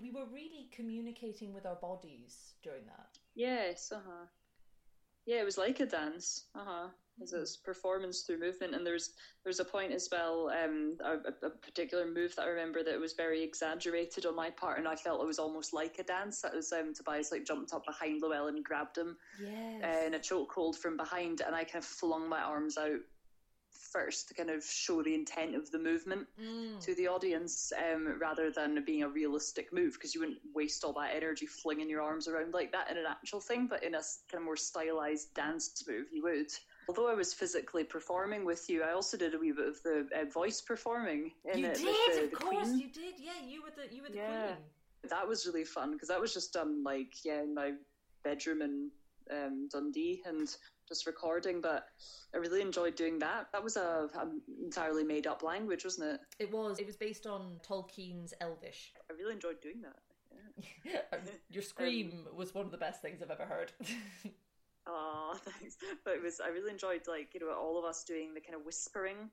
we 0.00 0.10
were 0.10 0.24
really 0.32 0.68
communicating 1.12 1.54
with 1.54 1.66
our 1.66 1.76
bodies 1.76 2.54
during 2.62 2.84
that. 2.86 3.18
yes, 3.34 3.92
uh 3.94 4.00
huh. 4.04 4.26
Yeah, 5.24 5.40
it 5.40 5.44
was 5.44 5.58
like 5.58 5.78
a 5.80 5.86
dance. 5.86 6.46
Uh 6.54 6.64
huh. 6.64 6.88
It 7.20 7.28
was 7.32 7.58
performance 7.58 8.22
through 8.22 8.40
movement, 8.40 8.74
and 8.74 8.84
there's 8.84 9.10
there's 9.44 9.60
a 9.60 9.64
point 9.64 9.92
as 9.92 10.08
well, 10.10 10.50
um, 10.50 10.96
a, 11.04 11.46
a, 11.46 11.50
particular 11.50 12.06
move 12.06 12.34
that 12.34 12.42
I 12.42 12.48
remember 12.48 12.82
that 12.82 12.98
was 12.98 13.12
very 13.12 13.42
exaggerated 13.42 14.24
on 14.26 14.34
my 14.34 14.50
part, 14.50 14.78
and 14.78 14.88
I 14.88 14.96
felt 14.96 15.22
it 15.22 15.26
was 15.26 15.38
almost 15.38 15.72
like 15.74 15.98
a 15.98 16.04
dance. 16.04 16.40
That 16.40 16.54
was 16.54 16.72
um, 16.72 16.94
Tobias 16.94 17.30
like 17.30 17.44
jumped 17.44 17.74
up 17.74 17.84
behind 17.84 18.22
Llewellyn 18.22 18.56
and 18.56 18.64
grabbed 18.64 18.96
him 18.96 19.16
yes. 19.40 19.84
uh, 19.84 20.06
in 20.06 20.14
a 20.14 20.18
chokehold 20.18 20.76
from 20.76 20.96
behind, 20.96 21.42
and 21.42 21.54
I 21.54 21.64
kind 21.64 21.84
of 21.84 21.84
flung 21.84 22.28
my 22.28 22.40
arms 22.40 22.78
out 22.78 23.00
first 23.82 24.28
to 24.28 24.34
kind 24.34 24.50
of 24.50 24.62
show 24.64 25.02
the 25.02 25.14
intent 25.14 25.54
of 25.54 25.70
the 25.70 25.78
movement 25.78 26.26
Mm. 26.40 26.80
to 26.80 26.94
the 26.94 27.08
audience 27.08 27.72
um, 27.76 28.18
rather 28.20 28.50
than 28.50 28.84
being 28.84 29.02
a 29.02 29.08
realistic 29.08 29.72
move 29.72 29.92
because 29.94 30.14
you 30.14 30.20
wouldn't 30.20 30.38
waste 30.54 30.84
all 30.84 30.92
that 30.94 31.14
energy 31.14 31.46
flinging 31.46 31.88
your 31.90 32.00
arms 32.02 32.28
around 32.28 32.54
like 32.54 32.72
that 32.72 32.90
in 32.90 32.96
an 32.96 33.04
actual 33.08 33.40
thing 33.40 33.66
but 33.68 33.82
in 33.82 33.94
a 33.94 34.02
kind 34.30 34.40
of 34.40 34.42
more 34.42 34.56
stylized 34.56 35.34
dance 35.34 35.84
move 35.88 36.06
you 36.12 36.22
would 36.22 36.46
although 36.88 37.08
i 37.10 37.14
was 37.14 37.32
physically 37.34 37.84
performing 37.84 38.44
with 38.44 38.68
you 38.68 38.82
i 38.82 38.92
also 38.92 39.16
did 39.16 39.34
a 39.34 39.38
wee 39.38 39.52
bit 39.52 39.68
of 39.68 39.82
the 39.82 40.06
uh, 40.18 40.24
voice 40.32 40.60
performing 40.60 41.30
in 41.52 41.58
You 41.60 41.66
did, 41.68 41.76
the, 41.76 42.24
of 42.24 42.30
the 42.30 42.36
course, 42.36 42.56
Queen. 42.70 42.78
you 42.80 42.88
did. 42.92 43.14
Yeah, 43.18 43.32
you 43.46 43.62
were 43.62 43.70
the 43.76 43.94
you 43.94 44.02
were 44.02 44.08
the 44.08 44.16
Yeah. 44.16 44.54
queen. 44.54 45.10
that 45.10 45.26
was 45.28 45.46
really 45.46 45.64
fun 45.64 45.92
because 45.92 46.08
that 46.08 46.20
was 46.20 46.32
just 46.34 46.52
done 46.52 46.82
like 46.84 47.12
yeah 47.24 47.42
in 47.42 47.54
my 47.54 47.72
bedroom 48.24 48.62
in 48.62 48.90
um, 49.30 49.68
Dundee 49.72 50.22
and 50.26 50.48
just 50.92 51.06
recording. 51.06 51.60
But 51.60 51.86
I 52.34 52.38
really 52.38 52.60
enjoyed 52.60 52.94
doing 52.96 53.18
that. 53.20 53.48
That 53.52 53.64
was 53.64 53.76
a, 53.76 54.08
a 54.14 54.28
entirely 54.62 55.04
made 55.04 55.26
up 55.26 55.42
language, 55.42 55.84
wasn't 55.84 56.12
it? 56.14 56.20
It 56.38 56.52
was. 56.52 56.78
It 56.78 56.86
was 56.86 56.96
based 56.96 57.26
on 57.26 57.60
Tolkien's 57.66 58.34
Elvish. 58.40 58.92
I 59.10 59.14
really 59.14 59.32
enjoyed 59.34 59.60
doing 59.62 59.82
that. 59.82 59.96
Your 61.50 61.62
scream 61.62 62.26
was 62.34 62.54
one 62.54 62.64
of 62.66 62.72
the 62.72 62.78
best 62.78 63.00
things 63.02 63.22
I've 63.22 63.30
ever 63.30 63.44
heard. 63.46 63.72
Oh, 64.84 65.36
thanks. 65.44 65.76
But 66.04 66.14
it 66.14 66.22
was 66.24 66.40
I 66.44 66.48
really 66.48 66.72
enjoyed 66.72 67.02
like 67.06 67.34
you 67.34 67.40
know 67.40 67.52
all 67.54 67.78
of 67.78 67.84
us 67.84 68.02
doing 68.02 68.34
the 68.34 68.40
kind 68.40 68.56
of 68.56 68.66
whispering 68.66 69.30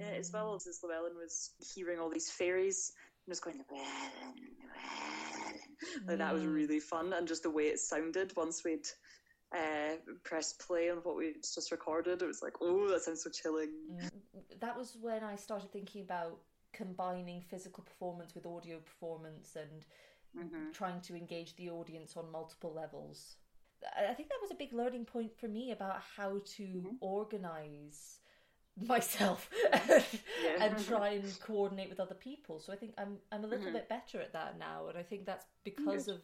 uh, 0.00 0.02
as 0.02 0.32
well 0.32 0.54
as 0.54 0.66
Llewellyn 0.82 1.14
was 1.14 1.50
hearing 1.74 1.98
all 1.98 2.08
these 2.08 2.30
fairies 2.30 2.92
and 3.26 3.30
was 3.30 3.38
going 3.38 3.58
Llewellyn, 3.70 3.86
Llewellyn. 4.22 6.06
Like 6.08 6.18
that 6.18 6.32
was 6.32 6.42
Mm. 6.42 6.54
really 6.54 6.80
fun 6.80 7.12
and 7.12 7.28
just 7.28 7.42
the 7.42 7.50
way 7.50 7.64
it 7.64 7.78
sounded 7.80 8.34
once 8.34 8.64
we'd 8.64 8.86
uh, 9.56 9.96
pressed 10.24 10.60
play 10.66 10.90
on 10.90 10.98
what 10.98 11.16
we 11.16 11.34
just 11.42 11.70
recorded, 11.72 12.22
it 12.22 12.26
was 12.26 12.42
like 12.42 12.54
oh 12.60 12.88
that 12.88 13.02
sounds 13.02 13.22
so 13.22 13.30
chilling. 13.30 13.72
that 14.60 14.76
was 14.76 14.96
when 15.00 15.24
I 15.24 15.36
started 15.36 15.72
thinking 15.72 16.02
about 16.02 16.38
combining 16.72 17.40
physical 17.40 17.82
performance 17.84 18.34
with 18.34 18.46
audio 18.46 18.78
performance 18.78 19.56
and 19.56 19.84
Mm-hmm. 20.36 20.70
trying 20.72 21.00
to 21.02 21.16
engage 21.16 21.56
the 21.56 21.70
audience 21.70 22.16
on 22.16 22.30
multiple 22.30 22.72
levels. 22.74 23.36
I 23.96 24.14
think 24.14 24.28
that 24.28 24.38
was 24.42 24.50
a 24.50 24.56
big 24.56 24.72
learning 24.72 25.04
point 25.04 25.32
for 25.38 25.48
me 25.48 25.72
about 25.72 26.00
how 26.16 26.42
to 26.56 26.84
Mm-hmm. 26.84 26.96
organize 27.00 28.18
myself 28.88 29.50
and 30.60 30.78
try 30.78 31.10
and 31.10 31.38
coordinate 31.40 31.88
with 31.90 32.00
other 32.00 32.14
people. 32.14 32.60
So 32.60 32.72
I 32.72 32.76
think 32.76 32.94
I'm 32.98 33.18
I'm 33.32 33.44
a 33.44 33.48
little 33.48 33.70
Mhm. 33.70 33.72
bit 33.72 33.88
better 33.88 34.20
at 34.20 34.32
that 34.34 34.58
now, 34.58 34.88
and 34.88 34.98
I 34.98 35.02
think 35.02 35.26
that's 35.26 35.46
because 35.64 36.08
of 36.08 36.20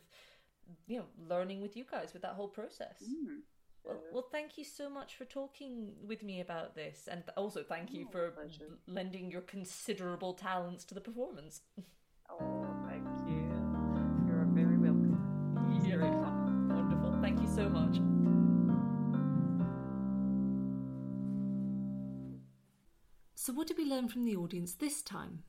you 0.87 0.99
know 0.99 1.07
learning 1.29 1.61
with 1.61 1.77
you 1.77 1.85
guys 1.91 2.13
with 2.13 2.23
that 2.23 2.35
whole 2.35 2.49
process. 2.49 3.03
Mm. 3.03 3.41
Well, 3.85 4.01
well, 4.13 4.27
thank 4.33 4.57
you 4.57 4.65
so 4.65 4.89
much 4.89 5.15
for 5.17 5.27
talking 5.27 5.93
with 6.07 6.23
me 6.23 6.41
about 6.41 6.75
this, 6.75 7.07
and 7.11 7.23
also 7.37 7.63
thank 7.63 7.93
you 7.93 8.09
for 8.11 8.33
l- 8.39 8.79
lending 8.87 9.31
your 9.31 9.43
considerable 9.43 10.33
talents 10.33 10.85
to 10.87 10.95
the 10.95 11.01
performance. 11.01 11.61
Oh, 12.31 12.67
thank 12.89 13.05
you. 13.29 13.53
You're 14.27 14.47
very 14.55 14.79
welcome. 14.79 15.75
It's 15.77 15.87
very 15.87 16.11
fun. 16.11 16.69
Wonderful. 16.71 17.19
Thank 17.21 17.39
you 17.43 17.49
so 17.55 17.69
much. 17.69 18.01
So, 23.35 23.53
what 23.53 23.67
did 23.67 23.77
we 23.77 23.85
learn 23.85 24.09
from 24.09 24.25
the 24.25 24.37
audience 24.37 24.75
this 24.75 25.03
time? 25.03 25.43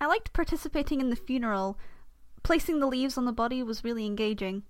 I 0.00 0.06
liked 0.06 0.32
participating 0.32 1.00
in 1.00 1.10
the 1.10 1.16
funeral. 1.16 1.78
Placing 2.44 2.78
the 2.78 2.86
leaves 2.86 3.16
on 3.16 3.24
the 3.24 3.32
body 3.32 3.62
was 3.62 3.82
really 3.82 4.04
engaging. 4.04 4.64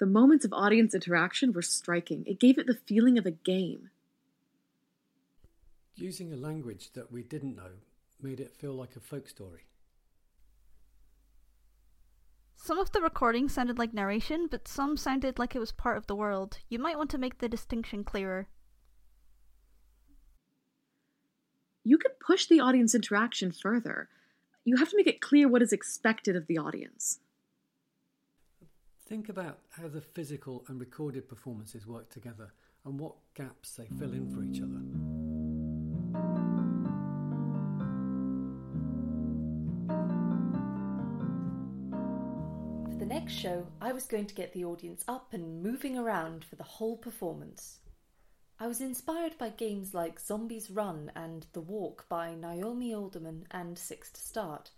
The 0.00 0.06
moments 0.06 0.44
of 0.46 0.54
audience 0.54 0.94
interaction 0.94 1.52
were 1.52 1.62
striking. 1.62 2.24
It 2.26 2.40
gave 2.40 2.58
it 2.58 2.66
the 2.66 2.78
feeling 2.86 3.18
of 3.18 3.26
a 3.26 3.30
game. 3.30 3.90
Using 5.94 6.32
a 6.32 6.36
language 6.36 6.92
that 6.94 7.12
we 7.12 7.22
didn't 7.22 7.56
know 7.56 7.72
made 8.22 8.40
it 8.40 8.56
feel 8.56 8.72
like 8.72 8.96
a 8.96 9.00
folk 9.00 9.28
story. 9.28 9.66
Some 12.56 12.78
of 12.78 12.90
the 12.90 13.02
recording 13.02 13.50
sounded 13.50 13.78
like 13.78 13.92
narration, 13.92 14.48
but 14.50 14.66
some 14.66 14.96
sounded 14.96 15.38
like 15.38 15.54
it 15.54 15.60
was 15.60 15.72
part 15.72 15.98
of 15.98 16.06
the 16.06 16.16
world. 16.16 16.58
You 16.70 16.78
might 16.78 16.96
want 16.96 17.10
to 17.10 17.18
make 17.18 17.38
the 17.38 17.48
distinction 17.50 18.02
clearer. 18.02 18.48
You 21.84 21.98
could 21.98 22.18
push 22.18 22.46
the 22.46 22.60
audience 22.60 22.94
interaction 22.94 23.52
further. 23.52 24.08
You 24.66 24.76
have 24.78 24.90
to 24.90 24.96
make 24.96 25.06
it 25.06 25.20
clear 25.20 25.46
what 25.46 25.62
is 25.62 25.72
expected 25.72 26.34
of 26.34 26.48
the 26.48 26.58
audience. 26.58 27.20
Think 29.08 29.28
about 29.28 29.60
how 29.70 29.86
the 29.86 30.00
physical 30.00 30.64
and 30.66 30.80
recorded 30.80 31.28
performances 31.28 31.86
work 31.86 32.10
together 32.10 32.50
and 32.84 32.98
what 32.98 33.14
gaps 33.34 33.76
they 33.76 33.86
fill 33.96 34.12
in 34.12 34.28
for 34.28 34.42
each 34.42 34.60
other. 34.60 34.82
For 42.90 42.98
the 42.98 43.06
next 43.06 43.34
show, 43.34 43.68
I 43.80 43.92
was 43.92 44.06
going 44.06 44.26
to 44.26 44.34
get 44.34 44.52
the 44.52 44.64
audience 44.64 45.04
up 45.06 45.32
and 45.32 45.62
moving 45.62 45.96
around 45.96 46.44
for 46.44 46.56
the 46.56 46.64
whole 46.64 46.96
performance. 46.96 47.78
I 48.58 48.66
was 48.66 48.80
inspired 48.80 49.36
by 49.36 49.50
games 49.50 49.92
like 49.92 50.18
Zombies 50.18 50.70
Run 50.70 51.12
and 51.14 51.46
The 51.52 51.60
Walk 51.60 52.08
by 52.08 52.34
Naomi 52.34 52.94
Alderman 52.94 53.46
and 53.50 53.78
Six 53.78 54.10
to 54.12 54.20
Start, 54.20 54.70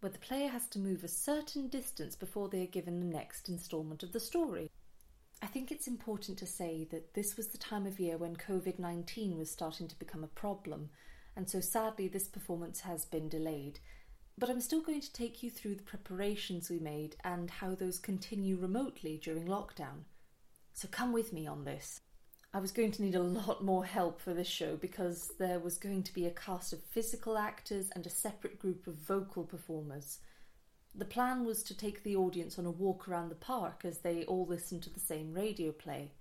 where 0.00 0.10
the 0.10 0.18
player 0.18 0.48
has 0.48 0.66
to 0.68 0.78
move 0.78 1.04
a 1.04 1.08
certain 1.08 1.68
distance 1.68 2.16
before 2.16 2.48
they 2.48 2.62
are 2.62 2.66
given 2.66 2.98
the 2.98 3.14
next 3.14 3.50
instalment 3.50 4.02
of 4.02 4.12
the 4.12 4.20
story. 4.20 4.70
I 5.42 5.46
think 5.48 5.70
it's 5.70 5.86
important 5.86 6.38
to 6.38 6.46
say 6.46 6.88
that 6.90 7.12
this 7.12 7.36
was 7.36 7.48
the 7.48 7.58
time 7.58 7.84
of 7.84 8.00
year 8.00 8.16
when 8.16 8.36
COVID 8.36 8.78
19 8.78 9.36
was 9.36 9.50
starting 9.50 9.86
to 9.86 9.98
become 9.98 10.24
a 10.24 10.28
problem, 10.28 10.88
and 11.36 11.48
so 11.48 11.60
sadly 11.60 12.08
this 12.08 12.28
performance 12.28 12.80
has 12.80 13.04
been 13.04 13.28
delayed. 13.28 13.80
But 14.38 14.48
I'm 14.48 14.62
still 14.62 14.80
going 14.80 15.02
to 15.02 15.12
take 15.12 15.42
you 15.42 15.50
through 15.50 15.74
the 15.74 15.82
preparations 15.82 16.70
we 16.70 16.78
made 16.78 17.16
and 17.22 17.50
how 17.50 17.74
those 17.74 17.98
continue 17.98 18.56
remotely 18.56 19.20
during 19.22 19.44
lockdown. 19.46 20.04
So 20.72 20.88
come 20.88 21.12
with 21.12 21.34
me 21.34 21.46
on 21.46 21.64
this. 21.64 22.00
I 22.56 22.58
was 22.58 22.72
going 22.72 22.92
to 22.92 23.02
need 23.02 23.14
a 23.14 23.22
lot 23.22 23.62
more 23.62 23.84
help 23.84 24.18
for 24.18 24.32
this 24.32 24.48
show 24.48 24.76
because 24.76 25.30
there 25.38 25.58
was 25.58 25.76
going 25.76 26.02
to 26.04 26.14
be 26.14 26.24
a 26.24 26.30
cast 26.30 26.72
of 26.72 26.82
physical 26.82 27.36
actors 27.36 27.90
and 27.94 28.06
a 28.06 28.08
separate 28.08 28.58
group 28.58 28.86
of 28.86 28.94
vocal 28.94 29.44
performers. 29.44 30.20
The 30.94 31.04
plan 31.04 31.44
was 31.44 31.62
to 31.64 31.76
take 31.76 32.02
the 32.02 32.16
audience 32.16 32.58
on 32.58 32.64
a 32.64 32.70
walk 32.70 33.08
around 33.08 33.28
the 33.28 33.34
park 33.34 33.82
as 33.84 33.98
they 33.98 34.24
all 34.24 34.46
listened 34.46 34.84
to 34.84 34.90
the 34.90 34.98
same 34.98 35.34
radio 35.34 35.70
play. 35.70 36.12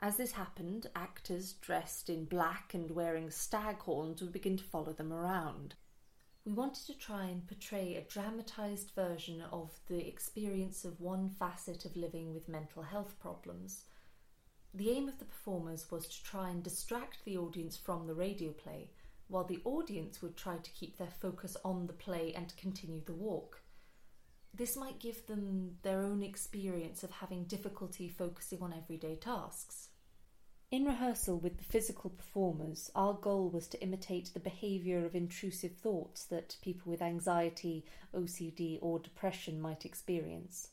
As 0.00 0.18
this 0.18 0.32
happened, 0.32 0.88
actors 0.94 1.54
dressed 1.54 2.10
in 2.10 2.26
black 2.26 2.74
and 2.74 2.90
wearing 2.90 3.30
stag 3.30 3.78
horns 3.78 4.20
would 4.20 4.34
begin 4.34 4.58
to 4.58 4.64
follow 4.64 4.92
them 4.92 5.14
around. 5.14 5.76
We 6.44 6.52
wanted 6.52 6.84
to 6.88 6.98
try 6.98 7.24
and 7.24 7.48
portray 7.48 7.94
a 7.94 8.02
dramatised 8.02 8.90
version 8.94 9.42
of 9.50 9.70
the 9.86 10.06
experience 10.06 10.84
of 10.84 11.00
one 11.00 11.30
facet 11.30 11.86
of 11.86 11.96
living 11.96 12.34
with 12.34 12.50
mental 12.50 12.82
health 12.82 13.18
problems. 13.18 13.84
The 14.76 14.90
aim 14.90 15.08
of 15.08 15.20
the 15.20 15.24
performers 15.24 15.88
was 15.88 16.08
to 16.08 16.24
try 16.24 16.50
and 16.50 16.60
distract 16.60 17.24
the 17.24 17.38
audience 17.38 17.76
from 17.76 18.08
the 18.08 18.14
radio 18.14 18.50
play, 18.50 18.90
while 19.28 19.44
the 19.44 19.60
audience 19.64 20.20
would 20.20 20.36
try 20.36 20.56
to 20.56 20.70
keep 20.72 20.98
their 20.98 21.12
focus 21.20 21.56
on 21.64 21.86
the 21.86 21.92
play 21.92 22.34
and 22.34 22.56
continue 22.56 23.00
the 23.00 23.12
walk. 23.12 23.62
This 24.52 24.76
might 24.76 24.98
give 24.98 25.26
them 25.28 25.78
their 25.82 26.00
own 26.00 26.24
experience 26.24 27.04
of 27.04 27.12
having 27.12 27.44
difficulty 27.44 28.08
focusing 28.08 28.62
on 28.62 28.72
everyday 28.72 29.14
tasks. 29.14 29.90
In 30.72 30.84
rehearsal 30.84 31.38
with 31.38 31.58
the 31.58 31.64
physical 31.64 32.10
performers, 32.10 32.90
our 32.96 33.14
goal 33.14 33.50
was 33.50 33.68
to 33.68 33.80
imitate 33.80 34.34
the 34.34 34.40
behaviour 34.40 35.06
of 35.06 35.14
intrusive 35.14 35.76
thoughts 35.76 36.24
that 36.24 36.56
people 36.62 36.90
with 36.90 37.00
anxiety, 37.00 37.84
OCD, 38.12 38.80
or 38.82 38.98
depression 38.98 39.60
might 39.60 39.84
experience. 39.84 40.70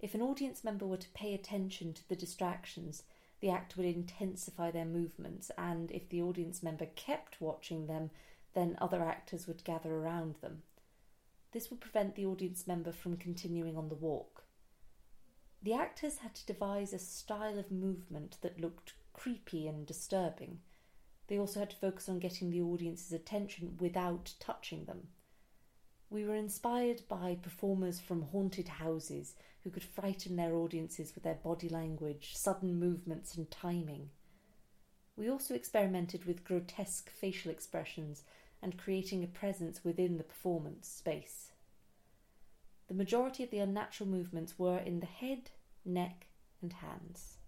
If 0.00 0.16
an 0.16 0.22
audience 0.22 0.64
member 0.64 0.84
were 0.84 0.96
to 0.96 1.08
pay 1.10 1.32
attention 1.32 1.94
to 1.94 2.08
the 2.08 2.16
distractions, 2.16 3.04
the 3.42 3.50
act 3.50 3.76
would 3.76 3.84
intensify 3.84 4.70
their 4.70 4.84
movements, 4.84 5.50
and 5.58 5.90
if 5.90 6.08
the 6.08 6.22
audience 6.22 6.62
member 6.62 6.86
kept 6.94 7.40
watching 7.40 7.88
them, 7.88 8.08
then 8.54 8.78
other 8.80 9.02
actors 9.02 9.48
would 9.48 9.64
gather 9.64 9.92
around 9.92 10.36
them. 10.40 10.62
This 11.50 11.68
would 11.68 11.80
prevent 11.80 12.14
the 12.14 12.24
audience 12.24 12.68
member 12.68 12.92
from 12.92 13.16
continuing 13.16 13.76
on 13.76 13.88
the 13.88 13.96
walk. 13.96 14.44
The 15.60 15.74
actors 15.74 16.18
had 16.18 16.36
to 16.36 16.46
devise 16.46 16.92
a 16.92 17.00
style 17.00 17.58
of 17.58 17.72
movement 17.72 18.38
that 18.42 18.60
looked 18.60 18.94
creepy 19.12 19.66
and 19.66 19.84
disturbing. 19.84 20.60
They 21.26 21.38
also 21.38 21.58
had 21.58 21.70
to 21.70 21.76
focus 21.76 22.08
on 22.08 22.20
getting 22.20 22.50
the 22.50 22.62
audience's 22.62 23.12
attention 23.12 23.76
without 23.80 24.34
touching 24.38 24.84
them. 24.84 25.08
We 26.10 26.24
were 26.24 26.36
inspired 26.36 27.02
by 27.08 27.38
performers 27.42 27.98
from 27.98 28.22
haunted 28.22 28.68
houses 28.68 29.34
who 29.64 29.70
could 29.70 29.84
frighten 29.84 30.36
their 30.36 30.54
audiences 30.54 31.14
with 31.14 31.24
their 31.24 31.38
body 31.42 31.68
language, 31.68 32.32
sudden 32.34 32.78
movements, 32.78 33.36
and 33.36 33.50
timing. 33.50 34.10
We 35.16 35.28
also 35.28 35.54
experimented 35.54 36.24
with 36.24 36.44
grotesque 36.44 37.10
facial 37.10 37.50
expressions 37.50 38.24
and 38.62 38.78
creating 38.78 39.22
a 39.22 39.28
presence 39.28 39.84
within 39.84 40.18
the 40.18 40.24
performance 40.24 40.88
space. 40.88 41.52
The 42.88 42.94
majority 42.94 43.44
of 43.44 43.50
the 43.50 43.58
unnatural 43.58 44.08
movements 44.08 44.58
were 44.58 44.78
in 44.78 45.00
the 45.00 45.06
head, 45.06 45.50
neck, 45.84 46.26
and 46.60 46.72
hands. 46.72 47.38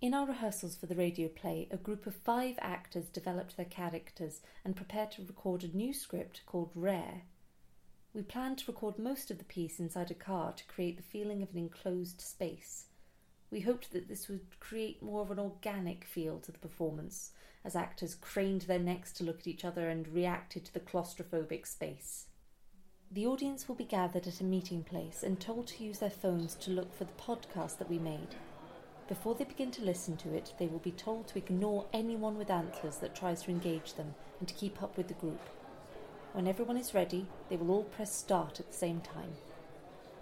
In 0.00 0.14
our 0.14 0.26
rehearsals 0.26 0.74
for 0.74 0.86
the 0.86 0.96
radio 0.96 1.28
play, 1.28 1.68
a 1.70 1.76
group 1.76 2.06
of 2.06 2.14
five 2.14 2.56
actors 2.60 3.08
developed 3.08 3.56
their 3.56 3.66
characters 3.66 4.40
and 4.64 4.74
prepared 4.74 5.12
to 5.12 5.22
record 5.22 5.62
a 5.62 5.76
new 5.76 5.94
script 5.94 6.42
called 6.44 6.72
Rare. 6.74 7.22
We 8.14 8.22
planned 8.22 8.58
to 8.58 8.70
record 8.70 8.98
most 8.98 9.30
of 9.30 9.38
the 9.38 9.44
piece 9.44 9.80
inside 9.80 10.10
a 10.10 10.14
car 10.14 10.52
to 10.52 10.64
create 10.66 10.98
the 10.98 11.02
feeling 11.02 11.42
of 11.42 11.50
an 11.52 11.58
enclosed 11.58 12.20
space. 12.20 12.86
We 13.50 13.60
hoped 13.60 13.92
that 13.92 14.08
this 14.08 14.28
would 14.28 14.60
create 14.60 15.02
more 15.02 15.22
of 15.22 15.30
an 15.30 15.38
organic 15.38 16.04
feel 16.04 16.38
to 16.40 16.52
the 16.52 16.58
performance, 16.58 17.32
as 17.64 17.74
actors 17.74 18.14
craned 18.14 18.62
their 18.62 18.78
necks 18.78 19.12
to 19.14 19.24
look 19.24 19.40
at 19.40 19.46
each 19.46 19.64
other 19.64 19.88
and 19.88 20.08
reacted 20.08 20.66
to 20.66 20.74
the 20.74 20.80
claustrophobic 20.80 21.66
space. 21.66 22.26
The 23.10 23.26
audience 23.26 23.66
will 23.66 23.76
be 23.76 23.84
gathered 23.84 24.26
at 24.26 24.40
a 24.40 24.44
meeting 24.44 24.84
place 24.84 25.22
and 25.22 25.40
told 25.40 25.66
to 25.68 25.84
use 25.84 25.98
their 25.98 26.10
phones 26.10 26.54
to 26.56 26.70
look 26.70 26.94
for 26.94 27.04
the 27.04 27.12
podcast 27.12 27.78
that 27.78 27.88
we 27.88 27.98
made. 27.98 28.34
Before 29.08 29.34
they 29.34 29.44
begin 29.44 29.70
to 29.72 29.84
listen 29.84 30.16
to 30.18 30.34
it, 30.34 30.52
they 30.58 30.66
will 30.66 30.78
be 30.78 30.92
told 30.92 31.28
to 31.28 31.38
ignore 31.38 31.86
anyone 31.94 32.36
with 32.36 32.50
antlers 32.50 32.96
that 32.96 33.14
tries 33.14 33.42
to 33.42 33.50
engage 33.50 33.94
them 33.94 34.14
and 34.38 34.48
to 34.48 34.54
keep 34.54 34.82
up 34.82 34.96
with 34.96 35.08
the 35.08 35.14
group. 35.14 35.40
When 36.32 36.46
everyone 36.46 36.78
is 36.78 36.94
ready, 36.94 37.26
they 37.50 37.56
will 37.56 37.70
all 37.70 37.84
press 37.84 38.14
start 38.14 38.58
at 38.58 38.70
the 38.70 38.76
same 38.76 39.00
time. 39.00 39.32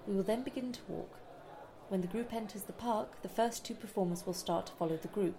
We 0.09 0.17
will 0.17 0.25
then 0.25 0.43
begin 0.43 0.73
to 0.73 0.81
walk. 0.89 1.21
When 1.89 2.01
the 2.01 2.09
group 2.09 2.33
enters 2.33 2.63
the 2.63 2.73
park, 2.73 3.23
the 3.23 3.29
first 3.29 3.65
two 3.65 3.75
performers 3.75 4.27
will 4.27 4.35
start 4.35 4.67
to 4.67 4.73
follow 4.73 4.97
the 4.97 5.09
group. 5.09 5.37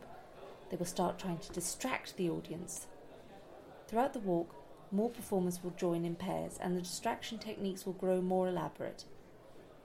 They 0.70 0.78
will 0.78 0.86
start 0.86 1.20
trying 1.20 1.40
to 1.40 1.52
distract 1.52 2.16
the 2.16 2.30
audience. 2.30 2.88
Throughout 3.88 4.14
the 4.14 4.20
walk, 4.20 4.56
more 4.92 5.10
performers 5.10 5.60
will 5.62 5.72
join 5.72 6.06
in 6.06 6.16
pairs 6.16 6.58
and 6.62 6.78
the 6.78 6.82
distraction 6.82 7.38
techniques 7.38 7.86
will 7.86 7.94
grow 7.94 8.22
more 8.22 8.48
elaborate. 8.48 9.04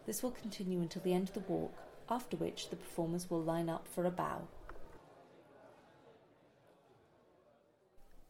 This 0.07 0.23
will 0.23 0.31
continue 0.31 0.81
until 0.81 1.03
the 1.03 1.13
end 1.15 1.29
of 1.29 1.35
the 1.35 1.53
walk, 1.53 1.75
after 2.09 2.37
which 2.37 2.71
the 2.71 2.77
performers 2.77 3.29
will 3.29 3.43
line 3.43 3.69
up 3.69 3.89
for 3.89 4.05
a 4.05 4.11
bow. 4.13 4.43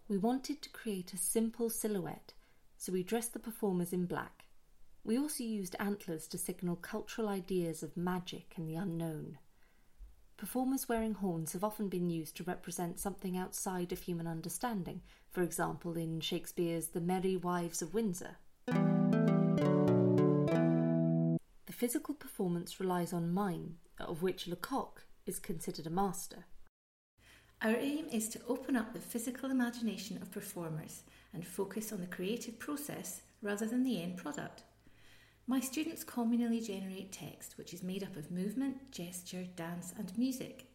We 0.09 0.17
wanted 0.17 0.63
to 0.63 0.71
create 0.71 1.13
a 1.13 1.19
simple 1.19 1.69
silhouette, 1.69 2.33
so 2.77 2.93
we 2.93 3.03
dressed 3.03 3.33
the 3.33 3.39
performers 3.39 3.93
in 3.93 4.07
black. 4.07 4.45
We 5.05 5.18
also 5.18 5.45
used 5.45 5.77
antlers 5.79 6.27
to 6.29 6.39
signal 6.39 6.77
cultural 6.77 7.29
ideas 7.29 7.83
of 7.83 7.97
magic 7.97 8.55
and 8.57 8.68
the 8.68 8.74
unknown. 8.74 9.39
Performers 10.37 10.89
wearing 10.89 11.14
horns 11.14 11.53
have 11.55 11.64
often 11.64 11.89
been 11.89 12.11
used 12.11 12.37
to 12.37 12.45
represent 12.45 12.99
something 12.99 13.39
outside 13.39 13.91
of 13.93 14.01
human 14.01 14.27
understanding, 14.27 15.01
for 15.31 15.43
example, 15.43 15.97
in 15.97 16.20
Shakespeare's 16.20 16.89
The 16.89 17.01
Merry 17.01 17.37
Wives 17.37 17.81
of 17.81 17.95
Windsor. 17.95 18.37
The 21.66 21.72
physical 21.72 22.14
performance 22.14 22.79
relies 22.81 23.12
on 23.12 23.33
mime, 23.33 23.77
of 23.99 24.22
which 24.22 24.47
Lecoq 24.47 25.07
is 25.24 25.39
considered 25.39 25.87
a 25.87 25.91
master. 25.91 26.45
Our 27.63 27.77
aim 27.77 28.07
is 28.13 28.29
to 28.31 28.41
open 28.49 28.77
up 28.77 28.93
the 28.93 29.01
physical 29.01 29.51
imagination 29.51 30.19
of 30.21 30.31
performers 30.31 31.05
and 31.33 31.47
focus 31.47 31.91
on 31.91 32.01
the 32.01 32.07
creative 32.07 32.59
process 32.59 33.23
rather 33.41 33.67
than 33.67 33.83
the 33.83 34.03
end 34.03 34.19
product. 34.19 34.63
My 35.47 35.61
students 35.61 36.05
communally 36.05 36.65
generate 36.65 37.13
text, 37.13 37.57
which 37.57 37.73
is 37.73 37.83
made 37.83 38.03
up 38.03 38.15
of 38.17 38.31
movement, 38.31 38.93
gesture, 38.93 39.45
dance, 39.57 39.95
and 39.97 40.17
music. 40.19 40.67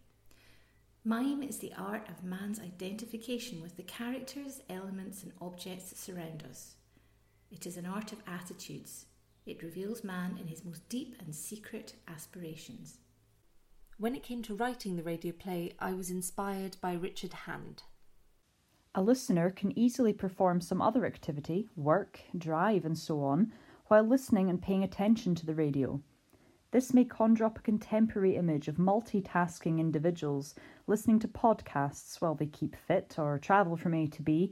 Mime 1.04 1.44
is 1.44 1.60
the 1.60 1.74
art 1.78 2.08
of 2.10 2.24
man's 2.24 2.60
identification 2.60 3.62
with 3.62 3.78
the 3.78 3.84
characters, 3.84 4.62
elements, 4.70 5.22
and 5.22 5.34
objects 5.40 5.90
that 5.90 6.00
surround 6.00 6.44
us. 6.50 6.76
It 7.52 7.68
is 7.68 7.78
an 7.78 7.86
art 7.86 8.12
of 8.12 8.24
attitudes. 8.26 9.06
It 9.46 9.62
reveals 9.62 10.04
man 10.04 10.38
in 10.40 10.48
his 10.48 10.66
most 10.66 10.88
deep 10.90 11.16
and 11.20 11.36
secret 11.36 11.94
aspirations. 12.08 12.98
When 14.02 14.16
it 14.16 14.24
came 14.24 14.42
to 14.44 14.56
writing 14.56 14.96
the 14.96 15.04
radio 15.04 15.32
play, 15.32 15.74
I 15.78 15.94
was 15.94 16.10
inspired 16.10 16.76
by 16.82 16.94
Richard 16.94 17.34
Hand. 17.34 17.84
A 18.96 19.02
listener 19.04 19.52
can 19.52 19.78
easily 19.78 20.12
perform 20.12 20.60
some 20.60 20.82
other 20.82 21.06
activity, 21.06 21.70
work, 21.76 22.20
drive, 22.36 22.84
and 22.84 22.98
so 22.98 23.22
on, 23.22 23.54
while 23.90 24.04
listening 24.04 24.50
and 24.50 24.60
paying 24.60 24.84
attention 24.84 25.36
to 25.36 25.46
the 25.46 25.54
radio. 25.54 26.02
This 26.72 26.96
may 26.96 27.06
conjure 27.06 27.46
up 27.46 27.60
a 27.60 27.62
contemporary 27.62 28.38
image 28.38 28.68
of 28.68 28.78
multitasking 28.78 29.80
individuals 29.80 30.56
listening 30.88 31.20
to 31.20 31.28
podcasts 31.28 32.20
while 32.20 32.34
they 32.34 32.48
keep 32.48 32.76
fit 32.76 33.20
or 33.20 33.38
travel 33.38 33.78
from 33.78 33.94
A 33.94 34.08
to 34.08 34.24
B, 34.24 34.52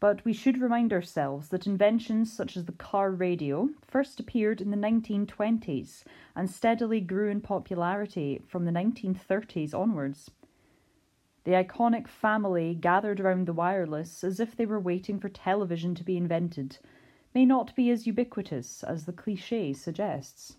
but 0.00 0.24
we 0.24 0.32
should 0.32 0.58
remind 0.58 0.92
ourselves 0.92 1.50
that 1.50 1.66
inventions 1.66 2.32
such 2.32 2.56
as 2.56 2.64
the 2.64 2.72
car 2.72 3.10
radio 3.10 3.68
first 3.86 4.18
appeared 4.18 4.60
in 4.60 4.70
the 4.70 4.76
1920s 4.76 6.02
and 6.34 6.50
steadily 6.50 7.00
grew 7.00 7.30
in 7.30 7.40
popularity 7.40 8.40
from 8.48 8.64
the 8.64 8.72
1930s 8.72 9.74
onwards. 9.74 10.30
The 11.44 11.52
iconic 11.52 12.08
family 12.08 12.74
gathered 12.74 13.20
around 13.20 13.46
the 13.46 13.52
wireless 13.52 14.24
as 14.24 14.40
if 14.40 14.56
they 14.56 14.66
were 14.66 14.80
waiting 14.80 15.20
for 15.20 15.28
television 15.28 15.94
to 15.94 16.04
be 16.04 16.16
invented 16.16 16.78
may 17.34 17.44
not 17.44 17.76
be 17.76 17.90
as 17.90 18.06
ubiquitous 18.06 18.82
as 18.82 19.04
the 19.04 19.12
cliche 19.12 19.72
suggests. 19.72 20.56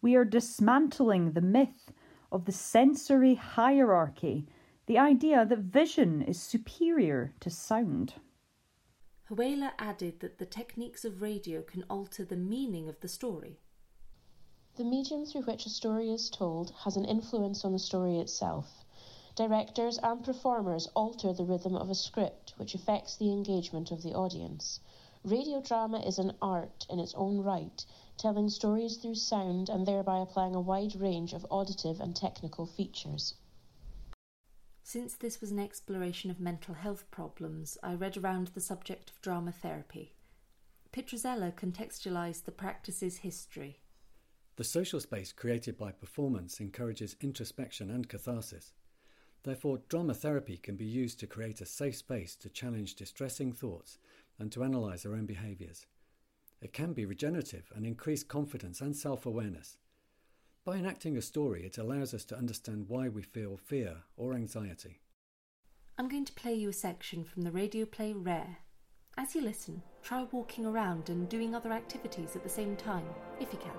We 0.00 0.14
are 0.14 0.24
dismantling 0.24 1.32
the 1.32 1.40
myth 1.40 1.92
of 2.30 2.44
the 2.44 2.52
sensory 2.52 3.34
hierarchy, 3.34 4.46
the 4.92 4.98
idea 4.98 5.46
that 5.46 5.58
vision 5.58 6.20
is 6.20 6.38
superior 6.38 7.32
to 7.40 7.48
sound. 7.48 8.12
Huwiler 9.30 9.72
added 9.78 10.20
that 10.20 10.36
the 10.36 10.44
techniques 10.44 11.02
of 11.02 11.22
radio 11.22 11.62
can 11.62 11.82
alter 11.84 12.26
the 12.26 12.36
meaning 12.36 12.90
of 12.90 13.00
the 13.00 13.08
story. 13.08 13.58
The 14.76 14.84
medium 14.84 15.24
through 15.24 15.44
which 15.44 15.64
a 15.64 15.70
story 15.70 16.10
is 16.10 16.28
told 16.28 16.72
has 16.84 16.98
an 16.98 17.06
influence 17.06 17.64
on 17.64 17.72
the 17.72 17.78
story 17.78 18.18
itself. 18.18 18.84
Directors 19.34 19.96
and 20.02 20.22
performers 20.22 20.88
alter 20.88 21.32
the 21.32 21.46
rhythm 21.46 21.74
of 21.74 21.88
a 21.88 21.94
script, 21.94 22.52
which 22.58 22.74
affects 22.74 23.16
the 23.16 23.32
engagement 23.32 23.92
of 23.92 24.02
the 24.02 24.12
audience. 24.12 24.80
Radio 25.24 25.62
drama 25.62 26.00
is 26.00 26.18
an 26.18 26.36
art 26.42 26.84
in 26.90 26.98
its 26.98 27.14
own 27.14 27.38
right, 27.38 27.86
telling 28.18 28.50
stories 28.50 28.98
through 28.98 29.14
sound 29.14 29.70
and 29.70 29.86
thereby 29.86 30.18
applying 30.18 30.54
a 30.54 30.60
wide 30.60 30.94
range 30.96 31.32
of 31.32 31.46
auditive 31.50 31.98
and 31.98 32.14
technical 32.14 32.66
features. 32.66 33.36
Since 34.84 35.14
this 35.14 35.40
was 35.40 35.50
an 35.52 35.60
exploration 35.60 36.30
of 36.30 36.40
mental 36.40 36.74
health 36.74 37.10
problems, 37.10 37.78
I 37.82 37.94
read 37.94 38.16
around 38.16 38.48
the 38.48 38.60
subject 38.60 39.10
of 39.10 39.20
drama 39.20 39.52
therapy. 39.52 40.14
Pitruzzella 40.92 41.52
contextualized 41.52 42.44
the 42.44 42.52
practice's 42.52 43.18
history. 43.18 43.80
The 44.56 44.64
social 44.64 45.00
space 45.00 45.32
created 45.32 45.78
by 45.78 45.92
performance 45.92 46.60
encourages 46.60 47.16
introspection 47.20 47.90
and 47.90 48.08
catharsis. 48.08 48.72
Therefore, 49.44 49.80
drama 49.88 50.14
therapy 50.14 50.56
can 50.56 50.76
be 50.76 50.84
used 50.84 51.18
to 51.20 51.26
create 51.26 51.60
a 51.60 51.66
safe 51.66 51.96
space 51.96 52.36
to 52.36 52.50
challenge 52.50 52.94
distressing 52.94 53.52
thoughts 53.52 53.98
and 54.38 54.52
to 54.52 54.62
analyse 54.62 55.06
our 55.06 55.14
own 55.14 55.26
behaviours. 55.26 55.86
It 56.60 56.72
can 56.72 56.92
be 56.92 57.06
regenerative 57.06 57.72
and 57.74 57.86
increase 57.86 58.22
confidence 58.22 58.80
and 58.80 58.94
self 58.94 59.26
awareness. 59.26 59.78
By 60.64 60.76
enacting 60.76 61.16
a 61.16 61.22
story, 61.22 61.64
it 61.64 61.76
allows 61.76 62.14
us 62.14 62.24
to 62.26 62.38
understand 62.38 62.88
why 62.88 63.08
we 63.08 63.22
feel 63.22 63.56
fear 63.56 64.04
or 64.16 64.34
anxiety. 64.34 65.00
I'm 65.98 66.08
going 66.08 66.24
to 66.24 66.32
play 66.32 66.54
you 66.54 66.68
a 66.68 66.72
section 66.72 67.24
from 67.24 67.42
the 67.42 67.50
radio 67.50 67.84
play 67.84 68.12
Rare. 68.12 68.58
As 69.18 69.34
you 69.34 69.40
listen, 69.40 69.82
try 70.02 70.24
walking 70.30 70.64
around 70.64 71.10
and 71.10 71.28
doing 71.28 71.54
other 71.54 71.72
activities 71.72 72.36
at 72.36 72.44
the 72.44 72.48
same 72.48 72.76
time, 72.76 73.06
if 73.40 73.52
you 73.52 73.58
can. 73.58 73.72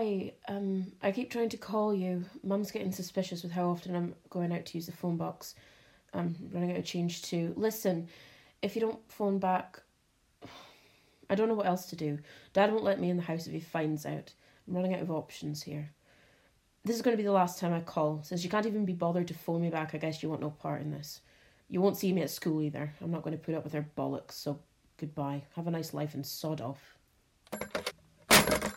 Hi, 0.00 0.32
um, 0.48 0.86
I 1.02 1.12
keep 1.12 1.30
trying 1.30 1.50
to 1.50 1.58
call 1.58 1.92
you. 1.92 2.24
Mum's 2.42 2.70
getting 2.70 2.90
suspicious 2.90 3.42
with 3.42 3.52
how 3.52 3.68
often 3.68 3.94
I'm 3.94 4.14
going 4.30 4.50
out 4.50 4.64
to 4.64 4.78
use 4.78 4.86
the 4.86 4.92
phone 4.92 5.18
box. 5.18 5.54
I'm 6.14 6.34
running 6.54 6.70
out 6.70 6.78
of 6.78 6.86
change 6.86 7.20
too. 7.20 7.52
Listen, 7.54 8.08
if 8.62 8.74
you 8.74 8.80
don't 8.80 8.98
phone 9.12 9.38
back, 9.38 9.82
I 11.28 11.34
don't 11.34 11.48
know 11.48 11.54
what 11.54 11.66
else 11.66 11.84
to 11.90 11.96
do. 11.96 12.18
Dad 12.54 12.72
won't 12.72 12.82
let 12.82 12.98
me 12.98 13.10
in 13.10 13.18
the 13.18 13.22
house 13.22 13.46
if 13.46 13.52
he 13.52 13.60
finds 13.60 14.06
out. 14.06 14.32
I'm 14.66 14.74
running 14.74 14.94
out 14.94 15.02
of 15.02 15.10
options 15.10 15.62
here. 15.62 15.90
This 16.82 16.96
is 16.96 17.02
going 17.02 17.14
to 17.14 17.22
be 17.22 17.26
the 17.26 17.32
last 17.32 17.58
time 17.58 17.74
I 17.74 17.80
call. 17.80 18.20
Since 18.22 18.42
you 18.42 18.48
can't 18.48 18.64
even 18.64 18.86
be 18.86 18.94
bothered 18.94 19.28
to 19.28 19.34
phone 19.34 19.60
me 19.60 19.68
back, 19.68 19.94
I 19.94 19.98
guess 19.98 20.22
you 20.22 20.30
want 20.30 20.40
no 20.40 20.48
part 20.48 20.80
in 20.80 20.92
this. 20.92 21.20
You 21.68 21.82
won't 21.82 21.98
see 21.98 22.10
me 22.14 22.22
at 22.22 22.30
school 22.30 22.62
either. 22.62 22.94
I'm 23.02 23.10
not 23.10 23.20
going 23.20 23.36
to 23.36 23.44
put 23.44 23.54
up 23.54 23.64
with 23.64 23.74
her 23.74 23.86
bollocks, 23.98 24.32
so 24.32 24.60
goodbye. 24.96 25.42
Have 25.56 25.66
a 25.66 25.70
nice 25.70 25.92
life 25.92 26.14
and 26.14 26.24
sod 26.24 26.62
off. 26.62 26.96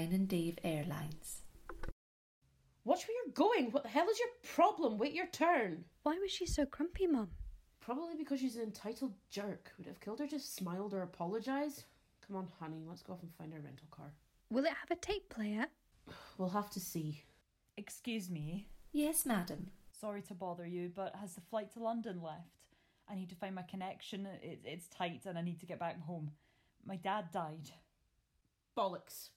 flying 0.00 0.10
with 0.10 0.20
Ryan 0.20 0.20
and 0.20 0.28
Dave 0.28 0.58
Airlines. 0.64 1.42
Watch 2.84 3.06
where 3.06 3.16
you're 3.24 3.34
going. 3.34 3.70
What 3.70 3.82
the 3.82 3.88
hell 3.88 4.08
is 4.08 4.18
your 4.18 4.28
problem? 4.54 4.98
Wait 4.98 5.12
your 5.12 5.26
turn. 5.26 5.84
Why 6.02 6.18
was 6.18 6.30
she 6.30 6.46
so 6.46 6.64
grumpy, 6.64 7.06
Mum? 7.06 7.28
Probably 7.80 8.14
because 8.16 8.40
she's 8.40 8.56
an 8.56 8.62
entitled 8.62 9.12
jerk. 9.30 9.72
Would 9.76 9.86
it 9.86 9.90
have 9.90 10.00
killed 10.00 10.20
her 10.20 10.26
to 10.28 10.38
smiled 10.38 10.94
or 10.94 11.02
apologised. 11.02 11.84
Come 12.26 12.36
on, 12.36 12.48
honey, 12.58 12.84
let's 12.88 13.02
go 13.02 13.12
off 13.12 13.22
and 13.22 13.32
find 13.34 13.52
our 13.52 13.60
rental 13.60 13.88
car. 13.90 14.12
Will 14.50 14.64
it 14.64 14.72
have 14.72 14.90
a 14.90 15.00
tape 15.00 15.28
player? 15.28 15.66
We'll 16.38 16.48
have 16.48 16.70
to 16.70 16.80
see. 16.80 17.22
Excuse 17.76 18.30
me. 18.30 18.66
Yes, 18.92 19.26
madam. 19.26 19.70
Sorry 20.00 20.22
to 20.22 20.34
bother 20.34 20.66
you, 20.66 20.90
but 20.94 21.14
has 21.16 21.34
the 21.34 21.42
flight 21.42 21.70
to 21.74 21.82
London 21.82 22.22
left? 22.22 22.78
I 23.08 23.14
need 23.14 23.28
to 23.28 23.34
find 23.34 23.54
my 23.54 23.62
connection. 23.62 24.26
It, 24.42 24.60
it's 24.64 24.88
tight 24.88 25.26
and 25.26 25.38
I 25.38 25.42
need 25.42 25.60
to 25.60 25.66
get 25.66 25.78
back 25.78 26.00
home. 26.02 26.30
My 26.86 26.96
dad 26.96 27.30
died. 27.32 27.70
Bollocks. 28.76 29.30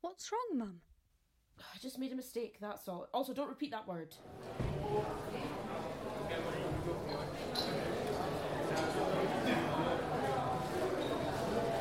What's 0.00 0.30
wrong, 0.30 0.58
Mum? 0.58 0.80
I 1.58 1.78
just 1.82 1.98
made 1.98 2.12
a 2.12 2.14
mistake, 2.14 2.58
that's 2.60 2.86
all. 2.86 3.08
Also, 3.12 3.34
don't 3.34 3.48
repeat 3.48 3.72
that 3.72 3.88
word. 3.88 4.14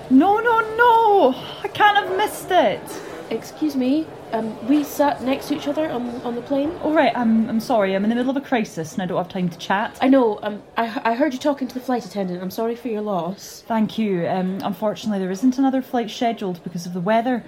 No, 0.09 0.39
no, 0.39 0.75
no! 0.75 1.35
I 1.63 1.67
can't 1.67 1.95
have 1.95 2.17
missed 2.17 2.49
it. 2.49 2.81
Excuse 3.29 3.75
me. 3.75 4.07
Um, 4.31 4.67
we 4.67 4.83
sat 4.83 5.21
next 5.21 5.49
to 5.49 5.55
each 5.55 5.67
other 5.67 5.87
on, 5.87 6.09
on 6.21 6.33
the 6.33 6.41
plane. 6.41 6.71
All 6.81 6.93
right, 6.93 7.15
I'm, 7.15 7.47
I'm 7.47 7.59
sorry. 7.59 7.93
I'm 7.93 8.03
in 8.03 8.09
the 8.09 8.15
middle 8.15 8.31
of 8.31 8.37
a 8.37 8.41
crisis 8.41 8.93
and 8.93 9.03
I 9.03 9.05
don't 9.05 9.17
have 9.17 9.29
time 9.29 9.49
to 9.49 9.57
chat. 9.59 9.95
I 10.01 10.07
know. 10.07 10.39
Um, 10.41 10.63
I, 10.75 11.11
I 11.11 11.13
heard 11.13 11.33
you 11.33 11.39
talking 11.39 11.67
to 11.67 11.73
the 11.75 11.79
flight 11.81 12.03
attendant. 12.03 12.41
I'm 12.41 12.49
sorry 12.49 12.75
for 12.75 12.87
your 12.87 13.01
loss. 13.01 13.63
Thank 13.67 13.99
you. 13.99 14.27
Um, 14.27 14.59
unfortunately, 14.63 15.19
there 15.19 15.29
isn't 15.29 15.59
another 15.59 15.83
flight 15.83 16.09
scheduled 16.09 16.63
because 16.63 16.87
of 16.87 16.93
the 16.93 17.01
weather. 17.01 17.43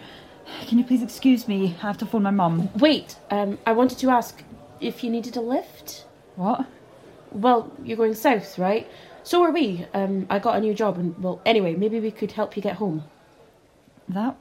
Can 0.68 0.78
you 0.78 0.84
please 0.84 1.02
excuse 1.02 1.48
me? 1.48 1.76
I 1.80 1.88
have 1.88 1.98
to 2.00 2.06
phone 2.06 2.24
my 2.24 2.32
mum. 2.32 2.70
Wait. 2.76 3.16
Um, 3.32 3.58
I 3.66 3.74
wanted 3.74 3.98
to 4.00 4.10
ask 4.10 4.44
if 4.80 5.04
you 5.04 5.10
needed 5.10 5.36
a 5.36 5.42
lift. 5.42 6.06
What? 6.36 6.66
Well, 7.32 7.72
you're 7.84 7.98
going 7.98 8.16
south, 8.16 8.58
right? 8.58 8.88
So 9.24 9.44
are 9.44 9.52
we. 9.52 9.86
Um, 9.94 10.26
I 10.30 10.40
got 10.40 10.58
a 10.58 10.62
new 10.62 10.74
job, 10.74 10.98
and 10.98 11.18
well, 11.22 11.42
anyway, 11.46 11.76
maybe 11.76 12.00
we 12.00 12.12
could 12.12 12.32
help 12.32 12.56
you 12.56 12.62
get 12.62 12.76
home. 12.76 13.04
That 14.08 14.38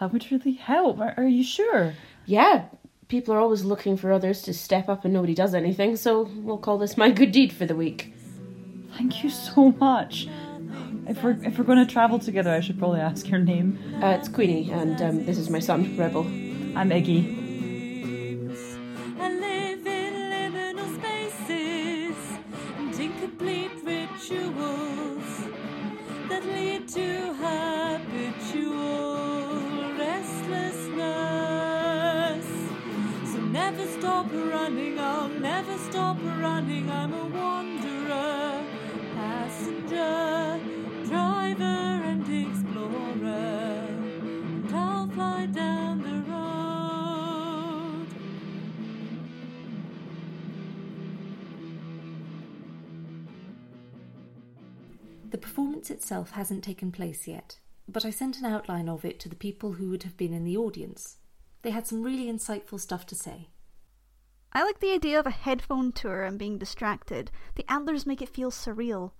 that 0.00 0.12
would 0.12 0.30
really 0.30 0.52
help. 0.52 0.98
Are, 0.98 1.14
are 1.16 1.26
you 1.26 1.44
sure? 1.44 1.94
Yeah. 2.24 2.64
People 3.08 3.34
are 3.34 3.38
always 3.38 3.64
looking 3.64 3.96
for 3.96 4.10
others 4.10 4.42
to 4.42 4.52
step 4.52 4.88
up, 4.88 5.04
and 5.04 5.14
nobody 5.14 5.34
does 5.34 5.54
anything. 5.54 5.96
So 5.96 6.28
we'll 6.36 6.58
call 6.58 6.78
this 6.78 6.96
my 6.96 7.10
good 7.10 7.30
deed 7.30 7.52
for 7.52 7.64
the 7.64 7.76
week. 7.76 8.12
Thank 8.96 9.22
you 9.22 9.30
so 9.30 9.70
much. 9.72 10.28
If 11.08 11.22
we're 11.22 11.38
if 11.44 11.56
we're 11.56 11.64
going 11.64 11.78
to 11.78 11.86
travel 11.86 12.18
together, 12.18 12.50
I 12.50 12.58
should 12.60 12.78
probably 12.78 13.00
ask 13.00 13.28
your 13.28 13.38
name. 13.38 13.78
Uh, 14.02 14.16
it's 14.18 14.28
Queenie, 14.28 14.70
and 14.72 15.00
um, 15.00 15.24
this 15.24 15.38
is 15.38 15.48
my 15.48 15.60
son, 15.60 15.96
Rebel. 15.96 16.22
I'm 16.76 16.90
Iggy. 16.90 17.44
I 19.20 19.30
live 19.30 19.86
in 19.86 20.14
liminal 20.32 20.88
spaces 20.98 22.16
and 22.78 22.92
incomplete 22.98 23.70
rituals 23.84 25.44
that 26.28 26.44
lead 26.44 26.88
to 26.88 27.32
habitual 27.34 29.60
restlessness. 29.96 32.46
So 33.32 33.38
never 33.40 33.86
stop 33.86 34.26
running, 34.32 34.98
I'll 34.98 35.28
never 35.28 35.78
stop 35.78 36.16
running. 36.40 36.90
I'm 36.90 37.14
a 37.14 37.24
wanderer, 37.26 38.64
passenger, 39.14 40.35
performance 55.56 55.90
itself 55.90 56.32
hasn't 56.32 56.62
taken 56.62 56.92
place 56.92 57.26
yet, 57.26 57.58
but 57.88 58.04
I 58.04 58.10
sent 58.10 58.38
an 58.38 58.44
outline 58.44 58.90
of 58.90 59.06
it 59.06 59.18
to 59.20 59.28
the 59.30 59.34
people 59.34 59.72
who 59.72 59.88
would 59.88 60.02
have 60.02 60.14
been 60.14 60.34
in 60.34 60.44
the 60.44 60.58
audience. 60.58 61.16
They 61.62 61.70
had 61.70 61.86
some 61.86 62.02
really 62.02 62.30
insightful 62.30 62.78
stuff 62.78 63.06
to 63.06 63.14
say. 63.14 63.48
I 64.52 64.64
like 64.64 64.80
the 64.80 64.92
idea 64.92 65.18
of 65.18 65.26
a 65.26 65.30
headphone 65.30 65.92
tour 65.92 66.24
and 66.24 66.38
being 66.38 66.58
distracted. 66.58 67.30
The 67.54 67.64
antlers 67.72 68.04
make 68.04 68.20
it 68.20 68.28
feel 68.28 68.50
surreal. 68.50 69.12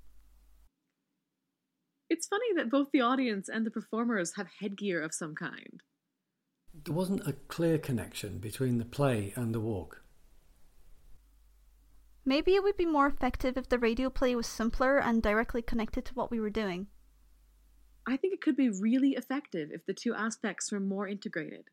It's 2.11 2.29
funny 2.29 2.53
that 2.57 2.71
both 2.71 2.89
the 2.93 3.01
audience 3.01 3.49
and 3.49 3.65
the 3.65 3.71
performers 3.71 4.35
have 4.37 4.49
headgear 4.61 5.01
of 5.01 5.15
some 5.15 5.35
kind. 5.35 5.81
There 6.85 6.95
wasn't 6.95 7.27
a 7.27 7.33
clear 7.33 7.79
connection 7.79 8.41
between 8.41 8.77
the 8.77 8.85
play 8.85 9.33
and 9.37 9.55
the 9.55 9.61
walk. 9.61 10.03
Maybe 12.29 12.57
it 12.57 12.63
would 12.65 12.77
be 12.77 12.87
more 12.87 13.07
effective 13.07 13.57
if 13.57 13.69
the 13.69 13.79
radio 13.79 14.11
play 14.11 14.35
was 14.35 14.49
simpler 14.49 14.99
and 14.99 15.23
directly 15.23 15.63
connected 15.63 16.05
to 16.07 16.15
what 16.15 16.29
we 16.29 16.41
were 16.41 16.51
doing. 16.51 16.89
I 18.05 18.17
think 18.17 18.35
it 18.35 18.41
could 18.41 18.57
be 18.57 18.69
really 18.69 19.11
effective 19.11 19.71
if 19.73 19.87
the 19.87 19.95
two 19.95 20.13
aspects 20.13 20.73
were 20.73 20.81
more 20.81 21.07
integrated. 21.07 21.67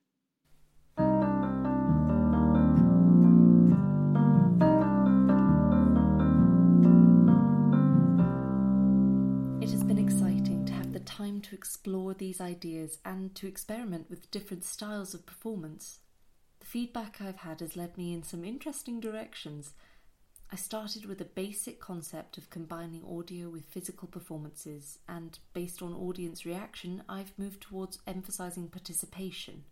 It 9.59 9.71
has 9.71 9.83
been 9.83 9.97
exciting 9.97 10.65
to 10.67 10.73
have 10.73 10.93
the 10.93 10.99
time 10.99 11.41
to 11.41 11.55
explore 11.55 12.13
these 12.13 12.39
ideas 12.39 12.99
and 13.03 13.33
to 13.33 13.47
experiment 13.47 14.07
with 14.07 14.29
different 14.29 14.63
styles 14.63 15.15
of 15.15 15.25
performance. 15.25 16.01
The 16.59 16.67
feedback 16.67 17.19
I've 17.19 17.37
had 17.37 17.61
has 17.61 17.75
led 17.75 17.97
me 17.97 18.13
in 18.13 18.21
some 18.21 18.45
interesting 18.45 18.99
directions. 18.99 19.73
I 20.53 20.55
started 20.55 21.07
with 21.07 21.19
a 21.19 21.25
basic 21.25 21.79
concept 21.79 22.37
of 22.37 22.51
combining 22.51 23.01
audio 23.03 23.49
with 23.49 23.65
physical 23.65 24.07
performances, 24.07 24.99
and 25.09 25.39
based 25.51 25.81
on 25.81 25.95
audience 25.95 26.45
reaction, 26.45 27.01
I've 27.09 27.33
moved 27.39 27.61
towards 27.61 27.97
emphasizing 28.05 28.67
participation. 28.67 29.63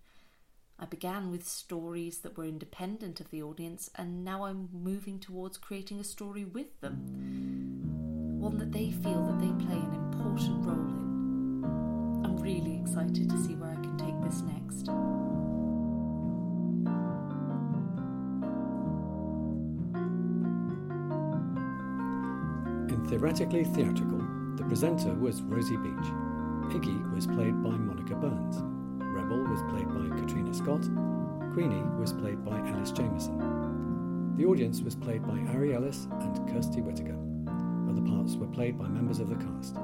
I 0.79 0.85
began 0.85 1.29
with 1.29 1.47
stories 1.47 2.21
that 2.21 2.35
were 2.35 2.45
independent 2.45 3.19
of 3.19 3.29
the 3.29 3.43
audience, 3.43 3.91
and 3.95 4.25
now 4.25 4.45
I'm 4.45 4.69
moving 4.73 5.19
towards 5.19 5.59
creating 5.59 5.99
a 5.99 6.03
story 6.03 6.45
with 6.45 6.81
them, 6.81 8.39
one 8.39 8.57
that 8.57 8.71
they 8.71 8.89
feel 8.89 9.23
that 9.27 9.39
they 9.39 9.63
play 9.63 9.77
an 9.77 9.93
important 9.93 10.65
role 10.65 10.77
in. 10.77 12.25
I'm 12.25 12.37
really 12.37 12.81
excited 12.81 13.29
to 13.29 13.37
see 13.43 13.53
where 13.53 13.69
I 13.69 13.75
can 13.75 13.99
take 13.99 14.19
this 14.23 14.41
next. 14.41 14.89
Theoretically 23.11 23.65
Theatrical, 23.65 24.23
the 24.55 24.63
presenter 24.63 25.13
was 25.13 25.41
Rosie 25.41 25.75
Beach. 25.75 26.11
Iggy 26.71 27.13
was 27.13 27.27
played 27.27 27.61
by 27.61 27.71
Monica 27.71 28.15
Burns. 28.15 28.55
Rebel 28.99 29.43
was 29.49 29.61
played 29.69 29.89
by 29.89 30.17
Katrina 30.17 30.53
Scott. 30.53 30.79
Queenie 31.51 31.83
was 31.99 32.13
played 32.13 32.45
by 32.45 32.57
Alice 32.69 32.91
Jameson. 32.91 34.37
The 34.37 34.45
audience 34.45 34.79
was 34.79 34.95
played 34.95 35.27
by 35.27 35.37
Ari 35.53 35.75
Ellis 35.75 36.07
and 36.09 36.49
Kirsty 36.49 36.79
Whittaker. 36.79 37.17
Other 37.89 38.01
parts 38.01 38.37
were 38.37 38.47
played 38.47 38.79
by 38.79 38.87
members 38.87 39.19
of 39.19 39.27
the 39.27 39.35
cast. 39.35 39.75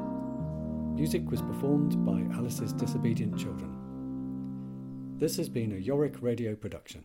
Music 0.95 1.30
was 1.30 1.41
performed 1.41 2.05
by 2.05 2.34
Alice's 2.34 2.71
Disobedient 2.71 3.38
Children. 3.38 5.17
This 5.17 5.36
has 5.36 5.49
been 5.49 5.73
a 5.73 5.75
Yorick 5.75 6.21
Radio 6.21 6.55
production. 6.55 7.03